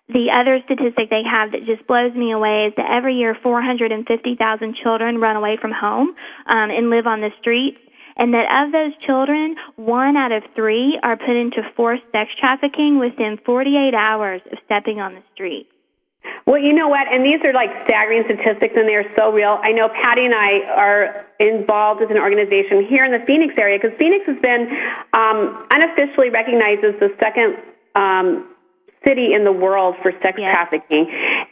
The 0.08 0.32
other 0.32 0.60
statistic 0.64 1.10
they 1.10 1.22
have 1.24 1.52
that 1.52 1.66
just 1.66 1.86
blows 1.86 2.14
me 2.14 2.32
away 2.32 2.68
is 2.68 2.72
that 2.76 2.90
every 2.90 3.16
year 3.16 3.36
450,000 3.42 4.74
children 4.82 5.20
run 5.20 5.36
away 5.36 5.58
from 5.60 5.72
home 5.72 6.14
um, 6.46 6.70
and 6.70 6.88
live 6.88 7.06
on 7.06 7.20
the 7.20 7.30
streets 7.40 7.78
and 8.18 8.34
that 8.34 8.50
of 8.50 8.72
those 8.72 8.92
children, 9.06 9.54
one 9.76 10.16
out 10.16 10.32
of 10.32 10.42
three 10.56 10.98
are 11.02 11.16
put 11.16 11.36
into 11.36 11.62
forced 11.76 12.02
sex 12.10 12.30
trafficking 12.38 12.98
within 12.98 13.38
48 13.46 13.94
hours 13.94 14.42
of 14.50 14.58
stepping 14.64 15.00
on 15.00 15.14
the 15.14 15.22
street. 15.32 15.68
Well, 16.46 16.58
you 16.58 16.72
know 16.72 16.88
what? 16.88 17.06
And 17.12 17.24
these 17.24 17.44
are 17.44 17.52
like 17.52 17.68
staggering 17.84 18.24
statistics, 18.24 18.72
and 18.74 18.88
they 18.88 18.96
are 18.96 19.04
so 19.16 19.30
real. 19.30 19.60
I 19.62 19.72
know 19.72 19.88
Patty 19.88 20.24
and 20.24 20.34
I 20.34 20.64
are 20.72 21.26
involved 21.38 22.00
with 22.00 22.10
an 22.10 22.16
organization 22.16 22.88
here 22.88 23.04
in 23.04 23.12
the 23.12 23.20
Phoenix 23.26 23.54
area 23.58 23.78
because 23.80 23.96
Phoenix 23.98 24.24
has 24.26 24.40
been 24.40 24.64
um, 25.12 25.66
unofficially 25.70 26.30
recognized 26.30 26.84
as 26.84 26.96
the 27.00 27.12
second 27.20 27.60
um, 27.94 28.48
city 29.06 29.34
in 29.34 29.44
the 29.44 29.52
world 29.52 29.96
for 30.02 30.12
sex 30.22 30.38
yes. 30.38 30.50
trafficking. 30.50 31.06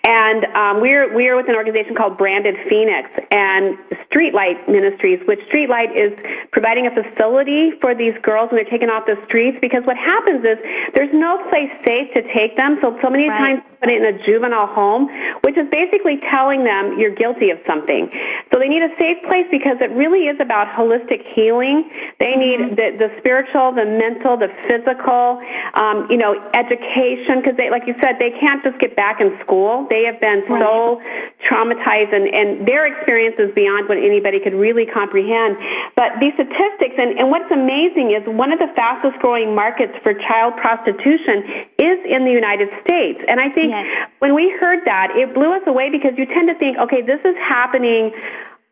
And 0.05 0.45
um, 0.55 0.75
we're 0.81 1.13
we're 1.15 1.37
with 1.37 1.49
an 1.49 1.55
organization 1.55 1.95
called 1.95 2.19
Branded 2.19 2.55
Phoenix 2.69 3.11
and 3.31 3.79
Streetlight 4.09 4.69
Ministries, 4.69 5.21
which 5.27 5.41
Streetlight 5.51 5.95
is 5.95 6.13
providing 6.53 6.87
a 6.87 6.93
facility 6.95 7.75
for 7.81 7.95
these 7.95 8.15
girls 8.23 8.51
when 8.51 8.63
they're 8.63 8.71
taken 8.71 8.89
off 8.89 9.07
the 9.07 9.19
streets. 9.27 9.59
Because 9.61 9.83
what 9.85 9.97
happens 9.97 10.47
is 10.47 10.59
there's 10.95 11.13
no 11.13 11.43
place 11.51 11.71
safe 11.87 12.11
to 12.15 12.23
take 12.35 12.57
them, 12.57 12.79
so 12.83 12.95
so 13.03 13.11
many 13.11 13.29
right. 13.29 13.59
times 13.59 13.77
put 13.81 13.91
it 13.91 14.01
in 14.01 14.07
a 14.09 14.17
juvenile 14.25 14.67
home, 14.71 15.09
which 15.45 15.59
is 15.59 15.69
basically 15.71 16.19
telling 16.33 16.65
them 16.65 16.97
you're 16.99 17.15
guilty 17.15 17.51
of 17.51 17.59
something. 17.67 18.09
So 18.53 18.59
they 18.59 18.69
need 18.69 18.83
a 18.83 18.93
safe 18.97 19.21
place 19.29 19.47
because 19.51 19.77
it 19.81 19.93
really 19.93 20.31
is 20.31 20.39
about 20.41 20.73
holistic 20.73 21.21
healing. 21.35 21.91
They 22.19 22.35
need 22.37 22.73
mm-hmm. 22.73 22.79
the, 22.79 22.89
the 23.07 23.11
spiritual, 23.21 23.75
the 23.77 23.85
mental, 23.85 24.39
the 24.41 24.49
physical, 24.65 25.43
um, 25.77 26.09
you 26.09 26.17
know, 26.17 26.35
education 26.57 27.36
because 27.41 27.57
they, 27.57 27.71
like 27.71 27.85
you 27.87 27.95
said, 28.03 28.17
they 28.19 28.33
can't 28.39 28.63
just 28.63 28.79
get 28.79 28.95
back 28.95 29.21
in 29.21 29.35
school. 29.43 29.87
They 29.89 30.05
have 30.05 30.21
been 30.21 30.45
right. 30.47 30.61
so 30.61 31.01
traumatized, 31.47 32.13
and, 32.13 32.27
and 32.29 32.67
their 32.67 32.87
experience 32.87 33.37
is 33.39 33.53
beyond 33.55 33.89
what 33.89 33.99
anybody 33.99 34.41
could 34.41 34.55
really 34.55 34.87
comprehend. 34.87 35.57
But 35.97 36.19
these 36.21 36.35
statistics, 36.35 36.97
and, 36.97 37.19
and 37.19 37.31
what's 37.31 37.51
amazing 37.51 38.13
is 38.13 38.25
one 38.27 38.53
of 38.53 38.59
the 38.59 38.69
fastest 38.75 39.19
growing 39.21 39.55
markets 39.55 39.93
for 40.03 40.15
child 40.15 40.57
prostitution 40.61 41.69
is 41.79 41.99
in 42.05 42.25
the 42.25 42.35
United 42.35 42.69
States. 42.85 43.21
And 43.29 43.41
I 43.41 43.49
think 43.51 43.73
yes. 43.73 44.09
when 44.19 44.35
we 44.35 44.53
heard 44.61 44.85
that, 44.85 45.15
it 45.15 45.33
blew 45.33 45.53
us 45.53 45.63
away 45.67 45.89
because 45.91 46.13
you 46.17 46.27
tend 46.27 46.49
to 46.49 46.57
think, 46.59 46.79
okay, 46.79 47.01
this 47.03 47.21
is 47.25 47.37
happening 47.43 48.13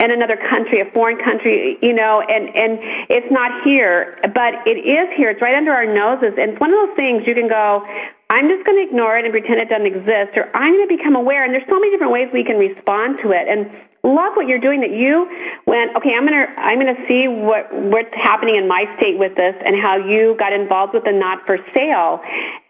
in 0.02 0.10
another 0.10 0.36
country, 0.36 0.80
a 0.80 0.90
foreign 0.90 1.18
country, 1.22 1.78
you 1.80 1.92
know, 1.92 2.20
and, 2.20 2.50
and 2.50 2.78
it's 3.08 3.30
not 3.30 3.62
here, 3.62 4.18
but 4.34 4.66
it 4.66 4.82
is 4.82 5.06
here. 5.16 5.30
It's 5.30 5.40
right 5.40 5.54
under 5.54 5.72
our 5.72 5.86
noses. 5.86 6.34
And 6.36 6.52
it's 6.52 6.60
one 6.60 6.74
of 6.74 6.88
those 6.88 6.96
things 6.96 7.22
you 7.26 7.34
can 7.34 7.48
go, 7.48 7.86
I'm 8.35 8.51
just 8.51 8.66
going 8.66 8.82
to 8.82 8.87
ignore 8.91 9.14
it 9.14 9.22
and 9.22 9.30
pretend 9.30 9.62
it 9.62 9.70
doesn't 9.70 9.87
exist, 9.87 10.35
or 10.35 10.51
I'm 10.51 10.74
going 10.74 10.91
to 10.91 10.95
become 10.99 11.14
aware. 11.14 11.47
And 11.47 11.55
there's 11.55 11.66
so 11.70 11.78
many 11.78 11.95
different 11.95 12.11
ways 12.11 12.26
we 12.35 12.43
can 12.43 12.59
respond 12.59 13.22
to 13.22 13.30
it. 13.30 13.47
And 13.47 13.70
love 14.03 14.35
what 14.35 14.51
you're 14.51 14.59
doing 14.59 14.82
that 14.82 14.91
you 14.91 15.30
went, 15.70 15.95
okay, 15.95 16.11
I'm 16.18 16.26
going 16.26 16.35
to, 16.35 16.51
I'm 16.59 16.82
going 16.82 16.91
to 16.91 17.03
see 17.07 17.30
what, 17.30 17.70
what's 17.70 18.11
happening 18.18 18.59
in 18.59 18.66
my 18.66 18.91
state 18.99 19.22
with 19.22 19.39
this 19.39 19.55
and 19.62 19.78
how 19.78 20.03
you 20.03 20.35
got 20.35 20.51
involved 20.51 20.99
with 20.99 21.07
the 21.07 21.14
not 21.14 21.47
for 21.47 21.62
sale 21.78 22.18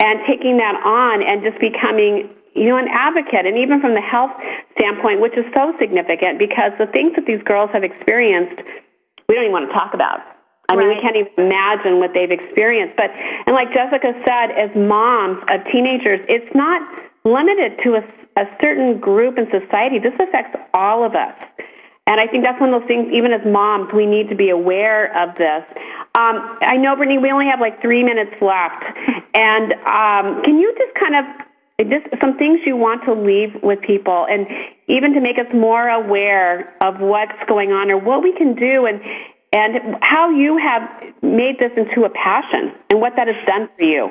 and 0.05 0.21
taking 0.29 0.61
that 0.61 0.77
on 0.85 1.25
and 1.25 1.41
just 1.41 1.57
becoming 1.57 2.29
you 2.55 2.69
know, 2.71 2.79
an 2.79 2.87
advocate, 2.87 3.47
and 3.47 3.59
even 3.59 3.81
from 3.81 3.99
the 3.99 4.01
health 4.01 4.31
standpoint, 4.79 5.19
which 5.19 5.35
is 5.35 5.43
so 5.51 5.75
significant 5.81 6.39
because 6.39 6.71
the 6.79 6.87
things 6.87 7.11
that 7.19 7.27
these 7.27 7.43
girls 7.43 7.69
have 7.75 7.83
experienced, 7.83 8.63
we 9.27 9.35
don't 9.35 9.43
even 9.43 9.53
want 9.53 9.67
to 9.67 9.75
talk 9.75 9.91
about. 9.91 10.34
I 10.71 10.77
mean, 10.77 10.89
we 10.89 10.99
can't 11.01 11.17
even 11.17 11.33
imagine 11.37 12.01
what 12.01 12.13
they've 12.15 12.31
experienced. 12.31 12.97
But, 12.97 13.13
and 13.13 13.53
like 13.53 13.69
Jessica 13.73 14.17
said, 14.25 14.57
as 14.57 14.73
moms 14.73 15.43
of 15.53 15.61
teenagers, 15.71 16.21
it's 16.29 16.49
not 16.55 16.81
limited 17.25 17.77
to 17.85 18.01
a, 18.01 18.03
a 18.41 18.45
certain 18.63 18.99
group 18.99 19.37
in 19.37 19.45
society. 19.53 19.99
This 20.01 20.17
affects 20.17 20.57
all 20.73 21.05
of 21.05 21.15
us. 21.15 21.37
And 22.07 22.21
I 22.21 22.27
think 22.27 22.45
that's 22.45 22.61
one 22.61 22.73
of 22.73 22.81
those 22.81 22.89
things, 22.89 23.09
even 23.13 23.33
as 23.33 23.41
moms, 23.45 23.89
we 23.95 24.05
need 24.05 24.29
to 24.29 24.37
be 24.37 24.51
aware 24.51 25.09
of 25.17 25.37
this. 25.37 25.65
Um, 26.17 26.59
I 26.61 26.77
know, 26.77 26.97
Brittany, 26.97 27.19
we 27.19 27.33
only 27.33 27.47
have 27.49 27.61
like 27.61 27.81
three 27.81 28.05
minutes 28.05 28.37
left. 28.41 28.85
And 29.35 29.73
um, 29.89 30.45
can 30.45 30.61
you 30.61 30.73
just 30.77 30.93
kind 31.01 31.17
of 31.17 31.25
just 31.89 32.07
some 32.23 32.39
things 32.39 32.61
you 32.65 32.77
want 32.77 33.03
to 33.05 33.13
leave 33.13 33.51
with 33.63 33.81
people 33.83 34.27
and 34.31 34.47
even 34.87 35.13
to 35.15 35.21
make 35.21 35.39
us 35.39 35.51
more 35.53 35.89
aware 35.89 36.77
of 36.85 37.01
what's 37.01 37.35
going 37.49 37.73
on 37.73 37.91
or 37.91 37.99
what 37.99 38.23
we 38.23 38.33
can 38.37 38.55
do 38.55 38.87
and 38.87 39.01
and 39.55 39.97
how 40.03 40.31
you 40.31 40.59
have 40.59 40.83
made 41.23 41.59
this 41.61 41.71
into 41.77 42.05
a 42.05 42.11
passion 42.11 42.75
and 42.91 43.01
what 43.01 43.15
that 43.17 43.29
has 43.29 43.37
done 43.47 43.69
for 43.77 43.85
you. 43.85 44.11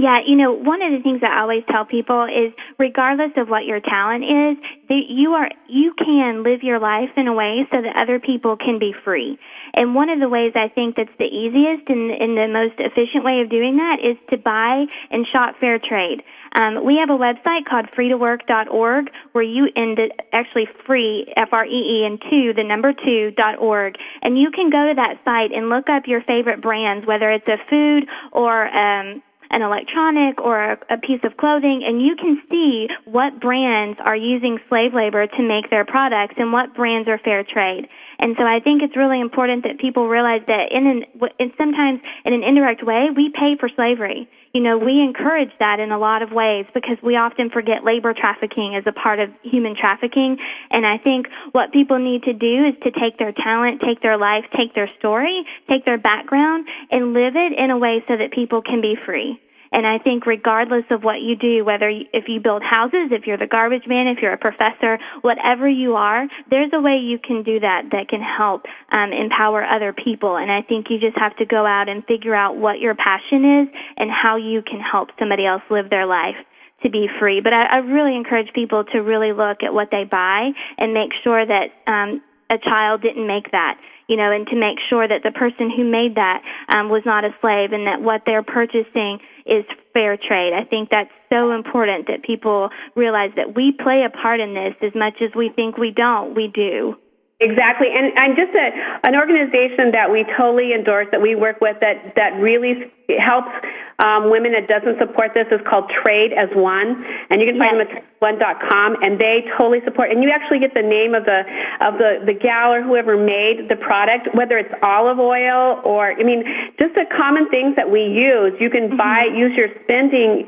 Yeah, 0.00 0.20
you 0.26 0.34
know, 0.34 0.52
one 0.56 0.80
of 0.80 0.96
the 0.96 1.02
things 1.04 1.20
I 1.20 1.44
always 1.44 1.60
tell 1.68 1.84
people 1.84 2.24
is 2.24 2.56
regardless 2.78 3.36
of 3.36 3.52
what 3.52 3.66
your 3.66 3.80
talent 3.80 4.24
is, 4.24 4.56
that 4.88 5.04
you 5.12 5.36
are 5.36 5.50
you 5.68 5.92
can 5.92 6.42
live 6.42 6.62
your 6.62 6.80
life 6.80 7.12
in 7.18 7.28
a 7.28 7.34
way 7.34 7.68
so 7.70 7.82
that 7.82 8.00
other 8.00 8.18
people 8.18 8.56
can 8.56 8.78
be 8.78 8.94
free. 9.04 9.36
And 9.74 9.94
one 9.94 10.08
of 10.08 10.18
the 10.18 10.28
ways 10.28 10.52
I 10.56 10.68
think 10.72 10.96
that's 10.96 11.12
the 11.18 11.28
easiest 11.28 11.84
and, 11.92 12.10
and 12.16 12.32
the 12.32 12.48
most 12.48 12.80
efficient 12.80 13.28
way 13.28 13.44
of 13.44 13.50
doing 13.50 13.76
that 13.76 14.00
is 14.00 14.16
to 14.30 14.38
buy 14.38 14.86
and 15.10 15.26
shop 15.30 15.56
fair 15.60 15.78
trade. 15.78 16.22
Um, 16.58 16.82
we 16.82 16.96
have 16.96 17.10
a 17.10 17.20
website 17.20 17.68
called 17.68 17.86
free2work.org 17.92 19.10
where 19.32 19.44
you 19.44 19.68
end 19.76 19.98
it 19.98 20.12
actually 20.32 20.66
free, 20.86 21.30
F-R-E-E 21.36 22.06
and 22.08 22.18
two, 22.30 22.54
the 22.56 22.64
number 22.64 22.94
two 22.94 23.32
dot 23.36 23.58
org. 23.58 23.96
And 24.22 24.38
you 24.38 24.50
can 24.50 24.70
go 24.70 24.88
to 24.88 24.94
that 24.96 25.20
site 25.26 25.52
and 25.52 25.68
look 25.68 25.90
up 25.90 26.04
your 26.06 26.22
favorite 26.22 26.62
brands, 26.62 27.06
whether 27.06 27.30
it's 27.30 27.46
a 27.46 27.60
food 27.68 28.08
or, 28.32 28.66
um, 28.66 29.22
an 29.50 29.62
electronic 29.62 30.40
or 30.40 30.72
a, 30.72 30.98
piece 30.98 31.20
of 31.24 31.36
clothing 31.36 31.82
and 31.84 32.00
you 32.00 32.14
can 32.16 32.40
see 32.50 32.86
what 33.04 33.40
brands 33.40 33.98
are 34.04 34.16
using 34.16 34.58
slave 34.68 34.94
labor 34.94 35.26
to 35.26 35.42
make 35.42 35.70
their 35.70 35.84
products 35.84 36.34
and 36.36 36.52
what 36.52 36.74
brands 36.74 37.08
are 37.08 37.18
fair 37.18 37.42
trade. 37.42 37.88
And 38.20 38.36
so 38.38 38.44
I 38.44 38.60
think 38.60 38.82
it's 38.82 38.96
really 38.96 39.18
important 39.18 39.64
that 39.64 39.80
people 39.80 40.06
realize 40.06 40.42
that 40.46 40.68
in 40.70 40.86
an, 40.86 41.04
in 41.40 41.52
sometimes 41.56 42.00
in 42.24 42.34
an 42.34 42.44
indirect 42.44 42.84
way, 42.84 43.08
we 43.16 43.32
pay 43.32 43.56
for 43.58 43.70
slavery. 43.74 44.28
You 44.52 44.60
know, 44.60 44.76
we 44.76 45.00
encourage 45.00 45.50
that 45.58 45.80
in 45.80 45.90
a 45.90 45.98
lot 45.98 46.20
of 46.20 46.30
ways 46.30 46.66
because 46.74 46.98
we 47.02 47.16
often 47.16 47.48
forget 47.48 47.82
labor 47.82 48.12
trafficking 48.12 48.76
as 48.76 48.84
a 48.86 48.92
part 48.92 49.20
of 49.20 49.30
human 49.42 49.74
trafficking. 49.74 50.36
And 50.70 50.84
I 50.84 50.98
think 50.98 51.28
what 51.52 51.72
people 51.72 51.98
need 51.98 52.24
to 52.24 52.34
do 52.34 52.68
is 52.68 52.74
to 52.84 52.90
take 52.90 53.16
their 53.18 53.32
talent, 53.32 53.80
take 53.80 54.02
their 54.02 54.18
life, 54.18 54.44
take 54.54 54.74
their 54.74 54.90
story, 54.98 55.46
take 55.68 55.86
their 55.86 55.98
background, 55.98 56.66
and 56.90 57.14
live 57.14 57.36
it 57.36 57.56
in 57.56 57.70
a 57.70 57.78
way 57.78 58.04
so 58.06 58.18
that 58.18 58.32
people 58.32 58.60
can 58.60 58.82
be 58.82 58.96
free. 59.06 59.40
And 59.72 59.86
I 59.86 59.98
think 59.98 60.26
regardless 60.26 60.84
of 60.90 61.02
what 61.04 61.20
you 61.20 61.36
do, 61.36 61.64
whether 61.64 61.88
you, 61.88 62.04
if 62.12 62.24
you 62.28 62.40
build 62.40 62.62
houses, 62.62 63.10
if 63.12 63.26
you're 63.26 63.38
the 63.38 63.46
garbage 63.46 63.86
man, 63.86 64.08
if 64.08 64.18
you're 64.20 64.32
a 64.32 64.38
professor, 64.38 64.98
whatever 65.22 65.68
you 65.68 65.94
are, 65.94 66.26
there's 66.50 66.70
a 66.74 66.80
way 66.80 66.98
you 66.98 67.18
can 67.18 67.42
do 67.42 67.60
that 67.60 67.84
that 67.92 68.08
can 68.08 68.20
help 68.20 68.64
um, 68.90 69.12
empower 69.12 69.64
other 69.64 69.92
people. 69.92 70.36
And 70.36 70.50
I 70.50 70.62
think 70.62 70.86
you 70.90 70.98
just 70.98 71.16
have 71.18 71.36
to 71.36 71.46
go 71.46 71.66
out 71.66 71.88
and 71.88 72.04
figure 72.06 72.34
out 72.34 72.56
what 72.56 72.80
your 72.80 72.94
passion 72.94 73.62
is 73.62 73.68
and 73.96 74.10
how 74.10 74.36
you 74.36 74.62
can 74.62 74.80
help 74.80 75.10
somebody 75.18 75.46
else 75.46 75.62
live 75.70 75.88
their 75.88 76.06
life 76.06 76.36
to 76.82 76.90
be 76.90 77.06
free. 77.20 77.40
But 77.40 77.52
I, 77.52 77.66
I 77.66 77.76
really 77.78 78.16
encourage 78.16 78.52
people 78.54 78.84
to 78.92 78.98
really 78.98 79.32
look 79.32 79.62
at 79.62 79.72
what 79.72 79.88
they 79.90 80.04
buy 80.04 80.50
and 80.78 80.94
make 80.94 81.10
sure 81.22 81.44
that 81.44 81.68
um, 81.86 82.22
a 82.50 82.58
child 82.58 83.02
didn't 83.02 83.26
make 83.26 83.50
that 83.52 83.78
you 84.10 84.16
know, 84.16 84.32
and 84.32 84.44
to 84.48 84.56
make 84.56 84.76
sure 84.90 85.06
that 85.06 85.22
the 85.22 85.30
person 85.30 85.70
who 85.70 85.88
made 85.88 86.16
that 86.16 86.42
um, 86.74 86.88
was 86.88 87.02
not 87.06 87.24
a 87.24 87.30
slave 87.40 87.70
and 87.70 87.86
that 87.86 88.02
what 88.02 88.22
they're 88.26 88.42
purchasing 88.42 89.20
is 89.46 89.64
fair 89.94 90.16
trade. 90.16 90.50
I 90.52 90.64
think 90.64 90.90
that's 90.90 91.14
so 91.30 91.52
important 91.52 92.08
that 92.08 92.24
people 92.24 92.70
realize 92.96 93.30
that 93.36 93.54
we 93.54 93.70
play 93.70 94.02
a 94.02 94.10
part 94.10 94.40
in 94.40 94.52
this 94.52 94.74
as 94.82 94.90
much 94.96 95.22
as 95.22 95.30
we 95.36 95.48
think 95.54 95.78
we 95.78 95.92
don't. 95.92 96.34
We 96.34 96.48
do. 96.52 96.96
Exactly, 97.40 97.88
and 97.88 98.12
and 98.20 98.36
just 98.36 98.52
a, 98.52 98.68
an 99.08 99.16
organization 99.16 99.96
that 99.96 100.12
we 100.12 100.28
totally 100.36 100.76
endorse, 100.76 101.08
that 101.10 101.22
we 101.24 101.34
work 101.34 101.56
with, 101.64 101.80
that 101.80 102.12
that 102.14 102.36
really 102.36 102.92
helps 103.16 103.48
um, 103.96 104.28
women 104.28 104.52
that 104.52 104.68
doesn't 104.68 105.00
support 105.00 105.32
this 105.32 105.48
is 105.48 105.60
called 105.64 105.88
Trade 105.88 106.36
as 106.36 106.52
One, 106.52 107.00
and 107.32 107.40
you 107.40 107.48
can 107.48 107.56
find 107.56 107.80
yes. 107.80 107.88
them 107.88 107.96
at 107.96 108.20
one.com, 108.20 109.00
and 109.00 109.16
they 109.16 109.48
totally 109.56 109.80
support. 109.88 110.12
And 110.12 110.20
you 110.20 110.28
actually 110.28 110.60
get 110.60 110.76
the 110.76 110.84
name 110.84 111.16
of 111.16 111.24
the 111.24 111.48
of 111.80 111.96
the 111.96 112.28
the 112.28 112.36
gal 112.36 112.76
or 112.76 112.84
whoever 112.84 113.16
made 113.16 113.72
the 113.72 113.76
product, 113.80 114.28
whether 114.36 114.60
it's 114.60 114.76
olive 114.84 115.16
oil 115.18 115.80
or 115.80 116.12
I 116.12 116.20
mean, 116.20 116.44
just 116.76 116.92
the 116.92 117.08
common 117.08 117.48
things 117.48 117.72
that 117.80 117.88
we 117.88 118.04
use. 118.04 118.52
You 118.60 118.68
can 118.68 118.92
mm-hmm. 118.92 119.00
buy 119.00 119.32
use 119.32 119.56
your 119.56 119.72
spending 119.88 120.44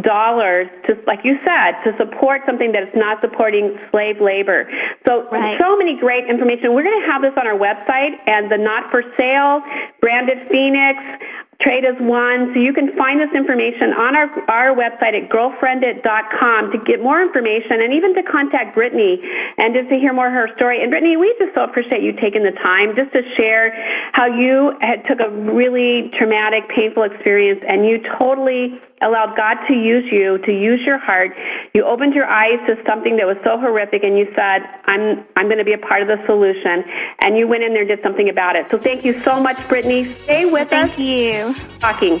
dollars 0.00 0.72
to, 0.88 0.96
like 1.06 1.20
you 1.20 1.36
said, 1.44 1.76
to 1.84 1.92
support 2.00 2.40
something 2.48 2.72
that 2.72 2.88
is 2.88 2.94
not 2.96 3.20
supporting 3.20 3.76
slave 3.92 4.16
labor. 4.24 4.64
So, 5.06 5.28
right. 5.28 5.60
so 5.60 5.76
many 5.76 6.00
great 6.00 6.24
information. 6.24 6.72
We're 6.72 6.88
going 6.88 6.96
to 6.96 7.08
have 7.12 7.20
this 7.20 7.36
on 7.36 7.44
our 7.44 7.58
website 7.60 8.16
and 8.24 8.48
the 8.48 8.56
not 8.56 8.88
for 8.88 9.04
sale, 9.20 9.60
branded 10.00 10.48
Phoenix, 10.48 10.96
Trade 11.62 11.86
as 11.86 11.94
One. 12.02 12.50
So 12.52 12.58
you 12.58 12.74
can 12.74 12.90
find 12.98 13.22
this 13.22 13.30
information 13.30 13.94
on 13.94 14.18
our, 14.18 14.28
our 14.50 14.70
website 14.74 15.14
at 15.14 15.30
girlfriendit.com 15.30 16.74
to 16.74 16.78
get 16.82 16.98
more 16.98 17.22
information 17.22 17.86
and 17.86 17.94
even 17.94 18.14
to 18.18 18.22
contact 18.26 18.74
Brittany 18.74 19.22
and 19.58 19.70
just 19.70 19.88
to 19.88 19.96
hear 19.96 20.12
more 20.12 20.26
of 20.26 20.34
her 20.34 20.50
story. 20.58 20.82
And 20.82 20.90
Brittany, 20.90 21.16
we 21.16 21.30
just 21.38 21.54
so 21.54 21.62
appreciate 21.62 22.02
you 22.02 22.12
taking 22.18 22.42
the 22.42 22.54
time 22.58 22.98
just 22.98 23.14
to 23.14 23.22
share 23.38 23.70
how 24.12 24.26
you 24.26 24.74
had 24.82 25.06
took 25.06 25.22
a 25.22 25.30
really 25.30 26.10
traumatic, 26.18 26.66
painful 26.74 27.06
experience 27.06 27.62
and 27.62 27.86
you 27.86 28.02
totally 28.18 28.82
allowed 29.02 29.36
God 29.36 29.58
to 29.66 29.74
use 29.74 30.04
you, 30.10 30.38
to 30.46 30.52
use 30.52 30.80
your 30.86 30.98
heart. 30.98 31.30
You 31.74 31.84
opened 31.84 32.14
your 32.14 32.26
eyes 32.26 32.58
to 32.66 32.76
something 32.86 33.16
that 33.16 33.26
was 33.26 33.36
so 33.44 33.58
horrific 33.58 34.02
and 34.04 34.16
you 34.18 34.26
said, 34.34 34.62
I'm, 34.86 35.24
I'm 35.36 35.46
going 35.46 35.58
to 35.58 35.64
be 35.64 35.74
a 35.74 35.78
part 35.78 36.02
of 36.02 36.08
the 36.08 36.18
solution. 36.26 36.84
And 37.22 37.36
you 37.36 37.46
went 37.46 37.62
in 37.62 37.72
there 37.72 37.82
and 37.82 37.90
did 37.90 38.02
something 38.02 38.28
about 38.28 38.56
it. 38.56 38.66
So 38.70 38.78
thank 38.78 39.04
you 39.04 39.20
so 39.22 39.40
much, 39.40 39.58
Brittany. 39.68 40.12
Stay 40.24 40.46
with 40.46 40.70
thank 40.70 40.84
us. 40.84 40.96
Thank 40.96 40.98
you. 40.98 41.51
Talking. 41.80 42.20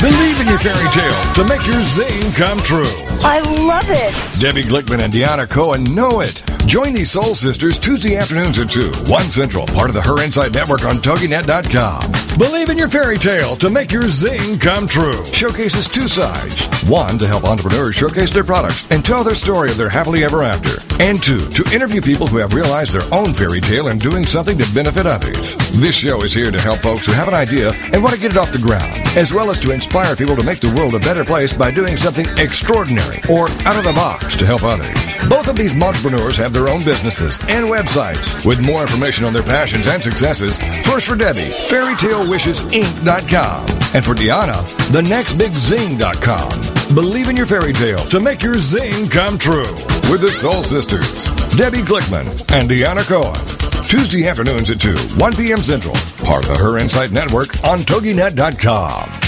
Believe 0.00 0.40
in 0.40 0.46
your 0.46 0.60
fairy 0.60 0.88
tale 0.90 1.34
to 1.34 1.44
make 1.44 1.66
your 1.66 1.82
zing 1.82 2.32
come 2.32 2.58
true. 2.60 2.84
I 3.20 3.40
love 3.40 3.86
it. 3.88 4.40
Debbie 4.40 4.62
Glickman 4.62 5.02
and 5.02 5.12
Deanna 5.12 5.50
Cohen 5.50 5.82
know 5.92 6.20
it. 6.20 6.40
Join 6.66 6.94
these 6.94 7.10
soul 7.10 7.34
sisters 7.34 7.78
Tuesday 7.78 8.14
afternoons 8.14 8.60
at 8.60 8.70
2, 8.70 8.92
1 9.10 9.22
Central, 9.30 9.66
part 9.66 9.88
of 9.90 9.94
the 9.94 10.02
Her 10.02 10.22
Insight 10.22 10.52
Network 10.52 10.84
on 10.84 10.96
TogiNet.com. 10.96 12.12
Believe 12.38 12.68
in 12.68 12.78
your 12.78 12.86
fairy 12.86 13.18
tale 13.18 13.56
to 13.56 13.68
make 13.70 13.90
your 13.90 14.06
zing 14.06 14.58
come 14.58 14.86
true. 14.86 15.24
Showcases 15.24 15.88
two 15.88 16.06
sides. 16.06 16.68
One, 16.88 17.18
to 17.18 17.26
help 17.26 17.44
entrepreneurs 17.44 17.96
showcase 17.96 18.32
their 18.32 18.44
products 18.44 18.88
and 18.92 19.04
tell 19.04 19.24
their 19.24 19.34
story 19.34 19.70
of 19.70 19.78
their 19.78 19.88
happily 19.88 20.22
ever 20.22 20.44
after. 20.44 20.80
And 21.02 21.20
two, 21.20 21.40
to 21.40 21.74
interview 21.74 22.00
people 22.00 22.28
who 22.28 22.36
have 22.36 22.54
realized 22.54 22.92
their 22.92 23.12
own 23.12 23.32
fairy 23.32 23.60
tale 23.60 23.88
and 23.88 24.00
doing 24.00 24.24
something 24.24 24.56
to 24.58 24.74
benefit 24.74 25.06
others. 25.06 25.56
This 25.72 25.96
show 25.96 26.22
is 26.22 26.32
here 26.32 26.52
to 26.52 26.60
help 26.60 26.78
folks 26.78 27.06
who 27.06 27.12
have 27.12 27.26
an 27.26 27.34
idea 27.34 27.72
and 27.92 28.00
want 28.02 28.14
to 28.14 28.20
get 28.20 28.30
it 28.30 28.36
off 28.36 28.52
the 28.52 28.58
ground, 28.58 28.92
as 29.16 29.34
well 29.34 29.50
as 29.50 29.58
to 29.60 29.72
inspire 29.72 29.87
inspire 29.88 30.12
people 30.14 30.36
to 30.36 30.44
make 30.44 30.60
the 30.60 30.70
world 30.76 30.94
a 30.94 30.98
better 30.98 31.24
place 31.24 31.54
by 31.54 31.70
doing 31.70 31.96
something 31.96 32.26
extraordinary 32.36 33.16
or 33.30 33.48
out 33.64 33.78
of 33.78 33.84
the 33.84 33.92
box 33.94 34.36
to 34.36 34.44
help 34.44 34.62
others. 34.62 34.92
Both 35.30 35.48
of 35.48 35.56
these 35.56 35.72
entrepreneurs 35.80 36.36
have 36.36 36.52
their 36.52 36.68
own 36.68 36.84
businesses 36.84 37.38
and 37.48 37.64
websites. 37.72 38.44
With 38.44 38.66
more 38.66 38.82
information 38.82 39.24
on 39.24 39.32
their 39.32 39.42
passions 39.42 39.86
and 39.86 40.02
successes, 40.02 40.58
first 40.84 41.06
for 41.06 41.16
Debbie, 41.16 41.48
fairytalewishesinc.com, 41.72 43.66
and 43.94 44.04
for 44.04 44.14
Deanna, 44.14 44.62
thenextbigzing.com. 44.92 46.94
Believe 46.94 47.30
in 47.30 47.36
your 47.38 47.46
fairy 47.46 47.72
tale 47.72 48.04
to 48.06 48.20
make 48.20 48.42
your 48.42 48.58
zing 48.58 49.08
come 49.08 49.38
true 49.38 49.72
with 50.12 50.20
the 50.20 50.30
Soul 50.30 50.62
Sisters, 50.62 51.28
Debbie 51.56 51.80
Glickman 51.80 52.28
and 52.52 52.68
Deanna 52.68 53.08
Cohen. 53.08 53.40
Tuesday 53.86 54.28
afternoons 54.28 54.68
at 54.68 54.80
2, 54.80 54.94
1 55.16 55.36
p.m. 55.36 55.60
Central. 55.60 55.94
Part 56.26 56.46
of 56.46 56.58
the 56.58 56.62
Her 56.62 56.76
Insight 56.76 57.10
Network 57.10 57.64
on 57.64 57.78
TogiNet.com. 57.78 59.27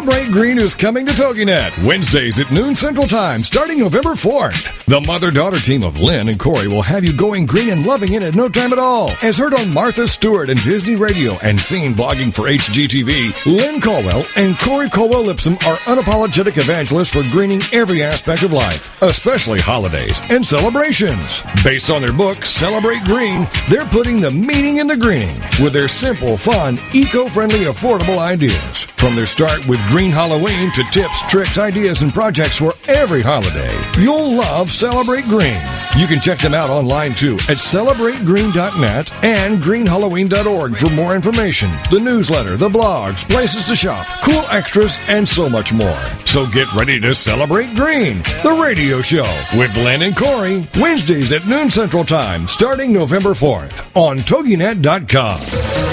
Celebrate 0.00 0.30
Green 0.32 0.58
is 0.58 0.74
coming 0.74 1.04
to 1.04 1.12
TogiNet 1.12 1.84
Wednesdays 1.84 2.40
at 2.40 2.50
noon 2.50 2.74
Central 2.74 3.06
Time, 3.06 3.42
starting 3.42 3.78
November 3.78 4.14
4th. 4.14 4.79
The 4.90 5.00
mother 5.02 5.30
daughter 5.30 5.60
team 5.60 5.84
of 5.84 6.00
Lynn 6.00 6.28
and 6.28 6.36
Corey 6.36 6.66
will 6.66 6.82
have 6.82 7.04
you 7.04 7.12
going 7.12 7.46
green 7.46 7.70
and 7.70 7.86
loving 7.86 8.14
it 8.14 8.24
at 8.24 8.34
no 8.34 8.48
time 8.48 8.72
at 8.72 8.78
all. 8.80 9.12
As 9.22 9.38
heard 9.38 9.54
on 9.54 9.72
Martha 9.72 10.08
Stewart 10.08 10.50
and 10.50 10.60
Disney 10.64 10.96
Radio 10.96 11.38
and 11.44 11.60
seen 11.60 11.94
blogging 11.94 12.34
for 12.34 12.48
HGTV, 12.48 13.46
Lynn 13.46 13.80
Colwell 13.80 14.24
and 14.36 14.58
Corey 14.58 14.90
Colwell 14.90 15.22
Lipson 15.22 15.54
are 15.64 15.76
unapologetic 15.86 16.58
evangelists 16.58 17.10
for 17.10 17.22
greening 17.30 17.62
every 17.72 18.02
aspect 18.02 18.42
of 18.42 18.52
life, 18.52 19.00
especially 19.00 19.60
holidays 19.60 20.22
and 20.28 20.44
celebrations. 20.44 21.44
Based 21.62 21.88
on 21.88 22.02
their 22.02 22.12
book, 22.12 22.44
Celebrate 22.44 23.04
Green, 23.04 23.46
they're 23.68 23.86
putting 23.86 24.20
the 24.20 24.32
meaning 24.32 24.78
in 24.78 24.88
the 24.88 24.96
greening 24.96 25.38
with 25.62 25.72
their 25.72 25.86
simple, 25.86 26.36
fun, 26.36 26.80
eco 26.92 27.28
friendly, 27.28 27.66
affordable 27.66 28.18
ideas. 28.18 28.88
From 28.96 29.14
their 29.14 29.24
start 29.24 29.64
with 29.68 29.80
Green 29.86 30.10
Halloween 30.10 30.72
to 30.72 30.82
tips, 30.90 31.22
tricks, 31.28 31.58
ideas, 31.58 32.02
and 32.02 32.12
projects 32.12 32.56
for 32.56 32.74
every 32.88 33.22
holiday. 33.22 33.72
You'll 33.96 34.34
love 34.34 34.68
Celebrate 34.80 35.24
Green. 35.24 35.60
You 35.98 36.06
can 36.06 36.20
check 36.20 36.38
them 36.38 36.54
out 36.54 36.70
online 36.70 37.12
too 37.12 37.34
at 37.50 37.58
celebrategreen.net 37.58 39.12
and 39.22 39.62
greenhalloween.org 39.62 40.78
for 40.78 40.88
more 40.94 41.14
information, 41.14 41.70
the 41.90 42.00
newsletter, 42.00 42.56
the 42.56 42.70
blogs, 42.70 43.28
places 43.28 43.66
to 43.66 43.76
shop, 43.76 44.06
cool 44.24 44.42
extras, 44.48 44.96
and 45.08 45.28
so 45.28 45.50
much 45.50 45.74
more. 45.74 46.00
So 46.24 46.46
get 46.46 46.72
ready 46.72 46.98
to 47.00 47.14
celebrate 47.14 47.74
green, 47.74 48.22
the 48.42 48.58
radio 48.58 49.02
show 49.02 49.30
with 49.52 49.76
Lynn 49.76 50.00
and 50.00 50.16
Corey, 50.16 50.66
Wednesdays 50.78 51.30
at 51.32 51.46
noon 51.46 51.68
Central 51.68 52.02
Time, 52.02 52.48
starting 52.48 52.90
November 52.90 53.34
4th 53.34 53.94
on 53.94 54.16
TogiNet.com. 54.16 55.89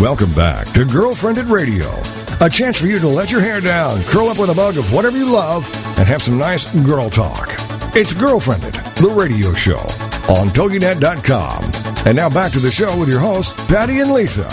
Welcome 0.00 0.32
back 0.32 0.64
to 0.68 0.86
Girlfriendit 0.86 1.50
Radio. 1.50 1.92
A 2.42 2.48
chance 2.48 2.78
for 2.78 2.86
you 2.86 2.98
to 3.00 3.06
let 3.06 3.30
your 3.30 3.42
hair 3.42 3.60
down, 3.60 4.02
curl 4.04 4.28
up 4.28 4.38
with 4.38 4.48
a 4.48 4.54
mug 4.54 4.78
of 4.78 4.90
whatever 4.94 5.18
you 5.18 5.30
love, 5.30 5.68
and 5.98 6.08
have 6.08 6.22
some 6.22 6.38
nice 6.38 6.74
girl 6.86 7.10
talk. 7.10 7.50
It's 7.94 8.14
Girlfriendit, 8.14 8.72
the 8.96 9.10
radio 9.12 9.52
show 9.52 9.84
on 10.32 10.48
TogiNet.com. 10.56 11.70
And 12.06 12.16
now 12.16 12.30
back 12.30 12.50
to 12.52 12.60
the 12.60 12.70
show 12.70 12.98
with 12.98 13.10
your 13.10 13.20
hosts, 13.20 13.52
Patty 13.68 14.00
and 14.00 14.10
Lisa. 14.10 14.48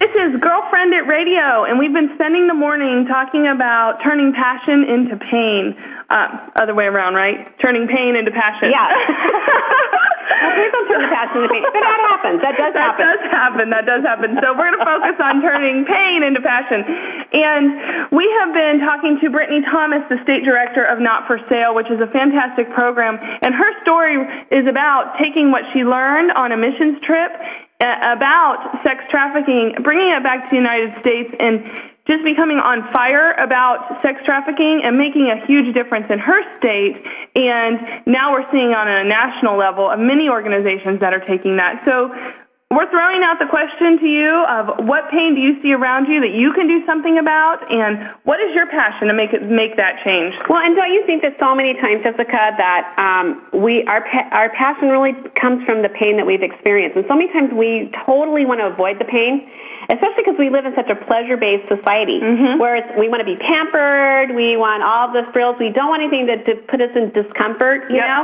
This 0.00 0.16
is 0.16 0.40
Girlfriendit 0.40 1.06
Radio, 1.06 1.68
and 1.68 1.78
we've 1.78 1.92
been 1.92 2.12
spending 2.14 2.48
the 2.48 2.54
morning 2.54 3.04
talking 3.04 3.46
about 3.46 4.00
turning 4.02 4.32
passion 4.32 4.88
into 4.88 5.18
pain. 5.30 5.76
Uh, 6.08 6.48
other 6.56 6.74
way 6.74 6.84
around, 6.84 7.12
right? 7.12 7.44
Turning 7.60 7.86
pain 7.86 8.16
into 8.16 8.30
passion. 8.30 8.72
Yeah. 8.72 8.88
Well, 10.44 10.52
please 10.52 10.72
don't 10.76 10.86
turn 10.92 11.00
the 11.00 11.08
passion 11.08 11.36
into 11.40 11.48
pain. 11.56 11.64
But 11.64 11.80
that 11.80 12.00
happens. 12.04 12.38
That 12.44 12.56
does 12.60 12.72
that 12.76 12.84
happen. 12.92 13.04
does 13.08 13.22
happen. 13.32 13.66
That 13.72 13.84
does 13.88 14.02
happen. 14.04 14.28
So 14.44 14.52
we're 14.52 14.68
going 14.68 14.76
to 14.76 14.84
focus 14.84 15.16
on 15.24 15.40
turning 15.40 15.88
pain 15.88 16.20
into 16.20 16.44
passion. 16.44 16.84
And 17.32 18.12
we 18.12 18.28
have 18.44 18.52
been 18.52 18.84
talking 18.84 19.16
to 19.24 19.32
Brittany 19.32 19.64
Thomas, 19.72 20.04
the 20.12 20.20
state 20.20 20.44
director 20.44 20.84
of 20.84 21.00
Not 21.00 21.24
for 21.24 21.40
Sale, 21.48 21.72
which 21.72 21.88
is 21.88 21.96
a 22.04 22.10
fantastic 22.12 22.68
program. 22.76 23.16
And 23.16 23.56
her 23.56 23.72
story 23.80 24.20
is 24.52 24.68
about 24.68 25.16
taking 25.16 25.48
what 25.48 25.64
she 25.72 25.80
learned 25.80 26.36
on 26.36 26.52
a 26.52 26.58
missions 26.60 27.00
trip 27.08 27.32
uh, 27.80 28.14
about 28.14 28.84
sex 28.84 29.00
trafficking, 29.10 29.80
bringing 29.82 30.12
it 30.12 30.22
back 30.22 30.44
to 30.46 30.50
the 30.52 30.60
United 30.60 30.92
States, 31.00 31.32
and 31.40 31.64
just 32.06 32.20
becoming 32.22 32.60
on 32.60 32.84
fire 32.92 33.32
about 33.40 34.00
sex 34.04 34.20
trafficking 34.24 34.84
and 34.84 35.00
making 35.00 35.32
a 35.32 35.40
huge 35.48 35.72
difference 35.72 36.04
in 36.12 36.20
her 36.20 36.40
state. 36.60 37.00
And 37.34 38.04
now 38.06 38.36
we're 38.36 38.44
seeing 38.52 38.76
on 38.76 38.88
a 38.88 39.04
national 39.08 39.56
level 39.56 39.88
of 39.88 39.98
many 39.98 40.28
organizations 40.28 41.00
that 41.00 41.16
are 41.16 41.24
taking 41.24 41.56
that. 41.56 41.80
So 41.88 42.12
we're 42.74 42.90
throwing 42.90 43.22
out 43.22 43.38
the 43.38 43.46
question 43.46 44.02
to 44.02 44.08
you 44.08 44.32
of 44.50 44.84
what 44.84 45.06
pain 45.08 45.38
do 45.38 45.40
you 45.40 45.56
see 45.62 45.72
around 45.72 46.10
you 46.10 46.18
that 46.20 46.34
you 46.34 46.50
can 46.52 46.66
do 46.66 46.82
something 46.84 47.22
about, 47.22 47.62
and 47.70 48.10
what 48.26 48.42
is 48.42 48.50
your 48.50 48.66
passion 48.66 49.06
to 49.06 49.14
make 49.14 49.30
it 49.30 49.46
make 49.46 49.78
that 49.78 50.02
change? 50.02 50.34
Well, 50.50 50.58
and 50.58 50.74
don't 50.74 50.90
you 50.90 51.06
think 51.06 51.22
that 51.22 51.38
so 51.38 51.54
many 51.54 51.78
times, 51.78 52.02
Jessica, 52.02 52.56
that 52.58 52.84
um, 52.98 53.38
we 53.54 53.86
our 53.86 54.02
our 54.34 54.50
passion 54.58 54.90
really 54.90 55.14
comes 55.38 55.62
from 55.62 55.86
the 55.86 55.92
pain 55.92 56.18
that 56.18 56.26
we've 56.26 56.42
experienced, 56.42 56.98
and 56.98 57.06
so 57.06 57.14
many 57.14 57.30
times 57.30 57.54
we 57.54 57.94
totally 58.04 58.42
want 58.42 58.58
to 58.58 58.66
avoid 58.66 58.98
the 58.98 59.06
pain. 59.06 59.46
Especially 59.90 60.24
because 60.24 60.38
we 60.38 60.48
live 60.48 60.64
in 60.64 60.72
such 60.74 60.88
a 60.88 60.98
pleasure-based 61.08 61.68
society, 61.68 62.20
mm-hmm. 62.20 62.60
where 62.60 62.76
it's, 62.76 62.88
we 62.96 63.08
want 63.08 63.20
to 63.20 63.28
be 63.28 63.36
pampered, 63.36 64.32
we 64.34 64.56
want 64.56 64.80
all 64.82 65.12
the 65.12 65.28
frills, 65.32 65.56
we 65.60 65.68
don't 65.70 65.92
want 65.92 66.00
anything 66.00 66.26
that 66.26 66.44
to 66.48 66.56
put 66.70 66.80
us 66.80 66.92
in 66.96 67.12
discomfort, 67.12 67.90
you 67.92 68.00
Yep. 68.00 68.08
know. 68.08 68.22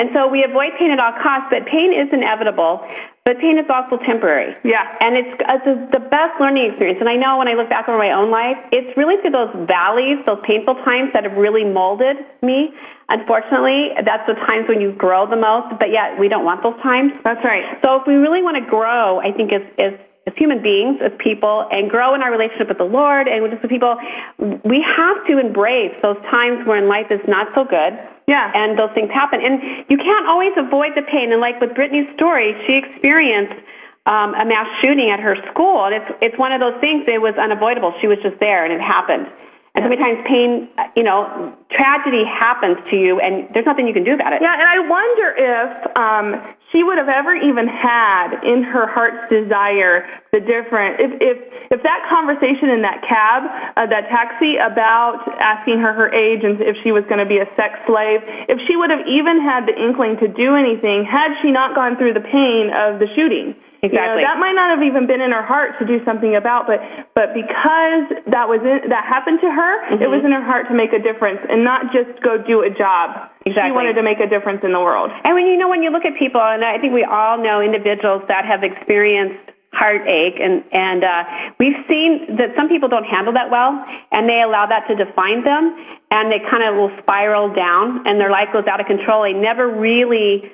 And 0.00 0.06
so 0.16 0.28
we 0.28 0.44
avoid 0.44 0.72
pain 0.78 0.90
at 0.90 1.00
all 1.00 1.12
costs. 1.20 1.52
But 1.52 1.68
pain 1.68 1.92
is 1.92 2.08
inevitable. 2.12 2.80
But 3.24 3.38
pain 3.38 3.54
is 3.54 3.66
also 3.70 4.02
temporary. 4.02 4.50
Yeah. 4.64 4.82
And 4.98 5.14
it's, 5.14 5.34
uh, 5.46 5.62
it's 5.62 5.92
the 5.94 6.02
best 6.10 6.34
learning 6.42 6.74
experience. 6.74 6.98
And 6.98 7.08
I 7.08 7.14
know 7.14 7.38
when 7.38 7.46
I 7.46 7.54
look 7.54 7.70
back 7.70 7.86
over 7.86 7.96
my 7.96 8.10
own 8.10 8.34
life, 8.34 8.58
it's 8.72 8.90
really 8.98 9.14
through 9.22 9.30
those 9.30 9.54
valleys, 9.70 10.18
those 10.26 10.42
painful 10.42 10.74
times 10.82 11.14
that 11.14 11.22
have 11.22 11.38
really 11.38 11.62
molded 11.62 12.18
me. 12.42 12.74
Unfortunately, 13.08 13.94
that's 14.02 14.26
the 14.26 14.34
times 14.50 14.66
when 14.66 14.80
you 14.80 14.90
grow 14.98 15.30
the 15.30 15.36
most, 15.38 15.78
but 15.78 15.94
yet 15.94 16.18
we 16.18 16.26
don't 16.26 16.44
want 16.44 16.64
those 16.66 16.74
times. 16.82 17.12
That's 17.22 17.44
right. 17.44 17.78
So 17.84 18.00
if 18.00 18.06
we 18.10 18.14
really 18.14 18.42
want 18.42 18.58
to 18.58 18.66
grow, 18.66 19.20
I 19.20 19.30
think 19.30 19.52
as, 19.52 19.62
as, 19.78 19.94
as 20.26 20.34
human 20.36 20.62
beings, 20.62 21.02
as 21.02 21.10
people, 21.18 21.66
and 21.70 21.90
grow 21.90 22.14
in 22.14 22.22
our 22.22 22.30
relationship 22.30 22.68
with 22.68 22.78
the 22.78 22.86
Lord 22.86 23.26
and 23.26 23.42
with 23.42 23.58
the 23.60 23.66
people, 23.66 23.98
we 24.38 24.78
have 24.78 25.18
to 25.26 25.38
embrace 25.38 25.94
those 26.02 26.18
times 26.30 26.62
when 26.66 26.88
life 26.88 27.10
is 27.10 27.20
not 27.26 27.48
so 27.54 27.64
good. 27.64 27.98
Yeah. 28.30 28.54
And 28.54 28.78
those 28.78 28.94
things 28.94 29.10
happen. 29.10 29.42
And 29.42 29.84
you 29.90 29.98
can't 29.98 30.26
always 30.30 30.54
avoid 30.56 30.94
the 30.94 31.02
pain. 31.02 31.32
And 31.32 31.40
like 31.40 31.60
with 31.60 31.74
Brittany's 31.74 32.06
story, 32.14 32.54
she 32.66 32.78
experienced 32.78 33.58
um, 34.06 34.34
a 34.34 34.46
mass 34.46 34.66
shooting 34.82 35.10
at 35.10 35.18
her 35.18 35.34
school. 35.50 35.90
And 35.90 35.94
it's, 35.98 36.10
it's 36.30 36.38
one 36.38 36.52
of 36.52 36.60
those 36.60 36.78
things, 36.78 37.02
it 37.10 37.18
was 37.18 37.34
unavoidable. 37.34 37.94
She 38.00 38.06
was 38.06 38.18
just 38.22 38.38
there 38.38 38.62
and 38.64 38.72
it 38.72 38.80
happened. 38.80 39.26
And 39.74 39.82
so 39.82 39.88
many 39.88 39.98
times 39.98 40.20
pain, 40.28 40.68
you 40.94 41.02
know, 41.02 41.56
tragedy 41.72 42.22
happens 42.28 42.76
to 42.90 42.96
you 42.96 43.18
and 43.18 43.48
there's 43.54 43.64
nothing 43.64 43.88
you 43.88 43.94
can 43.94 44.04
do 44.04 44.12
about 44.12 44.34
it. 44.34 44.42
Yeah, 44.42 44.52
and 44.52 44.68
I 44.68 44.78
wonder 44.86 45.26
if 45.32 45.70
um, 45.96 46.26
she 46.72 46.82
would 46.82 46.96
have 46.96 47.12
ever 47.12 47.36
even 47.36 47.68
had 47.68 48.40
in 48.42 48.64
her 48.64 48.88
heart's 48.88 49.28
desire 49.28 50.08
the 50.32 50.40
different 50.40 50.96
if 50.98 51.12
if 51.20 51.36
if 51.70 51.80
that 51.84 52.00
conversation 52.08 52.72
in 52.72 52.80
that 52.82 53.04
cab, 53.04 53.44
uh, 53.76 53.86
that 53.88 54.08
taxi 54.08 54.56
about 54.56 55.20
asking 55.40 55.78
her 55.80 55.92
her 55.92 56.08
age 56.12 56.40
and 56.42 56.60
if 56.60 56.76
she 56.82 56.92
was 56.92 57.04
going 57.08 57.20
to 57.20 57.28
be 57.28 57.38
a 57.38 57.48
sex 57.56 57.76
slave, 57.86 58.20
if 58.48 58.60
she 58.68 58.76
would 58.76 58.88
have 58.88 59.04
even 59.08 59.40
had 59.40 59.68
the 59.68 59.76
inkling 59.76 60.16
to 60.20 60.28
do 60.28 60.56
anything 60.56 61.04
had 61.04 61.36
she 61.40 61.52
not 61.52 61.76
gone 61.76 61.96
through 61.96 62.12
the 62.16 62.24
pain 62.24 62.72
of 62.72 62.98
the 62.98 63.08
shooting. 63.14 63.54
You 63.82 63.90
know, 63.90 63.98
Exactly. 63.98 64.22
that 64.22 64.38
might 64.38 64.54
not 64.54 64.70
have 64.70 64.86
even 64.86 65.10
been 65.10 65.18
in 65.18 65.34
her 65.34 65.42
heart 65.42 65.74
to 65.80 65.84
do 65.84 65.98
something 66.06 66.38
about, 66.38 66.70
but 66.70 66.78
but 67.18 67.34
because 67.34 68.06
that 68.30 68.46
was 68.46 68.62
in, 68.62 68.86
that 68.94 69.02
happened 69.02 69.42
to 69.42 69.50
her, 69.50 69.72
it 69.98 70.06
was 70.06 70.22
in 70.22 70.30
her 70.30 70.44
heart 70.46 70.70
to 70.70 70.74
make 70.74 70.94
a 70.94 71.02
difference 71.02 71.42
and 71.50 71.66
not 71.66 71.90
just 71.90 72.14
go 72.22 72.38
do 72.38 72.62
a 72.62 72.70
job. 72.70 73.26
She 73.42 73.50
wanted 73.74 73.98
to 73.98 74.06
make 74.06 74.22
a 74.22 74.30
difference 74.30 74.62
in 74.62 74.70
the 74.70 74.78
world. 74.78 75.10
And 75.26 75.34
when 75.34 75.50
you 75.50 75.58
know, 75.58 75.66
when 75.66 75.82
you 75.82 75.90
look 75.90 76.06
at 76.06 76.14
people, 76.14 76.38
and 76.38 76.62
I 76.62 76.78
think 76.78 76.94
we 76.94 77.02
all 77.02 77.42
know 77.42 77.58
individuals 77.58 78.22
that 78.30 78.46
have 78.46 78.62
experienced 78.62 79.50
heartache, 79.74 80.38
and 80.38 80.62
and 80.70 81.02
uh, 81.02 81.22
we've 81.58 81.82
seen 81.90 82.38
that 82.38 82.54
some 82.54 82.70
people 82.70 82.86
don't 82.86 83.10
handle 83.10 83.34
that 83.34 83.50
well, 83.50 83.82
and 84.14 84.30
they 84.30 84.46
allow 84.46 84.62
that 84.70 84.86
to 84.86 84.94
define 84.94 85.42
them, 85.42 85.74
and 86.14 86.30
they 86.30 86.38
kind 86.38 86.62
of 86.62 86.78
will 86.78 86.94
spiral 87.02 87.50
down, 87.50 88.06
and 88.06 88.22
their 88.22 88.30
life 88.30 88.54
goes 88.54 88.70
out 88.70 88.78
of 88.78 88.86
control. 88.86 89.26
They 89.26 89.34
never 89.34 89.66
really 89.66 90.46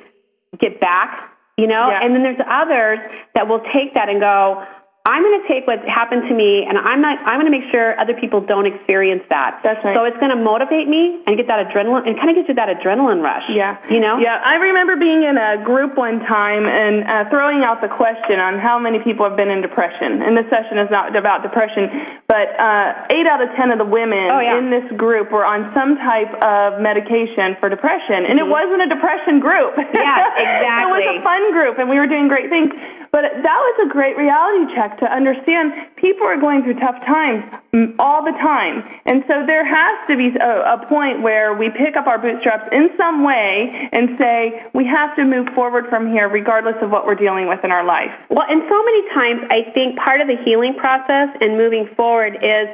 get 0.57 0.81
back, 0.81 1.28
you 1.59 1.67
know. 1.67 1.91
Yeah. 1.91 2.01
And 2.01 2.15
then 2.15 2.23
there's 2.23 2.41
others 2.49 2.99
that 3.35 3.49
will 3.49 3.61
take 3.75 3.93
that 3.95 4.09
and 4.09 4.21
go. 4.21 4.65
I'm 5.09 5.25
going 5.25 5.41
to 5.41 5.47
take 5.49 5.65
what 5.65 5.81
happened 5.89 6.29
to 6.29 6.35
me 6.37 6.69
and 6.69 6.77
I'm 6.77 7.01
not, 7.01 7.17
I'm 7.25 7.41
going 7.41 7.49
to 7.49 7.57
make 7.57 7.65
sure 7.73 7.97
other 7.97 8.13
people 8.13 8.45
don't 8.45 8.69
experience 8.69 9.25
that. 9.33 9.65
That's 9.65 9.81
right. 9.81 9.97
So 9.97 10.05
it's 10.05 10.21
going 10.21 10.31
to 10.31 10.37
motivate 10.37 10.85
me 10.85 11.25
and 11.25 11.33
get 11.41 11.49
that 11.49 11.65
adrenaline 11.65 12.05
and 12.05 12.13
kind 12.21 12.29
of 12.29 12.37
get 12.37 12.45
you 12.45 12.55
that 12.61 12.69
adrenaline 12.69 13.25
rush. 13.25 13.49
Yeah. 13.49 13.81
You 13.89 14.05
know? 14.05 14.21
Yeah. 14.21 14.37
I 14.45 14.61
remember 14.61 15.01
being 15.01 15.25
in 15.25 15.41
a 15.41 15.65
group 15.65 15.97
one 15.97 16.21
time 16.29 16.69
and 16.69 17.09
uh, 17.09 17.33
throwing 17.33 17.65
out 17.65 17.81
the 17.81 17.89
question 17.89 18.37
on 18.37 18.61
how 18.61 18.77
many 18.77 19.01
people 19.01 19.25
have 19.25 19.33
been 19.33 19.49
in 19.49 19.65
depression. 19.65 20.21
And 20.21 20.37
this 20.37 20.45
session 20.53 20.77
is 20.77 20.93
not 20.93 21.17
about 21.17 21.41
depression, 21.41 21.89
but 22.29 22.53
uh, 22.61 23.09
eight 23.09 23.25
out 23.25 23.41
of 23.41 23.49
ten 23.57 23.73
of 23.73 23.81
the 23.81 23.89
women 23.89 24.29
Oh, 24.29 24.45
yeah. 24.45 24.61
in 24.61 24.69
this 24.69 24.85
group 25.01 25.33
were 25.33 25.49
on 25.49 25.73
some 25.73 25.97
type 26.05 26.37
of 26.45 26.85
medication 26.85 27.57
for 27.57 27.73
depression. 27.73 28.29
And 28.29 28.37
it 28.37 28.45
wasn't 28.45 28.85
a 28.85 28.89
depression 28.93 29.41
group. 29.41 29.73
Mm-hmm. 29.73 29.97
Yes, 29.97 30.21
it 30.85 30.89
was 30.93 31.05
a 31.17 31.17
fun 31.25 31.43
group 31.57 31.81
and 31.81 31.89
we 31.89 31.97
were 31.97 32.07
doing 32.07 32.29
great 32.29 32.53
things. 32.53 32.77
But 33.11 33.25
that 33.41 33.59
was 33.65 33.77
a 33.85 33.89
great 33.89 34.17
reality 34.17 34.69
check 34.77 34.99
to 35.01 35.07
understand 35.09 35.73
people 35.97 36.27
are 36.27 36.37
going 36.39 36.63
through 36.63 36.77
tough 36.79 37.01
times 37.09 37.41
mm, 37.73 37.97
all 37.99 38.21
the 38.25 38.37
time. 38.37 38.85
And 39.07 39.25
so 39.27 39.49
there 39.49 39.65
has 39.65 39.97
to 40.09 40.15
be 40.17 40.29
a, 40.37 40.77
a 40.77 40.87
point 40.89 41.23
where 41.25 41.57
we 41.57 41.71
pick 41.73 41.97
up 41.97 42.07
our 42.07 42.21
bootstraps 42.21 42.69
in 42.71 42.93
some 43.01 43.25
way 43.25 43.89
and 43.93 44.19
say, 44.21 44.63
we 44.75 44.85
have 44.85 45.17
to 45.17 45.25
move 45.25 45.49
forward 45.55 45.87
from 45.89 46.13
here 46.13 46.29
regardless 46.29 46.77
of 46.83 46.91
what 46.91 47.07
we're 47.07 47.19
dealing 47.19 47.49
with 47.49 47.65
in 47.65 47.73
our 47.73 47.85
life. 47.85 48.13
Well, 48.29 48.45
and 48.49 48.61
so 48.69 48.77
many 48.85 49.03
times 49.17 49.41
I 49.49 49.73
think 49.73 49.97
part 49.99 50.21
of 50.21 50.29
the 50.29 50.37
healing 50.45 50.77
process 50.77 51.33
and 51.41 51.57
moving 51.57 51.89
forward 51.97 52.37
is 52.45 52.69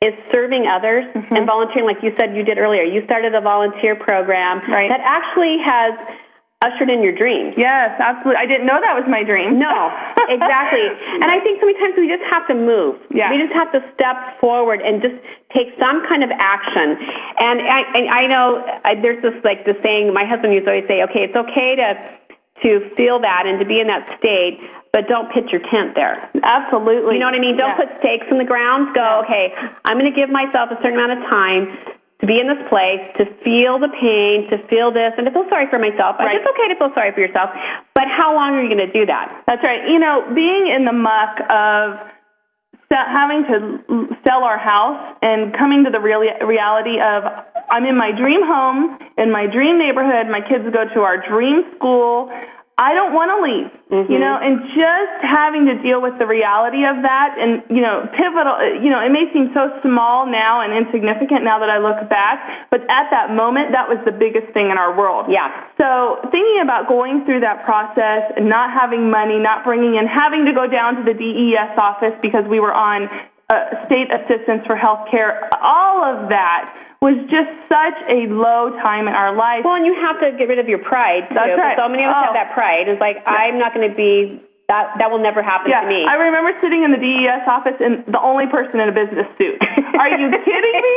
is 0.00 0.14
serving 0.32 0.64
others 0.64 1.04
Mm-hmm. 1.12 1.34
and 1.36 1.44
volunteering 1.46 1.84
like 1.84 2.00
you 2.02 2.12
said 2.18 2.34
you 2.34 2.42
did 2.44 2.56
earlier. 2.56 2.82
You 2.82 3.04
started 3.04 3.34
a 3.34 3.40
volunteer 3.40 3.94
program 3.96 4.62
Right. 4.70 4.88
that 4.88 5.00
actually 5.04 5.58
has 5.60 5.92
ushered 6.60 6.92
in 6.92 7.00
your 7.00 7.16
dreams. 7.16 7.56
Yes, 7.56 7.96
absolutely. 7.96 8.36
I 8.36 8.44
didn't 8.44 8.68
know 8.68 8.76
that 8.76 8.92
was 8.92 9.08
my 9.08 9.24
dream. 9.24 9.56
No, 9.56 9.88
exactly. 10.28 10.84
and 11.24 11.32
I 11.32 11.40
think 11.40 11.56
so 11.56 11.64
many 11.64 11.80
times 11.80 11.96
we 11.96 12.04
just 12.04 12.24
have 12.28 12.44
to 12.52 12.56
move. 12.56 13.00
Yeah. 13.08 13.32
We 13.32 13.40
just 13.40 13.56
have 13.56 13.72
to 13.72 13.80
step 13.96 14.36
forward 14.44 14.84
and 14.84 15.00
just 15.00 15.16
take 15.56 15.72
some 15.80 16.04
kind 16.04 16.20
of 16.20 16.28
action. 16.36 17.00
And 17.40 17.64
I, 17.64 17.80
and 17.96 18.04
I 18.12 18.22
know 18.28 18.44
I, 18.84 18.92
there's 19.00 19.24
this 19.24 19.40
like 19.40 19.64
the 19.64 19.72
saying 19.80 20.12
my 20.12 20.28
husband 20.28 20.52
used 20.52 20.68
to 20.68 20.76
always 20.76 20.84
say, 20.84 21.00
okay, 21.08 21.24
it's 21.24 21.36
okay 21.36 21.80
to 21.80 21.88
to 22.60 22.92
feel 22.92 23.16
that 23.24 23.48
and 23.48 23.56
to 23.56 23.64
be 23.64 23.80
in 23.80 23.88
that 23.88 24.04
state, 24.20 24.60
but 24.92 25.08
don't 25.08 25.32
pitch 25.32 25.48
your 25.48 25.64
tent 25.72 25.96
there. 25.96 26.28
Absolutely. 26.44 27.16
You 27.16 27.20
know 27.24 27.32
what 27.32 27.34
I 27.34 27.40
mean? 27.40 27.56
Don't 27.56 27.72
Yeah. 27.72 27.88
put 27.88 28.04
stakes 28.04 28.28
in 28.28 28.36
the 28.36 28.44
ground. 28.44 28.92
Go, 28.92 29.24
okay, 29.24 29.56
I'm 29.88 29.96
going 29.96 30.12
to 30.12 30.14
give 30.14 30.28
myself 30.28 30.68
a 30.68 30.76
certain 30.84 31.00
amount 31.00 31.16
of 31.16 31.24
time 31.24 31.72
to 32.20 32.24
be 32.28 32.36
in 32.36 32.46
this 32.46 32.60
place, 32.68 33.00
to 33.16 33.24
feel 33.40 33.80
the 33.80 33.88
pain, 33.96 34.44
to 34.52 34.60
feel 34.68 34.92
this, 34.92 35.16
and 35.16 35.24
to 35.24 35.32
feel 35.32 35.48
sorry 35.48 35.66
for 35.72 35.80
myself. 35.80 36.20
Right. 36.20 36.36
It's 36.36 36.44
okay 36.44 36.68
to 36.68 36.76
feel 36.76 36.92
sorry 36.92 37.12
for 37.16 37.20
yourself, 37.24 37.50
but 37.96 38.04
how 38.12 38.36
long 38.36 38.54
are 38.54 38.62
you 38.62 38.68
going 38.68 38.84
to 38.84 38.92
do 38.92 39.08
that? 39.08 39.44
That's 39.48 39.64
right. 39.64 39.88
You 39.88 39.98
know, 39.98 40.28
being 40.36 40.68
in 40.68 40.84
the 40.84 40.92
muck 40.92 41.40
of 41.48 41.96
having 42.90 43.46
to 43.46 43.58
sell 44.26 44.42
our 44.42 44.58
house 44.58 45.16
and 45.22 45.56
coming 45.56 45.84
to 45.84 45.90
the 45.90 46.00
real 46.00 46.20
reality 46.20 46.98
of 47.00 47.22
I'm 47.70 47.86
in 47.86 47.96
my 47.96 48.10
dream 48.10 48.42
home, 48.42 48.98
in 49.16 49.30
my 49.30 49.46
dream 49.46 49.78
neighborhood, 49.78 50.26
my 50.26 50.40
kids 50.42 50.66
go 50.74 50.84
to 50.92 51.00
our 51.00 51.16
dream 51.22 51.62
school. 51.76 52.28
I 52.80 52.96
don't 52.96 53.12
want 53.12 53.28
to 53.28 53.38
leave, 53.44 53.68
you 54.08 54.16
know, 54.16 54.40
and 54.40 54.64
just 54.72 55.20
having 55.20 55.68
to 55.68 55.76
deal 55.84 56.00
with 56.00 56.16
the 56.16 56.24
reality 56.24 56.88
of 56.88 57.04
that 57.04 57.36
and, 57.36 57.60
you 57.68 57.84
know, 57.84 58.08
pivotal, 58.16 58.56
you 58.80 58.88
know, 58.88 59.04
it 59.04 59.12
may 59.12 59.28
seem 59.36 59.52
so 59.52 59.68
small 59.84 60.24
now 60.24 60.64
and 60.64 60.72
insignificant 60.72 61.44
now 61.44 61.60
that 61.60 61.68
I 61.68 61.76
look 61.76 62.08
back, 62.08 62.40
but 62.72 62.80
at 62.88 63.12
that 63.12 63.36
moment, 63.36 63.76
that 63.76 63.84
was 63.84 64.00
the 64.08 64.16
biggest 64.16 64.56
thing 64.56 64.72
in 64.72 64.80
our 64.80 64.96
world. 64.96 65.28
Yeah. 65.28 65.52
So 65.76 66.24
thinking 66.32 66.64
about 66.64 66.88
going 66.88 67.28
through 67.28 67.44
that 67.44 67.68
process 67.68 68.32
and 68.40 68.48
not 68.48 68.72
having 68.72 69.12
money, 69.12 69.36
not 69.36 69.60
bringing 69.60 70.00
in, 70.00 70.08
having 70.08 70.48
to 70.48 70.56
go 70.56 70.64
down 70.64 70.96
to 70.96 71.02
the 71.04 71.12
DES 71.12 71.76
office 71.76 72.16
because 72.24 72.48
we 72.48 72.64
were 72.64 72.72
on 72.72 73.12
uh, 73.52 73.84
state 73.92 74.08
assistance 74.08 74.64
for 74.64 74.72
health 74.72 75.04
care, 75.12 75.52
all 75.60 76.00
of 76.00 76.32
that 76.32 76.72
was 77.00 77.16
just 77.32 77.48
such 77.64 77.96
a 78.12 78.28
low 78.28 78.76
time 78.84 79.08
in 79.08 79.14
our 79.16 79.32
life. 79.34 79.64
Well, 79.64 79.74
and 79.80 79.86
you 79.88 79.96
have 80.04 80.20
to 80.20 80.36
get 80.36 80.48
rid 80.52 80.58
of 80.60 80.68
your 80.68 80.84
pride 80.84 81.24
too. 81.32 81.34
That's 81.34 81.56
right. 81.56 81.76
So 81.80 81.88
many 81.88 82.04
of 82.04 82.10
us 82.12 82.16
Oh. 82.20 82.24
have 82.28 82.36
that 82.36 82.52
pride. 82.52 82.88
It's 82.88 83.00
like 83.00 83.16
I'm 83.24 83.58
not 83.58 83.72
going 83.72 83.88
to 83.88 83.96
be 83.96 84.36
that. 84.70 84.94
That 85.02 85.10
will 85.10 85.20
never 85.20 85.42
happen 85.42 85.74
yeah, 85.74 85.82
to 85.82 85.90
me. 85.90 86.06
I 86.06 86.14
remember 86.14 86.54
sitting 86.62 86.86
in 86.86 86.94
the 86.94 87.02
DES 87.02 87.44
office 87.50 87.76
and 87.82 88.06
the 88.06 88.22
only 88.22 88.46
person 88.46 88.78
in 88.78 88.86
a 88.86 88.94
business 88.94 89.26
suit. 89.34 89.58
Are 90.00 90.10
you 90.14 90.30
kidding 90.30 90.78
me? 90.78 90.96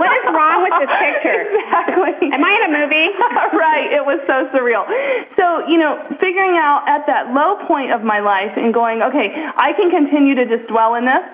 What 0.00 0.10
is 0.14 0.24
wrong 0.32 0.64
with 0.64 0.74
this 0.78 0.92
picture? 0.96 1.42
Exactly. 1.58 2.32
Am 2.32 2.42
I 2.42 2.52
in 2.56 2.62
a 2.70 2.72
movie? 2.72 3.08
right. 3.54 3.90
It 3.90 4.04
was 4.04 4.22
so 4.24 4.46
surreal. 4.54 4.86
So, 5.34 5.66
you 5.66 5.76
know, 5.76 5.98
figuring 6.22 6.54
out 6.54 6.86
at 6.86 7.04
that 7.10 7.34
low 7.34 7.58
point 7.66 7.90
of 7.90 8.06
my 8.06 8.22
life 8.22 8.54
and 8.54 8.72
going, 8.72 9.02
okay, 9.02 9.34
I 9.34 9.74
can 9.74 9.90
continue 9.90 10.38
to 10.38 10.46
just 10.46 10.70
dwell 10.70 10.94
in 10.94 11.04
this, 11.04 11.24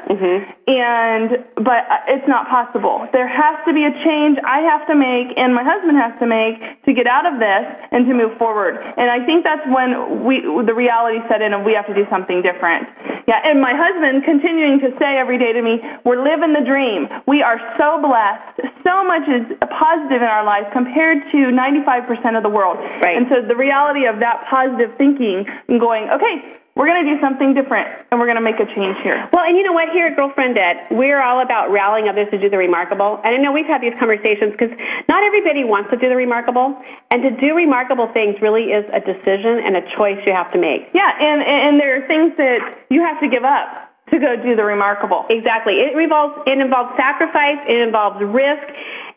and 0.65 1.45
but 1.61 1.85
uh, 1.87 2.15
it's 2.17 2.25
not 2.25 2.49
possible. 2.49 3.05
There 3.13 3.29
has 3.29 3.61
to 3.69 3.73
be 3.77 3.85
a 3.85 3.93
change 4.05 4.41
I 4.41 4.65
have 4.65 4.89
to 4.89 4.97
make, 4.97 5.37
and 5.37 5.53
my 5.53 5.65
husband 5.65 6.01
has 6.01 6.17
to 6.21 6.27
make 6.27 6.57
to 6.89 6.97
get 6.97 7.05
out 7.05 7.29
of 7.29 7.37
this 7.37 7.65
and 7.93 8.09
to 8.09 8.13
move 8.17 8.33
forward. 8.41 8.81
And 8.81 9.13
I 9.13 9.21
think 9.29 9.45
that's 9.45 9.65
when 9.69 10.25
we 10.25 10.41
the 10.65 10.73
reality 10.73 11.21
set 11.29 11.44
in, 11.44 11.44
and 11.53 11.65
we 11.65 11.75
have 11.75 11.87
to 11.87 11.95
do 11.95 12.07
something 12.09 12.41
different. 12.41 12.89
Yeah. 13.27 13.41
And 13.45 13.61
my 13.61 13.73
husband 13.75 14.25
continuing 14.25 14.81
to 14.81 14.97
say 14.99 15.17
every 15.17 15.39
day 15.39 15.53
to 15.53 15.63
me, 15.63 15.81
"We're 16.05 16.23
living 16.23 16.53
the 16.53 16.65
dream. 16.65 17.09
We 17.27 17.43
are 17.43 17.61
so 17.77 18.01
blessed. 18.01 18.61
So 18.85 19.05
much 19.05 19.29
is 19.29 19.45
positive 19.69 20.23
in 20.23 20.29
our 20.29 20.45
lives 20.45 20.67
compared 20.73 21.19
to 21.33 21.51
95% 21.51 22.37
of 22.37 22.43
the 22.43 22.51
world." 22.51 22.79
Right. 23.03 23.17
And 23.17 23.27
so 23.29 23.41
the 23.41 23.57
reality 23.57 24.07
of 24.07 24.21
that 24.21 24.47
positive 24.47 24.95
thinking 24.97 25.47
and 25.69 25.81
going, 25.81 26.11
"Okay." 26.11 26.43
We're 26.75 26.91
going 26.91 27.07
to 27.07 27.11
do 27.15 27.23
something 27.23 27.55
different, 27.55 27.87
and 28.11 28.19
we're 28.19 28.27
going 28.27 28.41
to 28.41 28.43
make 28.43 28.59
a 28.59 28.67
change 28.67 28.99
here. 29.07 29.31
Well, 29.31 29.47
and 29.47 29.55
you 29.55 29.63
know 29.63 29.71
what? 29.71 29.95
Here 29.95 30.11
at 30.11 30.19
Girlfriendit, 30.19 30.91
we're 30.91 31.23
all 31.23 31.39
about 31.39 31.71
rallying 31.71 32.11
others 32.11 32.27
to 32.35 32.39
do 32.39 32.51
the 32.51 32.59
remarkable. 32.59 33.23
And 33.23 33.31
I 33.31 33.39
know 33.39 33.55
we've 33.55 33.71
had 33.71 33.79
these 33.79 33.95
conversations 33.95 34.59
because 34.59 34.75
not 35.07 35.23
everybody 35.23 35.63
wants 35.63 35.95
to 35.95 35.97
do 35.97 36.11
the 36.11 36.19
remarkable. 36.19 36.75
And 37.15 37.23
to 37.23 37.31
do 37.39 37.55
remarkable 37.55 38.11
things 38.11 38.35
really 38.43 38.75
is 38.75 38.83
a 38.91 38.99
decision 38.99 39.63
and 39.63 39.79
a 39.79 39.87
choice 39.95 40.19
you 40.27 40.35
have 40.35 40.51
to 40.51 40.59
make. 40.59 40.91
Yeah, 40.91 41.15
and 41.15 41.47
and 41.47 41.73
there 41.79 41.95
are 41.95 42.05
things 42.11 42.35
that 42.43 42.59
you 42.91 43.07
have 43.07 43.23
to 43.23 43.31
give 43.31 43.47
up 43.47 43.95
to 44.11 44.19
go 44.19 44.35
do 44.35 44.59
the 44.59 44.67
remarkable. 44.67 45.31
Exactly. 45.31 45.79
It 45.79 45.95
involves 45.95 46.43
it 46.43 46.59
involves 46.59 46.91
sacrifice. 46.99 47.63
It 47.71 47.87
involves 47.87 48.19
risk, 48.19 48.67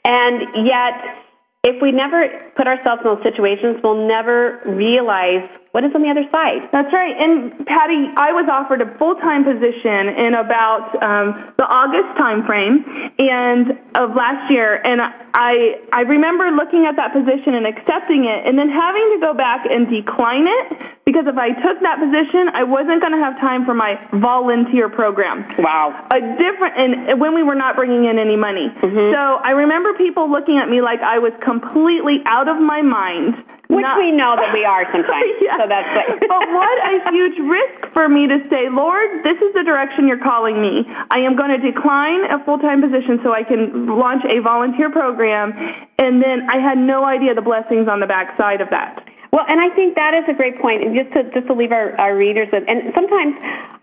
and 0.06 0.62
yet, 0.62 1.26
if 1.66 1.82
we 1.82 1.90
never 1.90 2.54
put 2.54 2.70
ourselves 2.70 3.02
in 3.02 3.18
those 3.18 3.26
situations, 3.26 3.82
we'll 3.82 4.06
never 4.06 4.62
realize 4.70 5.50
what 5.72 5.84
is 5.84 5.92
on 5.96 6.02
the 6.02 6.10
other 6.10 6.26
side. 6.32 6.68
That's 6.72 6.92
right. 6.94 7.16
And 7.16 7.66
Patty, 7.68 8.08
I 8.18 8.32
was 8.32 8.48
offered 8.48 8.82
a 8.82 8.90
full-time 8.98 9.44
position 9.44 10.16
in 10.16 10.34
about 10.40 10.96
um, 11.04 11.54
the 11.60 11.68
August 11.68 12.16
time 12.18 12.48
frame 12.48 12.84
and 13.20 13.76
of 13.98 14.14
last 14.14 14.50
year, 14.54 14.78
and 14.78 15.02
I 15.02 15.82
I 15.92 16.06
remember 16.06 16.50
looking 16.54 16.86
at 16.86 16.96
that 16.96 17.12
position 17.14 17.58
and 17.58 17.66
accepting 17.66 18.26
it, 18.30 18.46
and 18.46 18.58
then 18.58 18.70
having 18.70 19.06
to 19.16 19.20
go 19.20 19.34
back 19.34 19.66
and 19.66 19.90
decline 19.90 20.46
it 20.46 20.98
because 21.08 21.24
if 21.24 21.40
I 21.40 21.56
took 21.64 21.80
that 21.82 22.04
position, 22.04 22.52
I 22.52 22.68
wasn't 22.68 23.00
going 23.00 23.16
to 23.16 23.24
have 23.24 23.40
time 23.40 23.64
for 23.64 23.74
my 23.74 23.96
volunteer 24.20 24.92
program. 24.92 25.48
Wow. 25.58 25.96
a 26.12 26.20
different 26.36 26.76
and 26.76 27.20
when 27.20 27.34
we 27.34 27.42
were 27.42 27.56
not 27.56 27.76
bringing 27.80 28.06
in 28.06 28.20
any 28.20 28.36
money. 28.36 28.70
So 29.16 29.40
I 29.42 29.56
remember 29.56 29.96
people 29.96 30.30
looking 30.30 30.60
at 30.60 30.70
me 30.70 30.82
like 30.82 31.00
I 31.00 31.18
was 31.18 31.32
completely 31.42 32.20
out 32.28 32.48
of 32.48 32.60
my 32.60 32.82
mind. 32.84 33.40
Which 33.68 33.84
not- 33.84 34.00
we 34.00 34.16
know 34.16 34.36
that 34.40 34.56
we 34.56 34.64
are 34.64 34.88
sometimes. 34.92 35.28
Yeah. 35.44 35.60
So 35.60 35.68
that's 35.68 35.92
like. 35.96 36.20
but 36.32 36.44
what 36.52 36.78
a 36.88 37.12
huge 37.12 37.38
risk 37.40 37.94
for 37.94 38.10
me 38.10 38.28
to 38.28 38.40
say, 38.50 38.68
Lord, 38.72 39.24
this 39.24 39.38
is 39.40 39.54
the 39.54 39.64
direction 39.64 40.08
you're 40.08 40.24
calling 40.24 40.60
me. 40.60 40.84
I 41.12 41.20
am 41.24 41.36
going 41.36 41.52
to 41.52 41.62
decline 41.62 42.26
a 42.32 42.44
full 42.44 42.58
time 42.60 42.82
position 42.82 43.20
so 43.24 43.32
I 43.32 43.44
can 43.44 43.88
launch 43.88 44.24
a 44.26 44.42
volunteer 44.42 44.90
program. 44.90 45.54
And 46.00 46.24
then 46.24 46.48
I 46.50 46.60
had 46.60 46.78
no 46.78 47.06
idea 47.06 47.36
the 47.36 47.46
blessings 47.46 47.88
on 47.88 48.00
the 48.00 48.08
backside 48.08 48.62
of 48.62 48.70
that. 48.72 49.04
Well, 49.32 49.44
and 49.48 49.60
I 49.60 49.74
think 49.76 49.96
that 49.96 50.16
is 50.16 50.24
a 50.28 50.34
great 50.34 50.60
point. 50.62 50.84
And 50.84 50.96
just 50.96 51.12
to 51.14 51.24
just 51.36 51.48
to 51.48 51.54
leave 51.54 51.72
our, 51.72 51.96
our 52.00 52.16
readers 52.16 52.48
with, 52.52 52.64
and 52.68 52.92
sometimes 52.96 53.36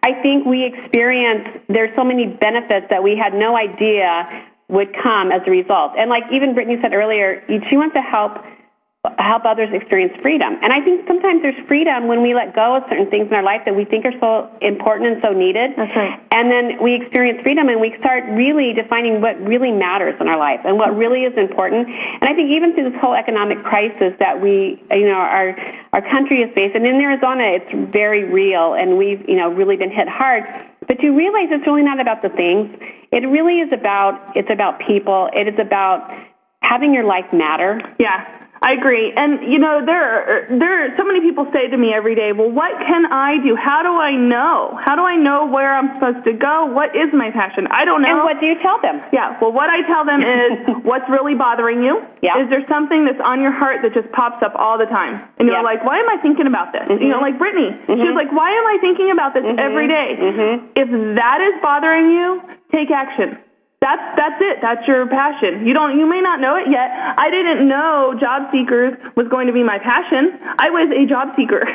I 0.03 0.17
think 0.21 0.45
we 0.45 0.65
experience 0.65 1.49
there's 1.69 1.93
so 1.97 2.05
many 2.05 2.27
benefits 2.27 2.87
that 2.91 3.03
we 3.03 3.17
had 3.17 3.33
no 3.33 3.57
idea 3.57 4.25
would 4.69 4.89
come 5.03 5.31
as 5.31 5.43
a 5.47 5.51
result. 5.51 5.93
And 5.97 6.09
like 6.09 6.25
even 6.33 6.55
Brittany 6.55 6.77
said 6.81 6.93
earlier, 6.93 7.45
she 7.69 7.77
wants 7.77 7.95
to 7.95 8.01
help 8.01 8.41
help 9.21 9.45
others 9.45 9.69
experience 9.77 10.17
freedom. 10.25 10.57
And 10.65 10.73
I 10.73 10.81
think 10.81 11.05
sometimes 11.05 11.45
there's 11.45 11.59
freedom 11.69 12.09
when 12.09 12.25
we 12.25 12.33
let 12.33 12.57
go 12.57 12.81
of 12.81 12.89
certain 12.89 13.13
things 13.13 13.29
in 13.29 13.37
our 13.37 13.45
life 13.45 13.61
that 13.69 13.77
we 13.77 13.85
think 13.85 14.09
are 14.09 14.17
so 14.17 14.49
important 14.65 15.13
and 15.13 15.19
so 15.21 15.37
needed. 15.37 15.77
That's 15.77 15.93
right. 15.93 16.17
And 16.33 16.49
then 16.49 16.81
we 16.81 16.97
experience 16.97 17.45
freedom 17.45 17.69
and 17.69 17.85
we 17.85 17.93
start 18.01 18.25
really 18.33 18.73
defining 18.73 19.21
what 19.21 19.37
really 19.45 19.77
matters 19.77 20.17
in 20.21 20.29
our 20.29 20.41
life 20.41 20.65
and 20.65 20.81
what 20.81 20.97
really 20.97 21.29
is 21.29 21.37
important. 21.37 21.85
And 21.85 22.25
I 22.25 22.33
think 22.33 22.49
even 22.49 22.73
through 22.73 22.97
this 22.97 23.01
whole 23.01 23.13
economic 23.13 23.61
crisis 23.61 24.17
that 24.25 24.41
we, 24.41 24.81
you 24.89 25.05
know, 25.05 25.21
our 25.21 25.53
our 25.93 26.03
country 26.09 26.41
is 26.41 26.49
facing, 26.57 26.83
and 26.83 26.97
in 26.97 27.05
Arizona 27.05 27.61
it's 27.61 27.71
very 27.93 28.25
real 28.25 28.73
and 28.73 28.97
we've, 28.97 29.21
you 29.29 29.37
know, 29.37 29.53
really 29.53 29.77
been 29.77 29.93
hit 29.93 30.09
hard. 30.09 30.49
But 30.89 31.05
you 31.05 31.13
realize 31.13 31.53
it's 31.53 31.67
really 31.69 31.85
not 31.85 32.01
about 32.01 32.25
the 32.25 32.33
things. 32.33 32.73
It 33.13 33.29
really 33.29 33.61
is 33.61 33.69
about 33.69 34.33
it's 34.33 34.51
about 34.51 34.81
people. 34.81 35.29
It 35.37 35.45
is 35.45 35.61
about 35.61 36.09
having 36.65 36.95
your 36.95 37.05
life 37.05 37.29
matter. 37.33 37.81
Yeah. 38.01 38.44
I 38.65 38.73
agree. 38.73 39.13
And 39.13 39.45
you 39.45 39.61
know, 39.61 39.85
there 39.85 40.01
are, 40.01 40.41
there 40.49 40.89
are 40.89 40.89
so 40.97 41.05
many 41.05 41.21
people 41.21 41.45
say 41.53 41.69
to 41.69 41.77
me 41.77 41.93
every 41.93 42.17
day, 42.17 42.33
"Well, 42.33 42.49
what 42.49 42.73
can 42.81 43.05
I 43.13 43.37
do? 43.45 43.53
How 43.53 43.85
do 43.85 43.93
I 43.93 44.17
know? 44.17 44.81
How 44.81 44.97
do 44.97 45.05
I 45.05 45.21
know 45.21 45.45
where 45.45 45.77
I'm 45.77 45.93
supposed 46.01 46.25
to 46.25 46.33
go? 46.33 46.65
What 46.73 46.97
is 46.97 47.13
my 47.13 47.29
passion? 47.29 47.69
I 47.69 47.85
don't 47.85 48.01
know." 48.01 48.09
And 48.09 48.25
what 48.25 48.41
do 48.41 48.49
you 48.49 48.57
tell 48.65 48.81
them? 48.81 49.05
Yeah. 49.13 49.37
Well, 49.37 49.53
what 49.53 49.69
I 49.69 49.85
tell 49.85 50.09
them 50.09 50.25
is 50.25 50.53
what's 50.89 51.05
really 51.13 51.37
bothering 51.37 51.85
you? 51.85 52.01
Yeah. 52.25 52.41
Is 52.41 52.49
there 52.49 52.65
something 52.65 53.05
that's 53.05 53.21
on 53.21 53.45
your 53.45 53.53
heart 53.53 53.85
that 53.85 53.93
just 53.93 54.09
pops 54.17 54.41
up 54.41 54.57
all 54.57 54.81
the 54.81 54.89
time? 54.89 55.21
And 55.37 55.45
you're 55.45 55.61
Yeah. 55.61 55.69
like, 55.69 55.85
"Why 55.85 56.01
am 56.01 56.09
I 56.09 56.17
thinking 56.25 56.49
about 56.49 56.73
this?" 56.73 56.89
You 56.89 57.13
know, 57.13 57.21
mm-hmm. 57.21 57.37
like 57.37 57.37
Brittany. 57.37 57.69
She 57.85 57.93
was 57.93 58.01
mm-hmm. 58.01 58.17
like, 58.17 58.33
"Why 58.33 58.49
am 58.49 58.65
I 58.65 58.77
thinking 58.81 59.13
about 59.13 59.37
this 59.37 59.45
mm-hmm. 59.45 59.61
every 59.61 59.89
day?" 59.93 60.17
Mhm. 60.17 60.53
If 60.73 60.89
that 61.21 61.45
is 61.45 61.61
bothering 61.61 62.17
you, 62.17 62.41
take 62.73 62.91
action. 62.91 63.37
That's 63.85 64.01
that's 64.17 64.41
it. 64.41 64.65
That's 64.65 64.81
your 64.89 65.05
passion. 65.13 65.69
You 65.69 65.77
don't 65.77 66.01
you 66.01 66.09
may 66.09 66.25
not 66.25 66.41
know 66.41 66.57
it 66.57 66.73
yet. 66.73 66.89
I 67.21 67.29
didn't 67.29 67.69
know 67.69 68.17
job 68.17 68.49
seekers 68.49 68.97
was 69.13 69.29
going 69.29 69.45
to 69.47 69.53
be 69.53 69.61
my 69.61 69.77
passion. 69.77 70.41
I 70.57 70.73
was 70.73 70.89
a 70.89 71.05
job 71.05 71.37
seeker. 71.37 71.61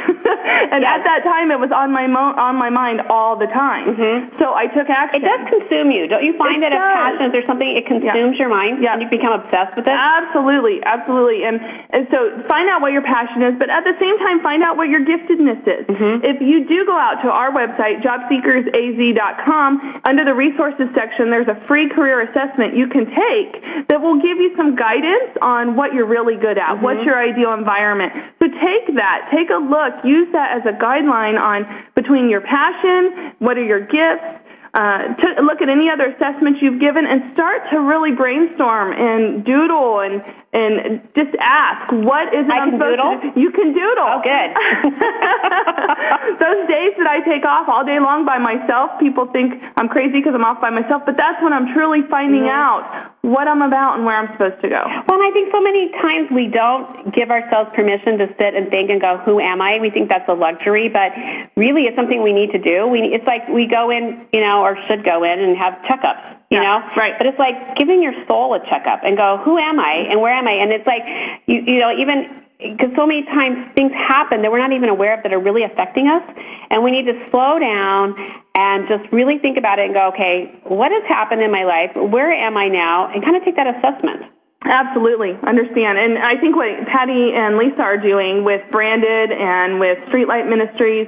and 0.74 0.82
Yes. 0.82 0.90
at 0.90 1.02
that 1.06 1.22
time 1.22 1.54
it 1.54 1.62
was 1.62 1.70
on 1.70 1.94
my 1.94 2.10
mo- 2.10 2.34
on 2.34 2.58
my 2.58 2.74
mind 2.74 3.06
all 3.14 3.38
the 3.38 3.46
time. 3.54 3.94
Mhm. 3.94 4.42
So 4.42 4.58
I 4.58 4.66
took 4.74 4.90
action. 4.90 5.22
It 5.22 5.26
does 5.30 5.44
consume 5.54 5.94
you. 5.94 6.10
Don't 6.10 6.26
you 6.26 6.34
find 6.34 6.66
It 6.66 6.74
that 6.74 6.76
a 6.76 6.82
does. 6.82 6.98
passion, 6.98 7.22
if 7.30 7.32
there's 7.38 7.46
something, 7.46 7.70
it 7.70 7.86
consumes 7.86 8.42
your 8.42 8.50
mind 8.50 8.82
Yeah. 8.82 8.98
and 8.98 9.06
you 9.06 9.08
become 9.14 9.38
obsessed 9.38 9.78
with 9.78 9.86
it? 9.86 9.94
Absolutely, 9.94 10.82
absolutely. 10.82 11.46
And, 11.46 11.62
and 11.94 12.10
so 12.10 12.42
find 12.50 12.66
out 12.74 12.82
what 12.82 12.90
your 12.92 13.06
passion 13.06 13.44
is, 13.46 13.54
but 13.62 13.70
at 13.70 13.84
the 13.86 13.94
same 14.02 14.18
time, 14.24 14.42
find 14.42 14.64
out 14.66 14.78
what 14.82 14.90
your 14.90 15.04
giftedness 15.06 15.62
is. 15.68 15.86
Mhm. 15.86 16.24
If 16.26 16.42
you 16.42 16.66
do 16.66 16.86
go 16.90 16.98
out 16.98 17.22
to 17.22 17.30
our 17.30 17.52
website, 17.54 18.02
jobseekersaz.com, 18.02 20.02
under 20.08 20.26
the 20.26 20.34
resources 20.34 20.88
section, 20.96 21.30
there's 21.30 21.48
a 21.48 21.56
free 21.68 21.88
career 22.00 22.24
assessment 22.24 22.80
you 22.80 22.88
can 22.88 23.04
take 23.12 23.60
that 23.92 24.00
will 24.00 24.16
give 24.24 24.40
you 24.40 24.56
some 24.56 24.80
guidance 24.80 25.36
on 25.44 25.76
what 25.76 25.92
you're 25.92 26.08
really 26.08 26.40
good 26.40 26.56
at, 26.56 26.80
what's 26.80 27.04
your 27.04 27.20
ideal 27.20 27.52
environment. 27.52 28.16
So 28.40 28.48
take 28.48 28.96
that, 28.96 29.28
take 29.36 29.52
a 29.52 29.60
look, 29.60 30.00
use 30.08 30.32
that 30.32 30.56
as 30.56 30.64
a 30.64 30.72
guideline 30.80 31.36
on 31.36 31.68
between 32.00 32.32
your 32.32 32.40
passion, 32.40 33.36
what 33.44 33.60
are 33.60 33.68
your 33.68 33.84
gifts, 33.84 34.48
uh, 34.72 35.12
to 35.18 35.42
look 35.42 35.60
at 35.60 35.68
any 35.68 35.90
other 35.90 36.14
assessments 36.14 36.60
you've 36.62 36.80
given 36.80 37.04
and 37.04 37.34
start 37.34 37.68
to 37.72 37.82
really 37.82 38.16
brainstorm 38.16 38.94
and 38.94 39.44
doodle 39.44 40.00
and 40.00 40.22
and 40.52 41.02
just 41.14 41.30
ask 41.40 41.92
what 41.94 42.34
is 42.34 42.46
it 42.46 42.52
I 42.52 42.66
I'm 42.66 42.72
can 42.74 42.80
doodle? 42.80 43.22
to 43.22 43.32
do? 43.34 43.40
You 43.40 43.52
can 43.52 43.70
doodle. 43.74 44.08
Oh, 44.10 44.22
good. 44.26 44.50
Those 46.42 46.62
days 46.68 46.94
that 46.98 47.08
I 47.08 47.22
take 47.26 47.46
off 47.46 47.70
all 47.70 47.86
day 47.86 48.00
long 48.00 48.26
by 48.26 48.38
myself, 48.42 48.98
people 49.00 49.28
think 49.32 49.54
I'm 49.78 49.88
crazy 49.90 50.20
because 50.20 50.34
I'm 50.34 50.46
off 50.46 50.62
by 50.62 50.70
myself, 50.70 51.04
but 51.06 51.16
that's 51.18 51.38
when 51.42 51.54
I'm 51.54 51.74
truly 51.74 52.02
finding 52.10 52.50
Mhm. 52.50 52.54
out 52.54 52.84
what 53.22 53.48
I'm 53.48 53.62
about 53.62 53.98
and 53.98 54.06
where 54.06 54.16
I'm 54.16 54.32
supposed 54.34 54.62
to 54.62 54.70
go. 54.70 54.82
Well, 54.82 55.20
and 55.20 55.24
I 55.28 55.32
think 55.32 55.52
so 55.52 55.62
many 55.62 55.90
times 56.02 56.32
we 56.32 56.48
don't 56.48 57.14
give 57.14 57.30
ourselves 57.30 57.70
permission 57.76 58.18
to 58.18 58.28
sit 58.40 58.56
and 58.56 58.70
think 58.70 58.90
and 58.90 59.00
go, 59.02 59.18
"Who 59.26 59.40
am 59.40 59.62
I?" 59.62 59.78
We 59.80 59.90
think 59.90 60.10
that's 60.10 60.28
a 60.30 60.34
luxury, 60.34 60.88
but 60.90 61.12
really, 61.56 61.84
it's 61.86 61.96
something 61.96 62.22
we 62.24 62.34
need 62.34 62.52
to 62.52 62.60
do. 62.60 62.88
We 62.88 63.02
it's 63.14 63.28
like 63.28 63.48
we 63.50 63.66
go 63.68 63.90
in, 63.92 64.26
you 64.32 64.42
know, 64.42 64.62
or 64.62 64.78
should 64.88 65.04
go 65.04 65.24
in 65.24 65.38
and 65.40 65.58
have 65.58 65.74
checkups, 65.84 66.39
you 66.50 66.58
Yeah, 66.58 66.66
know, 66.66 66.78
right. 66.98 67.14
But 67.18 67.28
it's 67.28 67.40
like 67.40 67.78
giving 67.78 68.02
your 68.02 68.14
soul 68.28 68.54
a 68.54 68.60
checkup 68.70 69.02
and 69.04 69.16
go, 69.16 69.38
"Who 69.46 69.58
am 69.58 69.80
I? 69.80 70.10
And 70.10 70.22
where 70.22 70.34
am 70.34 70.48
I?" 70.48 70.54
And 70.54 70.72
it's 70.72 70.88
like 70.88 71.06
you 71.46 71.62
you 71.66 71.80
know 71.80 71.94
even 71.94 72.44
because 72.60 72.92
so 72.98 73.08
many 73.08 73.24
times 73.24 73.72
things 73.78 73.94
happen 73.94 74.42
that 74.42 74.52
we're 74.52 74.60
not 74.60 74.74
even 74.74 74.90
aware 74.90 75.16
of 75.16 75.24
that 75.24 75.32
are 75.32 75.40
really 75.40 75.64
affecting 75.64 76.08
us, 76.10 76.24
and 76.70 76.84
we 76.84 76.92
need 76.92 77.06
to 77.06 77.16
slow 77.32 77.58
down 77.60 78.16
and 78.58 78.88
just 78.90 79.08
really 79.14 79.38
think 79.40 79.58
about 79.58 79.80
it 79.80 79.86
and 79.86 79.94
go, 79.94 80.08
"Okay, 80.10 80.52
what 80.66 80.92
has 80.92 81.04
happened 81.06 81.42
in 81.42 81.52
my 81.52 81.64
life? 81.64 81.96
Where 81.96 82.32
am 82.34 82.58
I 82.58 82.68
now?" 82.68 83.08
And 83.14 83.24
kind 83.24 83.38
of 83.38 83.46
take 83.46 83.56
that 83.56 83.68
assessment. 83.68 84.26
Absolutely, 84.66 85.38
understand. 85.48 85.98
And 85.98 86.18
I 86.20 86.36
think 86.36 86.56
what 86.56 86.68
Patty 86.88 87.32
and 87.34 87.58
Lisa 87.58 87.82
are 87.82 87.98
doing 87.98 88.44
with 88.44 88.62
Branded 88.72 89.32
and 89.32 89.80
with 89.80 89.98
Streetlight 90.10 90.50
Ministries 90.50 91.08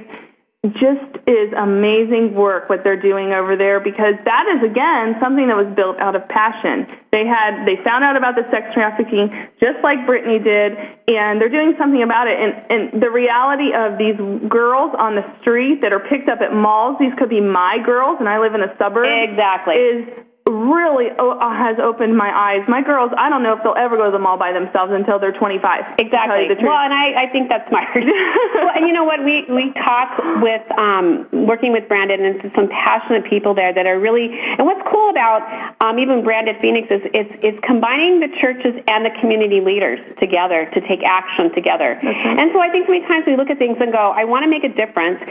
just 0.78 1.18
is 1.26 1.50
amazing 1.58 2.38
work 2.38 2.70
what 2.70 2.86
they're 2.86 3.00
doing 3.00 3.34
over 3.34 3.58
there 3.58 3.82
because 3.82 4.14
that 4.22 4.46
is 4.46 4.62
again 4.62 5.18
something 5.18 5.50
that 5.50 5.58
was 5.58 5.66
built 5.74 5.98
out 5.98 6.14
of 6.14 6.22
passion. 6.30 6.86
They 7.10 7.26
had 7.26 7.66
they 7.66 7.82
found 7.82 8.06
out 8.06 8.14
about 8.14 8.38
the 8.38 8.46
sex 8.54 8.70
trafficking 8.70 9.26
just 9.58 9.82
like 9.82 10.06
Brittany 10.06 10.38
did 10.38 10.78
and 11.10 11.42
they're 11.42 11.50
doing 11.50 11.74
something 11.74 12.06
about 12.06 12.30
it 12.30 12.38
and 12.38 12.52
and 12.70 13.02
the 13.02 13.10
reality 13.10 13.74
of 13.74 13.98
these 13.98 14.14
girls 14.46 14.94
on 15.02 15.18
the 15.18 15.26
street 15.42 15.82
that 15.82 15.90
are 15.90 16.06
picked 16.06 16.30
up 16.30 16.38
at 16.38 16.54
malls 16.54 16.94
these 17.02 17.12
could 17.18 17.28
be 17.28 17.42
my 17.42 17.82
girls 17.82 18.22
and 18.22 18.30
I 18.30 18.38
live 18.38 18.54
in 18.54 18.62
a 18.62 18.70
suburb 18.78 19.10
Exactly. 19.10 19.74
is 19.74 20.06
really 20.50 21.06
uh, 21.14 21.38
has 21.54 21.78
opened 21.78 22.16
my 22.18 22.30
eyes. 22.30 22.66
My 22.66 22.82
girls, 22.82 23.14
I 23.14 23.30
don't 23.30 23.42
know 23.42 23.54
if 23.54 23.62
they'll 23.62 23.78
ever 23.78 23.96
go 23.96 24.10
to 24.10 24.14
the 24.14 24.18
mall 24.18 24.34
by 24.34 24.50
themselves 24.50 24.90
until 24.90 25.18
they're 25.18 25.36
25. 25.36 26.02
Exactly. 26.02 26.50
the. 26.50 26.58
Well, 26.58 26.82
and 26.82 26.90
I, 26.90 27.26
I 27.26 27.26
think 27.30 27.46
that's 27.46 27.66
smart. 27.70 27.86
well, 27.94 28.74
and 28.74 28.86
you 28.86 28.92
know 28.92 29.06
what? 29.06 29.22
We 29.22 29.46
we 29.46 29.70
talk 29.86 30.18
with 30.42 30.64
um, 30.74 31.30
working 31.46 31.70
with 31.70 31.86
Branded 31.86 32.18
and 32.18 32.42
some 32.58 32.66
passionate 32.68 33.28
people 33.30 33.54
there 33.54 33.70
that 33.70 33.86
are 33.86 33.98
really. 34.02 34.34
And 34.34 34.66
what's 34.66 34.82
cool 34.90 35.10
about 35.10 35.46
um, 35.78 35.98
even 36.02 36.26
Branded 36.26 36.58
Phoenix 36.58 36.90
is, 36.90 37.02
is 37.14 37.28
is 37.42 37.56
combining 37.62 38.18
the 38.18 38.30
churches 38.42 38.74
and 38.90 39.06
the 39.06 39.14
community 39.22 39.62
leaders 39.62 40.02
together 40.18 40.66
to 40.74 40.78
take 40.90 41.06
action 41.06 41.54
together. 41.54 42.02
Okay. 42.02 42.34
And 42.38 42.50
so 42.50 42.58
I 42.58 42.68
think 42.74 42.90
many 42.90 43.06
times 43.06 43.24
we 43.30 43.38
look 43.38 43.50
at 43.50 43.58
things 43.58 43.78
and 43.78 43.94
go, 43.94 44.10
I 44.10 44.24
want 44.26 44.42
to 44.42 44.50
make 44.50 44.66
a 44.66 44.72
difference. 44.74 45.22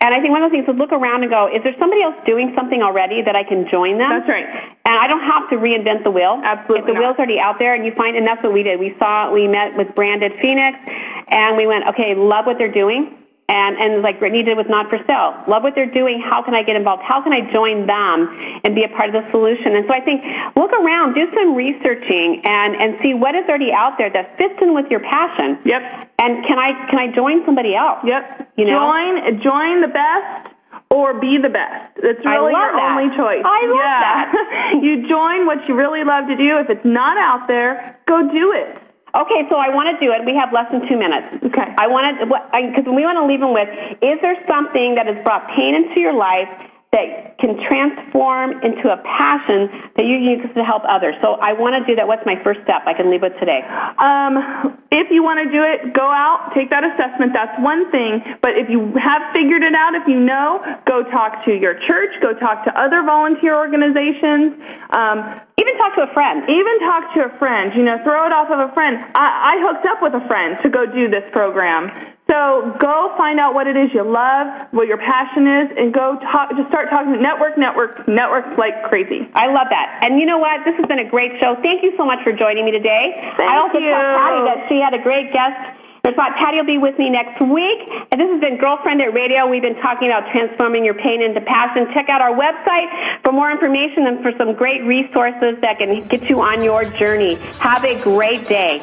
And 0.00 0.16
I 0.16 0.20
think 0.24 0.32
one 0.32 0.40
of 0.42 0.48
the 0.48 0.56
things 0.56 0.64
is 0.64 0.76
look 0.80 0.96
around 0.96 1.22
and 1.22 1.30
go, 1.30 1.44
is 1.52 1.60
there 1.60 1.76
somebody 1.76 2.00
else 2.00 2.16
doing 2.24 2.56
something 2.56 2.80
already 2.80 3.20
that 3.20 3.36
I 3.36 3.44
can 3.44 3.68
join 3.68 4.00
them? 4.00 4.08
That's 4.08 4.28
right. 4.32 4.48
And 4.88 4.96
I 4.96 5.04
don't 5.06 5.20
have 5.20 5.44
to 5.52 5.56
reinvent 5.60 6.04
the 6.08 6.10
wheel. 6.10 6.40
Absolutely 6.40 6.80
If 6.80 6.86
the 6.88 6.92
not. 6.96 7.00
wheel's 7.00 7.18
already 7.20 7.38
out 7.38 7.60
there 7.60 7.76
and 7.76 7.84
you 7.84 7.92
find, 7.92 8.16
and 8.16 8.24
that's 8.26 8.42
what 8.42 8.56
we 8.56 8.64
did. 8.64 8.80
We 8.80 8.96
saw, 8.98 9.28
we 9.28 9.44
met 9.46 9.76
with 9.76 9.92
Branded 9.94 10.32
Phoenix 10.40 10.80
and 11.28 11.52
we 11.56 11.68
went, 11.68 11.84
okay, 11.92 12.16
love 12.16 12.48
what 12.48 12.56
they're 12.56 12.72
doing. 12.72 13.20
And, 13.50 13.74
and 13.82 13.90
like 14.06 14.22
Brittany 14.22 14.46
did 14.46 14.54
with 14.54 14.70
Not 14.70 14.86
for 14.86 15.02
Sale, 15.10 15.50
love 15.50 15.66
what 15.66 15.74
they're 15.74 15.90
doing. 15.90 16.22
How 16.22 16.38
can 16.38 16.54
I 16.54 16.62
get 16.62 16.78
involved? 16.78 17.02
How 17.02 17.18
can 17.18 17.34
I 17.34 17.42
join 17.50 17.82
them 17.82 18.30
and 18.62 18.78
be 18.78 18.86
a 18.86 18.92
part 18.94 19.10
of 19.10 19.18
the 19.18 19.26
solution? 19.34 19.74
And 19.74 19.90
so 19.90 19.92
I 19.92 19.98
think 19.98 20.22
look 20.54 20.70
around, 20.70 21.18
do 21.18 21.26
some 21.34 21.58
researching 21.58 22.46
and, 22.46 22.78
and 22.78 22.94
see 23.02 23.10
what 23.18 23.34
is 23.34 23.42
already 23.50 23.74
out 23.74 23.98
there 23.98 24.06
that 24.14 24.38
fits 24.38 24.54
in 24.62 24.70
with 24.70 24.86
your 24.86 25.02
passion. 25.02 25.58
Yep. 25.66 25.82
And 26.22 26.46
can 26.46 26.62
I, 26.62 26.78
can 26.86 26.98
I 27.02 27.10
join 27.10 27.42
somebody 27.42 27.74
else? 27.74 28.06
Yep. 28.06 28.54
You 28.54 28.70
know? 28.70 28.78
Join 28.78 29.40
join 29.42 29.80
the 29.80 29.92
best 29.92 30.54
or 30.90 31.18
be 31.18 31.38
the 31.42 31.48
best. 31.48 31.98
It's 32.02 32.22
I 32.26 32.38
really 32.38 32.52
your 32.52 32.72
that. 32.74 32.98
only 32.98 33.08
choice. 33.14 33.42
I 33.46 33.60
love 33.66 33.78
yeah. 33.78 34.00
that. 34.02 34.26
you 34.84 35.06
join 35.08 35.46
what 35.46 35.62
you 35.68 35.74
really 35.74 36.02
love 36.04 36.26
to 36.26 36.36
do. 36.36 36.58
If 36.58 36.70
it's 36.70 36.84
not 36.84 37.16
out 37.18 37.46
there, 37.46 37.98
go 38.06 38.22
do 38.26 38.52
it. 38.54 38.89
Okay, 39.10 39.42
so 39.50 39.58
I 39.58 39.74
want 39.74 39.90
to 39.90 39.96
do 39.98 40.14
it. 40.14 40.22
We 40.22 40.38
have 40.38 40.54
less 40.54 40.70
than 40.70 40.86
two 40.86 40.94
minutes. 40.94 41.42
Okay. 41.50 41.68
I 41.82 41.90
want 41.90 42.14
to, 42.14 42.30
because 42.30 42.86
we 42.86 43.02
want 43.02 43.18
to 43.18 43.26
leave 43.26 43.42
them 43.42 43.50
with, 43.50 43.66
is 43.98 44.22
there 44.22 44.38
something 44.46 44.94
that 44.94 45.10
has 45.10 45.18
brought 45.26 45.50
pain 45.50 45.74
into 45.74 45.98
your 45.98 46.14
life 46.14 46.46
that 46.92 47.38
can 47.38 47.54
transform 47.70 48.58
into 48.66 48.90
a 48.90 48.98
passion 49.06 49.70
that 49.94 50.04
you 50.04 50.18
use 50.18 50.42
to 50.58 50.62
help 50.66 50.82
others? 50.90 51.14
So 51.22 51.38
I 51.38 51.54
want 51.54 51.78
to 51.78 51.82
do 51.86 51.94
that. 51.94 52.06
What's 52.06 52.26
my 52.26 52.34
first 52.42 52.60
step 52.66 52.82
I 52.86 52.92
can 52.98 53.08
leave 53.10 53.22
with 53.22 53.38
today? 53.38 53.62
Um, 53.96 54.74
if 54.90 55.06
you 55.14 55.22
want 55.22 55.38
to 55.38 55.48
do 55.54 55.62
it, 55.62 55.94
go 55.94 56.10
out, 56.10 56.50
take 56.50 56.68
that 56.74 56.82
assessment. 56.82 57.30
That's 57.30 57.54
one 57.62 57.86
thing. 57.94 58.20
But 58.42 58.58
if 58.58 58.66
you 58.66 58.90
have 58.98 59.22
figured 59.32 59.62
it 59.62 59.72
out, 59.78 59.94
if 59.94 60.02
you 60.10 60.18
know, 60.18 60.58
go 60.90 61.06
talk 61.14 61.46
to 61.46 61.54
your 61.54 61.78
church, 61.86 62.10
go 62.18 62.34
talk 62.34 62.66
to 62.66 62.74
other 62.74 63.06
volunteer 63.06 63.54
organizations. 63.54 64.58
Um, 64.90 65.38
Even 65.62 65.78
talk 65.78 65.94
to 65.94 66.10
a 66.10 66.12
friend. 66.12 66.42
even 66.50 66.74
talk 66.82 67.14
to 67.14 67.20
a 67.30 67.32
friend. 67.38 67.70
You 67.78 67.86
know, 67.86 68.02
throw 68.02 68.26
it 68.26 68.34
off 68.34 68.50
of 68.50 68.58
a 68.58 68.74
friend. 68.74 68.98
I, 69.14 69.54
I 69.54 69.62
hooked 69.62 69.86
up 69.86 70.02
with 70.02 70.18
a 70.18 70.24
friend 70.26 70.58
to 70.66 70.68
go 70.68 70.90
do 70.90 71.06
this 71.06 71.22
program. 71.30 71.86
So 72.30 72.78
go 72.78 73.10
find 73.18 73.42
out 73.42 73.58
what 73.58 73.66
it 73.66 73.74
is 73.74 73.90
you 73.90 74.06
love, 74.06 74.70
what 74.70 74.86
your 74.86 75.02
passion 75.02 75.50
is, 75.50 75.66
and 75.74 75.90
go 75.90 76.14
talk. 76.30 76.54
Just 76.54 76.70
start 76.70 76.86
talking. 76.86 77.18
Network, 77.18 77.58
network, 77.58 78.06
network 78.06 78.46
like 78.54 78.86
crazy. 78.86 79.26
I 79.34 79.50
love 79.50 79.66
that. 79.74 80.06
And 80.06 80.22
you 80.22 80.30
know 80.30 80.38
what? 80.38 80.62
This 80.62 80.78
has 80.78 80.86
been 80.86 81.02
a 81.02 81.10
great 81.10 81.42
show. 81.42 81.58
Thank 81.58 81.82
you 81.82 81.90
so 81.98 82.06
much 82.06 82.22
for 82.22 82.30
joining 82.30 82.62
me 82.64 82.70
today. 82.70 83.34
Thank 83.34 83.50
I 83.50 83.58
also 83.58 83.82
you. 83.82 83.90
told 83.90 84.06
Patty 84.14 84.40
that 84.46 84.58
she 84.70 84.78
had 84.78 84.94
a 84.94 85.02
great 85.02 85.34
guest. 85.34 85.58
I 86.06 86.14
thought 86.14 86.38
Patty 86.38 86.56
will 86.56 86.70
be 86.70 86.78
with 86.78 86.98
me 86.98 87.10
next 87.10 87.42
week. 87.42 87.82
And 88.10 88.20
this 88.22 88.30
has 88.30 88.40
been 88.40 88.58
Girlfriendit 88.58 89.12
Radio. 89.12 89.46
We've 89.50 89.62
been 89.62 89.78
talking 89.82 90.08
about 90.08 90.30
transforming 90.30 90.84
your 90.84 90.94
pain 90.94 91.22
into 91.22 91.40
passion. 91.42 91.90
Check 91.92 92.08
out 92.08 92.22
our 92.22 92.32
website 92.32 93.22
for 93.22 93.32
more 93.32 93.50
information 93.50 94.06
and 94.06 94.22
for 94.22 94.32
some 94.38 94.54
great 94.54 94.82
resources 94.86 95.58
that 95.60 95.78
can 95.78 96.06
get 96.08 96.30
you 96.30 96.40
on 96.40 96.62
your 96.62 96.84
journey. 96.84 97.34
Have 97.58 97.84
a 97.84 97.98
great 98.00 98.46
day. 98.46 98.82